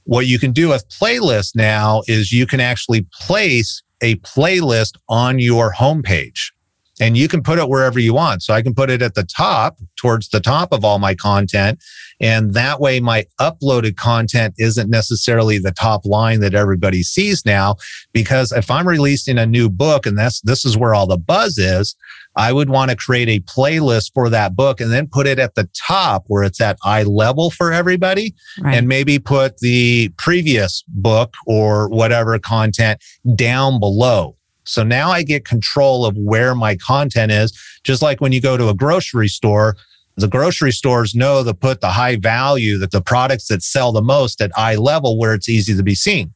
What 0.05 0.25
you 0.25 0.39
can 0.39 0.53
do 0.53 0.69
with 0.69 0.87
playlists 0.89 1.55
now 1.55 2.01
is 2.07 2.31
you 2.31 2.47
can 2.47 2.59
actually 2.59 3.05
place 3.13 3.83
a 4.01 4.15
playlist 4.17 4.95
on 5.09 5.37
your 5.39 5.73
homepage 5.73 6.51
and 6.99 7.17
you 7.17 7.27
can 7.27 7.43
put 7.43 7.59
it 7.59 7.69
wherever 7.69 7.99
you 7.99 8.13
want. 8.13 8.43
So 8.43 8.53
I 8.53 8.61
can 8.61 8.73
put 8.73 8.89
it 8.89 9.01
at 9.01 9.15
the 9.15 9.23
top, 9.23 9.77
towards 9.97 10.29
the 10.29 10.39
top 10.39 10.71
of 10.71 10.83
all 10.83 10.99
my 10.99 11.13
content. 11.13 11.83
And 12.19 12.53
that 12.53 12.79
way 12.79 12.99
my 12.99 13.25
uploaded 13.39 13.95
content 13.97 14.55
isn't 14.57 14.89
necessarily 14.89 15.59
the 15.59 15.71
top 15.71 16.05
line 16.05 16.39
that 16.39 16.55
everybody 16.55 17.03
sees 17.03 17.45
now. 17.45 17.75
Because 18.13 18.51
if 18.51 18.71
I'm 18.71 18.87
releasing 18.87 19.37
a 19.37 19.45
new 19.45 19.69
book 19.69 20.05
and 20.05 20.17
that's, 20.17 20.41
this 20.41 20.65
is 20.65 20.77
where 20.77 20.95
all 20.95 21.07
the 21.07 21.17
buzz 21.17 21.57
is, 21.57 21.95
I 22.35 22.53
would 22.53 22.69
want 22.69 22.91
to 22.91 22.97
create 22.97 23.29
a 23.29 23.39
playlist 23.41 24.11
for 24.13 24.29
that 24.29 24.55
book 24.55 24.79
and 24.79 24.91
then 24.91 25.07
put 25.07 25.25
it 25.25 25.39
at 25.39 25.55
the 25.55 25.67
top 25.87 26.25
where 26.27 26.43
it's 26.43 26.61
at 26.61 26.77
eye 26.83 27.03
level 27.03 27.49
for 27.49 27.73
everybody 27.73 28.35
right. 28.61 28.75
and 28.75 28.87
maybe 28.87 29.17
put 29.17 29.57
the 29.57 30.09
previous 30.17 30.83
book 30.87 31.33
or 31.47 31.89
whatever 31.89 32.37
content 32.37 33.03
down 33.35 33.79
below 33.79 34.36
so 34.67 34.83
now 34.83 35.09
I 35.09 35.23
get 35.23 35.45
control 35.45 36.05
of 36.05 36.15
where 36.17 36.53
my 36.53 36.75
content 36.75 37.31
is. 37.31 37.57
Just 37.83 38.01
like 38.01 38.21
when 38.21 38.31
you 38.31 38.41
go 38.41 38.57
to 38.57 38.69
a 38.69 38.73
grocery 38.73 39.27
store, 39.27 39.75
the 40.17 40.27
grocery 40.27 40.71
stores 40.71 41.15
know 41.15 41.43
to 41.43 41.53
put 41.53 41.81
the 41.81 41.89
high 41.89 42.17
value 42.17 42.77
that 42.79 42.91
the 42.91 43.01
products 43.01 43.47
that 43.47 43.63
sell 43.63 43.91
the 43.91 44.01
most 44.01 44.41
at 44.41 44.51
eye 44.57 44.75
level 44.75 45.17
where 45.17 45.33
it's 45.33 45.47
easy 45.47 45.75
to 45.75 45.83
be 45.83 45.95
seen. 45.95 46.33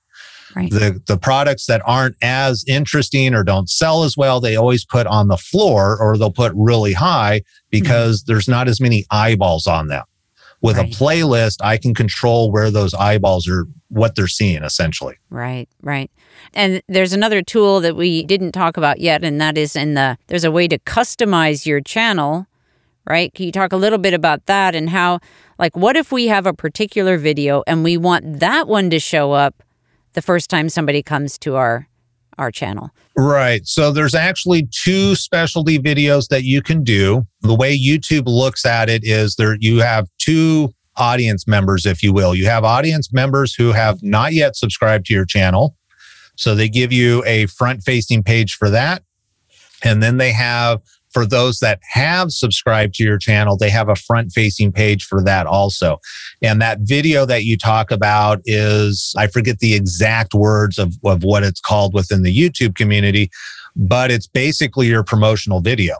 Right. 0.55 0.69
The 0.69 1.01
the 1.07 1.17
products 1.17 1.65
that 1.67 1.81
aren't 1.85 2.17
as 2.21 2.65
interesting 2.67 3.33
or 3.33 3.43
don't 3.43 3.69
sell 3.69 4.03
as 4.03 4.17
well, 4.17 4.39
they 4.39 4.55
always 4.55 4.83
put 4.83 5.07
on 5.07 5.29
the 5.29 5.37
floor 5.37 5.97
or 5.99 6.17
they'll 6.17 6.31
put 6.31 6.51
really 6.55 6.93
high 6.93 7.41
because 7.69 8.21
mm-hmm. 8.21 8.33
there's 8.33 8.47
not 8.47 8.67
as 8.67 8.81
many 8.81 9.05
eyeballs 9.11 9.65
on 9.65 9.87
them. 9.87 10.03
With 10.61 10.77
right. 10.77 10.93
a 10.93 10.97
playlist, 10.97 11.57
I 11.61 11.77
can 11.77 11.93
control 11.93 12.51
where 12.51 12.69
those 12.69 12.93
eyeballs 12.93 13.47
are, 13.47 13.65
what 13.89 14.15
they're 14.15 14.27
seeing 14.27 14.63
essentially. 14.63 15.17
Right, 15.29 15.67
right. 15.81 16.11
And 16.53 16.81
there's 16.87 17.13
another 17.13 17.41
tool 17.41 17.79
that 17.81 17.95
we 17.95 18.23
didn't 18.23 18.51
talk 18.51 18.77
about 18.77 18.99
yet, 18.99 19.23
and 19.23 19.41
that 19.41 19.57
is 19.57 19.75
in 19.75 19.95
the 19.95 20.17
there's 20.27 20.43
a 20.43 20.51
way 20.51 20.67
to 20.67 20.77
customize 20.79 21.65
your 21.65 21.81
channel, 21.81 22.45
right? 23.05 23.33
Can 23.33 23.45
you 23.45 23.51
talk 23.51 23.73
a 23.73 23.77
little 23.77 23.97
bit 23.97 24.13
about 24.13 24.45
that 24.45 24.75
and 24.75 24.89
how, 24.89 25.19
like, 25.57 25.75
what 25.75 25.95
if 25.95 26.11
we 26.11 26.27
have 26.27 26.45
a 26.45 26.53
particular 26.53 27.17
video 27.17 27.63
and 27.65 27.83
we 27.83 27.97
want 27.97 28.39
that 28.39 28.67
one 28.67 28.89
to 28.91 28.99
show 28.99 29.31
up 29.31 29.63
the 30.13 30.21
first 30.21 30.49
time 30.49 30.69
somebody 30.69 31.01
comes 31.01 31.37
to 31.39 31.55
our 31.55 31.87
our 32.37 32.51
channel? 32.51 32.89
Right. 33.17 33.65
So 33.67 33.91
there's 33.91 34.15
actually 34.15 34.67
two 34.71 35.15
specialty 35.15 35.77
videos 35.77 36.27
that 36.29 36.43
you 36.43 36.61
can 36.61 36.83
do. 36.83 37.25
The 37.41 37.55
way 37.55 37.77
YouTube 37.77 38.23
looks 38.25 38.65
at 38.65 38.89
it 38.89 39.03
is 39.03 39.35
there 39.35 39.57
you 39.59 39.79
have 39.79 40.07
two 40.17 40.73
audience 40.97 41.47
members, 41.47 41.85
if 41.85 42.03
you 42.03 42.13
will. 42.13 42.35
You 42.35 42.45
have 42.47 42.63
audience 42.63 43.11
members 43.11 43.53
who 43.53 43.71
have 43.71 44.01
not 44.01 44.33
yet 44.33 44.55
subscribed 44.55 45.05
to 45.07 45.13
your 45.13 45.25
channel. 45.25 45.75
So 46.35 46.55
they 46.55 46.69
give 46.69 46.91
you 46.91 47.23
a 47.25 47.45
front 47.47 47.83
facing 47.83 48.23
page 48.23 48.55
for 48.55 48.69
that. 48.69 49.03
And 49.83 50.01
then 50.01 50.17
they 50.17 50.31
have 50.31 50.81
for 51.11 51.25
those 51.25 51.59
that 51.59 51.79
have 51.89 52.31
subscribed 52.31 52.95
to 52.95 53.03
your 53.03 53.17
channel, 53.17 53.57
they 53.57 53.69
have 53.69 53.89
a 53.89 53.95
front 53.95 54.31
facing 54.31 54.71
page 54.71 55.03
for 55.05 55.21
that 55.23 55.45
also. 55.45 55.99
And 56.41 56.61
that 56.61 56.79
video 56.81 57.25
that 57.25 57.43
you 57.43 57.57
talk 57.57 57.91
about 57.91 58.41
is, 58.45 59.13
I 59.17 59.27
forget 59.27 59.59
the 59.59 59.73
exact 59.73 60.33
words 60.33 60.77
of, 60.77 60.95
of 61.03 61.23
what 61.23 61.43
it's 61.43 61.59
called 61.59 61.93
within 61.93 62.23
the 62.23 62.35
YouTube 62.35 62.75
community, 62.75 63.29
but 63.75 64.11
it's 64.11 64.27
basically 64.27 64.87
your 64.87 65.03
promotional 65.03 65.61
video. 65.61 65.95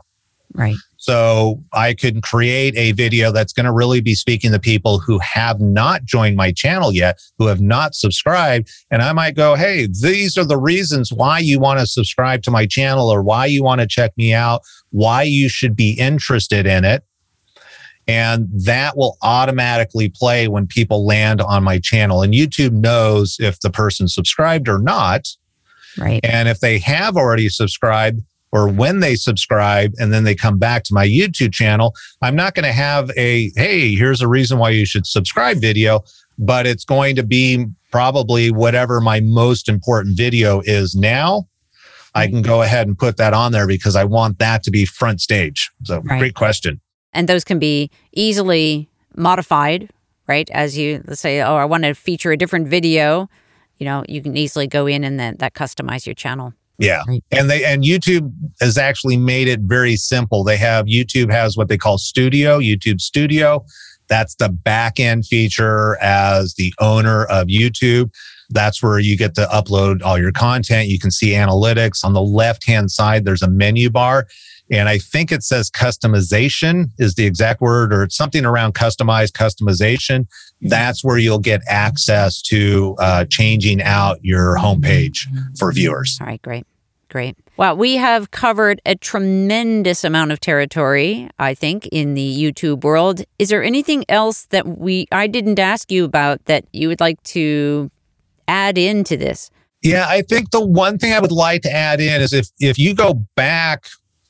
Right. 0.54 0.76
So 1.02 1.60
I 1.72 1.94
can 1.94 2.20
create 2.20 2.76
a 2.76 2.92
video 2.92 3.32
that's 3.32 3.52
going 3.52 3.66
to 3.66 3.72
really 3.72 4.00
be 4.00 4.14
speaking 4.14 4.52
to 4.52 4.60
people 4.60 5.00
who 5.00 5.18
have 5.18 5.60
not 5.60 6.04
joined 6.04 6.36
my 6.36 6.52
channel 6.52 6.92
yet, 6.92 7.20
who 7.40 7.48
have 7.48 7.60
not 7.60 7.96
subscribed. 7.96 8.70
And 8.88 9.02
I 9.02 9.12
might 9.12 9.34
go, 9.34 9.56
Hey, 9.56 9.88
these 9.88 10.38
are 10.38 10.44
the 10.44 10.56
reasons 10.56 11.12
why 11.12 11.40
you 11.40 11.58
want 11.58 11.80
to 11.80 11.86
subscribe 11.88 12.44
to 12.44 12.52
my 12.52 12.66
channel 12.66 13.08
or 13.08 13.20
why 13.20 13.46
you 13.46 13.64
want 13.64 13.80
to 13.80 13.86
check 13.88 14.12
me 14.16 14.32
out, 14.32 14.62
why 14.90 15.24
you 15.24 15.48
should 15.48 15.74
be 15.74 15.90
interested 15.98 16.66
in 16.66 16.84
it. 16.84 17.02
And 18.06 18.46
that 18.64 18.96
will 18.96 19.18
automatically 19.22 20.08
play 20.08 20.46
when 20.46 20.68
people 20.68 21.04
land 21.04 21.40
on 21.40 21.64
my 21.64 21.80
channel. 21.80 22.22
And 22.22 22.32
YouTube 22.32 22.74
knows 22.74 23.38
if 23.40 23.58
the 23.58 23.70
person 23.70 24.06
subscribed 24.06 24.68
or 24.68 24.78
not. 24.78 25.26
Right. 25.98 26.20
And 26.22 26.48
if 26.48 26.60
they 26.60 26.78
have 26.78 27.16
already 27.16 27.48
subscribed, 27.48 28.20
or 28.52 28.68
when 28.68 29.00
they 29.00 29.14
subscribe 29.14 29.94
and 29.98 30.12
then 30.12 30.24
they 30.24 30.34
come 30.34 30.58
back 30.58 30.84
to 30.84 30.94
my 30.94 31.06
YouTube 31.06 31.52
channel, 31.52 31.94
I'm 32.20 32.36
not 32.36 32.54
going 32.54 32.66
to 32.66 32.72
have 32.72 33.10
a, 33.16 33.50
hey, 33.56 33.94
here's 33.94 34.20
a 34.20 34.28
reason 34.28 34.58
why 34.58 34.70
you 34.70 34.84
should 34.84 35.06
subscribe 35.06 35.58
video, 35.58 36.04
but 36.38 36.66
it's 36.66 36.84
going 36.84 37.16
to 37.16 37.22
be 37.22 37.66
probably 37.90 38.50
whatever 38.50 39.00
my 39.00 39.20
most 39.20 39.68
important 39.68 40.16
video 40.16 40.60
is 40.64 40.94
now. 40.94 41.48
I 42.14 42.26
can 42.26 42.42
go 42.42 42.60
ahead 42.60 42.86
and 42.86 42.98
put 42.98 43.16
that 43.16 43.32
on 43.32 43.52
there 43.52 43.66
because 43.66 43.96
I 43.96 44.04
want 44.04 44.38
that 44.38 44.62
to 44.64 44.70
be 44.70 44.84
front 44.84 45.22
stage. 45.22 45.70
So, 45.84 46.00
right. 46.00 46.18
great 46.18 46.34
question. 46.34 46.78
And 47.14 47.26
those 47.26 47.42
can 47.42 47.58
be 47.58 47.90
easily 48.12 48.90
modified, 49.16 49.88
right? 50.26 50.48
As 50.50 50.76
you 50.76 51.02
let's 51.06 51.22
say, 51.22 51.40
oh, 51.40 51.56
I 51.56 51.64
want 51.64 51.84
to 51.84 51.94
feature 51.94 52.30
a 52.30 52.36
different 52.36 52.68
video, 52.68 53.30
you 53.78 53.86
know, 53.86 54.04
you 54.08 54.20
can 54.20 54.36
easily 54.36 54.66
go 54.66 54.86
in 54.86 55.04
and 55.04 55.18
then 55.18 55.36
that 55.38 55.54
customize 55.54 56.04
your 56.04 56.14
channel. 56.14 56.52
Yeah. 56.78 57.02
Right. 57.06 57.22
And 57.30 57.48
they 57.50 57.64
and 57.64 57.84
YouTube 57.84 58.32
has 58.60 58.78
actually 58.78 59.16
made 59.16 59.48
it 59.48 59.60
very 59.60 59.96
simple. 59.96 60.42
They 60.42 60.56
have 60.56 60.86
YouTube 60.86 61.30
has 61.30 61.56
what 61.56 61.68
they 61.68 61.78
call 61.78 61.98
Studio, 61.98 62.58
YouTube 62.58 63.00
Studio. 63.00 63.64
That's 64.08 64.34
the 64.34 64.48
back 64.48 64.98
end 64.98 65.26
feature 65.26 65.96
as 66.02 66.54
the 66.54 66.74
owner 66.80 67.24
of 67.24 67.46
YouTube. 67.46 68.10
That's 68.50 68.82
where 68.82 68.98
you 68.98 69.16
get 69.16 69.34
to 69.36 69.46
upload 69.46 70.02
all 70.02 70.18
your 70.18 70.32
content. 70.32 70.88
You 70.88 70.98
can 70.98 71.10
see 71.10 71.30
analytics. 71.30 72.04
On 72.04 72.12
the 72.12 72.22
left 72.22 72.66
hand 72.66 72.90
side, 72.90 73.24
there's 73.24 73.42
a 73.42 73.48
menu 73.48 73.88
bar. 73.88 74.26
And 74.70 74.88
I 74.88 74.98
think 74.98 75.32
it 75.32 75.42
says 75.42 75.70
customization 75.70 76.90
is 76.98 77.14
the 77.14 77.26
exact 77.26 77.60
word, 77.60 77.92
or 77.92 78.02
it's 78.02 78.16
something 78.16 78.44
around 78.44 78.74
customized 78.74 79.32
customization. 79.32 80.26
That's 80.62 81.04
where 81.04 81.18
you'll 81.18 81.38
get 81.38 81.62
access 81.68 82.40
to 82.42 82.96
uh, 82.98 83.24
changing 83.28 83.82
out 83.82 84.18
your 84.22 84.56
homepage 84.56 85.26
for 85.58 85.72
viewers. 85.72 86.18
All 86.20 86.26
right, 86.26 86.42
great. 86.42 86.66
Great. 87.10 87.36
Well, 87.58 87.76
we 87.76 87.96
have 87.96 88.30
covered 88.30 88.80
a 88.86 88.94
tremendous 88.94 90.02
amount 90.02 90.32
of 90.32 90.40
territory, 90.40 91.28
I 91.38 91.52
think, 91.52 91.86
in 91.88 92.14
the 92.14 92.42
YouTube 92.42 92.84
world. 92.84 93.22
Is 93.38 93.50
there 93.50 93.62
anything 93.62 94.06
else 94.08 94.46
that 94.46 94.66
we 94.78 95.08
I 95.12 95.26
didn't 95.26 95.58
ask 95.58 95.92
you 95.92 96.04
about 96.04 96.42
that 96.46 96.64
you 96.72 96.88
would 96.88 97.00
like 97.00 97.22
to 97.24 97.90
add 98.48 98.78
into 98.78 99.18
this? 99.18 99.50
Yeah, 99.82 100.06
I 100.08 100.22
think 100.22 100.52
the 100.52 100.64
one 100.64 100.96
thing 100.96 101.12
I 101.12 101.20
would 101.20 101.32
like 101.32 101.60
to 101.62 101.70
add 101.70 102.00
in 102.00 102.22
is 102.22 102.32
if 102.32 102.48
if 102.58 102.78
you 102.78 102.94
go 102.94 103.26
back 103.36 103.84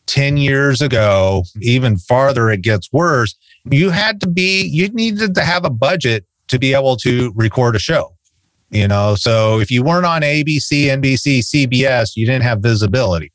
10 0.07 0.37
years 0.37 0.83
ago, 0.83 1.45
even 1.61 1.97
farther 1.97 2.51
it 2.51 2.63
gets 2.63 2.93
worse, 2.93 3.37
you 3.71 3.91
had 3.91 4.21
to 4.21 4.29
be 4.29 4.63
you 4.63 4.89
needed 4.89 5.35
to 5.35 5.43
have 5.43 5.65
a 5.65 5.71
budget 5.71 6.25
to 6.49 6.59
be 6.59 6.75
able 6.75 6.97
to 6.97 7.33
record 7.35 7.77
a 7.77 7.79
show 7.79 8.15
you 8.73 8.89
know? 8.89 9.15
So 9.15 9.61
if 9.61 9.71
you 9.71 9.85
weren't 9.85 10.07
on 10.07 10.23
abc 10.23 10.71
nbc 10.71 11.41
cbs 11.41 12.17
you 12.17 12.27
didn't 12.27 12.43
have 12.43 12.61
visibility. 12.61 13.33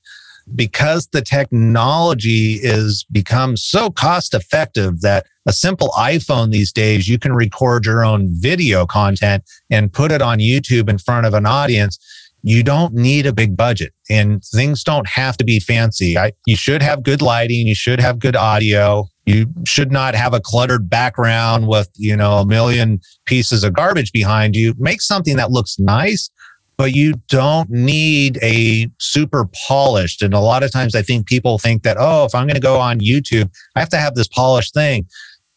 Because 0.56 1.08
the 1.08 1.22
technology 1.22 2.54
is 2.54 3.06
become 3.12 3.58
so 3.58 3.90
cost 3.90 4.34
effective 4.34 5.02
that 5.02 5.26
a 5.46 5.52
simple 5.52 5.90
iphone 5.98 6.52
these 6.52 6.72
days 6.72 7.08
you 7.08 7.20
can 7.20 7.34
record 7.34 7.86
your 7.86 8.06
own 8.06 8.28
video 8.30 8.86
content 8.86 9.44
and 9.70 9.92
put 9.92 10.10
it 10.10 10.22
on 10.22 10.40
youtube 10.40 10.90
in 10.90 10.98
front 10.98 11.26
of 11.26 11.34
an 11.34 11.46
audience 11.46 12.00
you 12.44 12.64
don't 12.64 12.94
need 12.94 13.26
a 13.26 13.34
big 13.34 13.58
budget 13.58 13.94
and 14.10 14.42
things 14.42 14.84
don't 14.86 15.08
have 15.08 15.36
to 15.36 15.44
be 15.44 15.60
fancy. 15.60 16.18
I, 16.18 16.32
you 16.46 16.56
should 16.56 16.82
have 16.82 17.04
good 17.04 17.22
lighting 17.22 17.68
you 17.68 17.76
should 17.76 18.00
have 18.00 18.18
good 18.20 18.38
audio 18.38 19.10
you 19.28 19.54
should 19.66 19.92
not 19.92 20.16
have 20.16 20.34
a 20.34 20.40
cluttered 20.40 20.90
background 20.90 21.68
with, 21.68 21.90
you 21.96 22.16
know, 22.16 22.38
a 22.38 22.46
million 22.46 23.02
pieces 23.26 23.64
of 23.64 23.74
garbage 23.74 24.14
behind 24.14 24.56
you. 24.56 24.74
Make 24.78 25.02
something 25.02 25.36
that 25.36 25.52
looks 25.52 25.78
nice, 25.78 26.30
but 26.78 26.96
you 26.96 27.16
don't 27.28 27.70
need 27.70 28.40
a 28.42 28.90
super 29.00 29.50
polished. 29.68 30.22
And 30.22 30.34
a 30.34 30.40
lot 30.40 30.64
of 30.64 30.72
times 30.72 30.96
I 30.96 31.02
think 31.02 31.28
people 31.28 31.60
think 31.60 31.84
that, 31.84 31.98
oh, 32.00 32.24
if 32.24 32.34
I'm 32.34 32.48
going 32.48 32.56
to 32.56 32.62
go 32.62 32.80
on 32.80 33.00
YouTube, 33.00 33.52
I 33.76 33.82
have 33.82 33.90
to 33.90 33.98
have 33.98 34.16
this 34.16 34.30
polished 34.30 34.74
thing. 34.74 35.06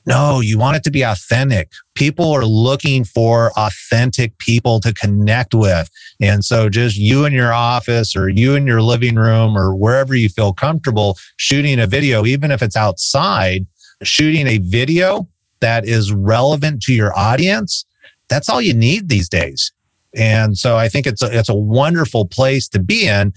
No, 0.06 0.40
you 0.40 0.58
want 0.58 0.76
it 0.76 0.84
to 0.84 0.90
be 0.90 1.02
authentic. 1.02 1.70
People 1.94 2.32
are 2.32 2.44
looking 2.44 3.04
for 3.04 3.52
authentic 3.56 4.36
people 4.38 4.80
to 4.80 4.94
connect 4.94 5.54
with. 5.54 5.90
And 6.20 6.44
so 6.44 6.68
just 6.68 6.96
you 6.96 7.26
in 7.26 7.32
your 7.32 7.52
office 7.52 8.16
or 8.16 8.28
you 8.28 8.54
in 8.54 8.66
your 8.66 8.82
living 8.82 9.16
room 9.16 9.56
or 9.56 9.74
wherever 9.74 10.14
you 10.14 10.28
feel 10.28 10.52
comfortable 10.52 11.18
shooting 11.36 11.78
a 11.78 11.86
video, 11.86 12.24
even 12.24 12.50
if 12.50 12.62
it's 12.62 12.76
outside, 12.76 13.66
shooting 14.02 14.46
a 14.46 14.58
video 14.58 15.28
that 15.60 15.84
is 15.84 16.12
relevant 16.12 16.82
to 16.82 16.94
your 16.94 17.16
audience, 17.16 17.84
that's 18.28 18.48
all 18.48 18.62
you 18.62 18.72
need 18.72 19.08
these 19.08 19.28
days. 19.28 19.72
And 20.16 20.56
so 20.56 20.76
I 20.76 20.88
think 20.88 21.06
it's 21.06 21.22
a, 21.22 21.38
it's 21.38 21.48
a 21.48 21.54
wonderful 21.54 22.26
place 22.26 22.68
to 22.68 22.78
be 22.78 23.06
in 23.06 23.32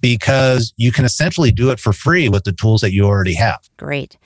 because 0.00 0.72
you 0.76 0.92
can 0.92 1.04
essentially 1.04 1.52
do 1.52 1.70
it 1.70 1.80
for 1.80 1.92
free 1.92 2.28
with 2.28 2.44
the 2.44 2.52
tools 2.52 2.80
that 2.80 2.92
you 2.92 3.04
already 3.04 3.34
have. 3.34 3.60
Great. 3.76 4.16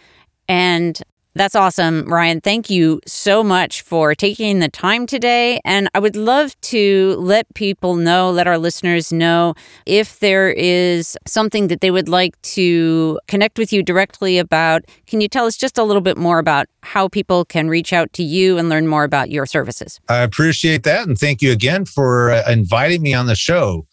And 0.49 1.01
that's 1.35 1.55
awesome, 1.55 2.05
Ryan. 2.07 2.41
Thank 2.41 2.69
you 2.69 3.01
so 3.07 3.43
much 3.43 3.83
for 3.83 4.15
taking 4.15 4.59
the 4.59 4.69
time 4.69 5.07
today. 5.07 5.61
And 5.65 5.89
I 5.95 5.99
would 5.99 6.17
love 6.17 6.61
to 6.63 7.17
let 7.19 7.53
people 7.55 7.97
know, 7.97 8.31
let 8.31 8.47
our 8.47 8.59
listeners 8.59 9.13
know 9.13 9.55
if 9.87 10.19
there 10.19 10.51
is 10.51 11.17
something 11.27 11.69
that 11.69 11.81
they 11.81 11.91
would 11.91 12.09
like 12.09 12.41
to 12.43 13.19
connect 13.29 13.59
with 13.59 13.73
you 13.73 13.83
directly 13.83 14.39
about. 14.39 14.85
Can 15.07 15.21
you 15.21 15.29
tell 15.29 15.47
us 15.47 15.57
just 15.57 15.79
a 15.79 15.85
little 15.85 16.03
bit 16.03 16.19
more 16.19 16.39
about 16.39 16.67
how 16.83 17.09
people 17.09 17.45
can 17.45 17.69
reach 17.69 17.93
out 17.93 18.13
to 18.15 18.23
you 18.23 18.59
and 18.59 18.69
learn 18.69 18.87
more 18.87 19.05
about 19.05 19.31
your 19.31 19.47
services? 19.47 20.01
I 20.09 20.19
appreciate 20.19 20.83
that. 20.83 21.07
And 21.07 21.17
thank 21.19 21.41
you 21.41 21.53
again 21.53 21.85
for 21.85 22.31
uh, 22.31 22.51
inviting 22.51 23.03
me 23.03 23.15
on 23.15 23.27
the 23.27 23.37
show. 23.37 23.87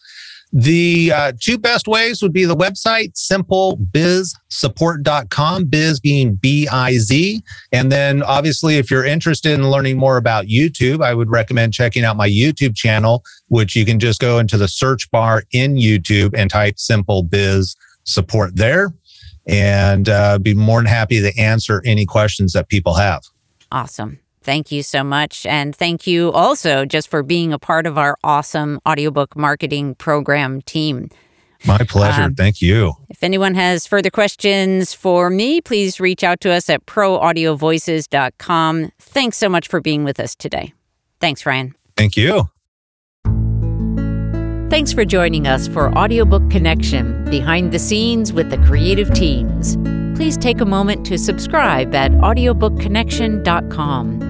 The 0.52 1.12
uh, 1.14 1.32
two 1.38 1.58
best 1.58 1.86
ways 1.86 2.22
would 2.22 2.32
be 2.32 2.44
the 2.44 2.56
website, 2.56 3.12
simplebizsupport.com, 3.14 5.66
biz 5.66 6.00
being 6.00 6.34
B 6.34 6.66
I 6.66 6.94
Z. 6.94 7.40
And 7.70 7.92
then 7.92 8.24
obviously, 8.24 8.76
if 8.76 8.90
you're 8.90 9.04
interested 9.04 9.52
in 9.52 9.70
learning 9.70 9.96
more 9.96 10.16
about 10.16 10.46
YouTube, 10.46 11.04
I 11.04 11.14
would 11.14 11.30
recommend 11.30 11.72
checking 11.72 12.04
out 12.04 12.16
my 12.16 12.28
YouTube 12.28 12.74
channel, 12.74 13.22
which 13.46 13.76
you 13.76 13.84
can 13.84 14.00
just 14.00 14.20
go 14.20 14.40
into 14.40 14.56
the 14.56 14.66
search 14.66 15.08
bar 15.12 15.44
in 15.52 15.76
YouTube 15.76 16.34
and 16.36 16.50
type 16.50 16.80
Simple 16.80 17.22
Biz 17.22 17.76
Support 18.04 18.56
there. 18.56 18.92
And 19.46 20.08
uh, 20.08 20.38
be 20.38 20.54
more 20.54 20.80
than 20.80 20.86
happy 20.86 21.20
to 21.20 21.38
answer 21.38 21.80
any 21.84 22.06
questions 22.06 22.54
that 22.54 22.68
people 22.68 22.94
have. 22.94 23.22
Awesome. 23.70 24.18
Thank 24.42 24.72
you 24.72 24.82
so 24.82 25.04
much. 25.04 25.44
And 25.44 25.76
thank 25.76 26.06
you 26.06 26.32
also 26.32 26.86
just 26.86 27.08
for 27.08 27.22
being 27.22 27.52
a 27.52 27.58
part 27.58 27.86
of 27.86 27.98
our 27.98 28.16
awesome 28.24 28.80
audiobook 28.86 29.36
marketing 29.36 29.96
program 29.96 30.62
team. 30.62 31.10
My 31.66 31.76
pleasure. 31.78 32.22
Um, 32.22 32.34
Thank 32.34 32.62
you. 32.62 32.94
If 33.10 33.22
anyone 33.22 33.54
has 33.54 33.86
further 33.86 34.08
questions 34.08 34.94
for 34.94 35.28
me, 35.28 35.60
please 35.60 36.00
reach 36.00 36.24
out 36.24 36.40
to 36.40 36.50
us 36.50 36.70
at 36.70 36.86
proaudiovoices.com. 36.86 38.92
Thanks 38.98 39.36
so 39.36 39.50
much 39.50 39.68
for 39.68 39.80
being 39.80 40.04
with 40.04 40.18
us 40.18 40.34
today. 40.34 40.72
Thanks, 41.20 41.44
Ryan. 41.44 41.74
Thank 41.96 42.16
you. 42.16 42.48
Thanks 44.70 44.92
for 44.92 45.04
joining 45.04 45.48
us 45.48 45.68
for 45.68 45.92
Audiobook 45.98 46.48
Connection 46.48 47.24
Behind 47.24 47.72
the 47.72 47.78
Scenes 47.78 48.32
with 48.32 48.48
the 48.50 48.56
Creative 48.58 49.12
Teams. 49.12 49.76
Please 50.16 50.38
take 50.38 50.60
a 50.60 50.64
moment 50.64 51.04
to 51.06 51.18
subscribe 51.18 51.92
at 51.94 52.12
audiobookconnection.com. 52.12 54.29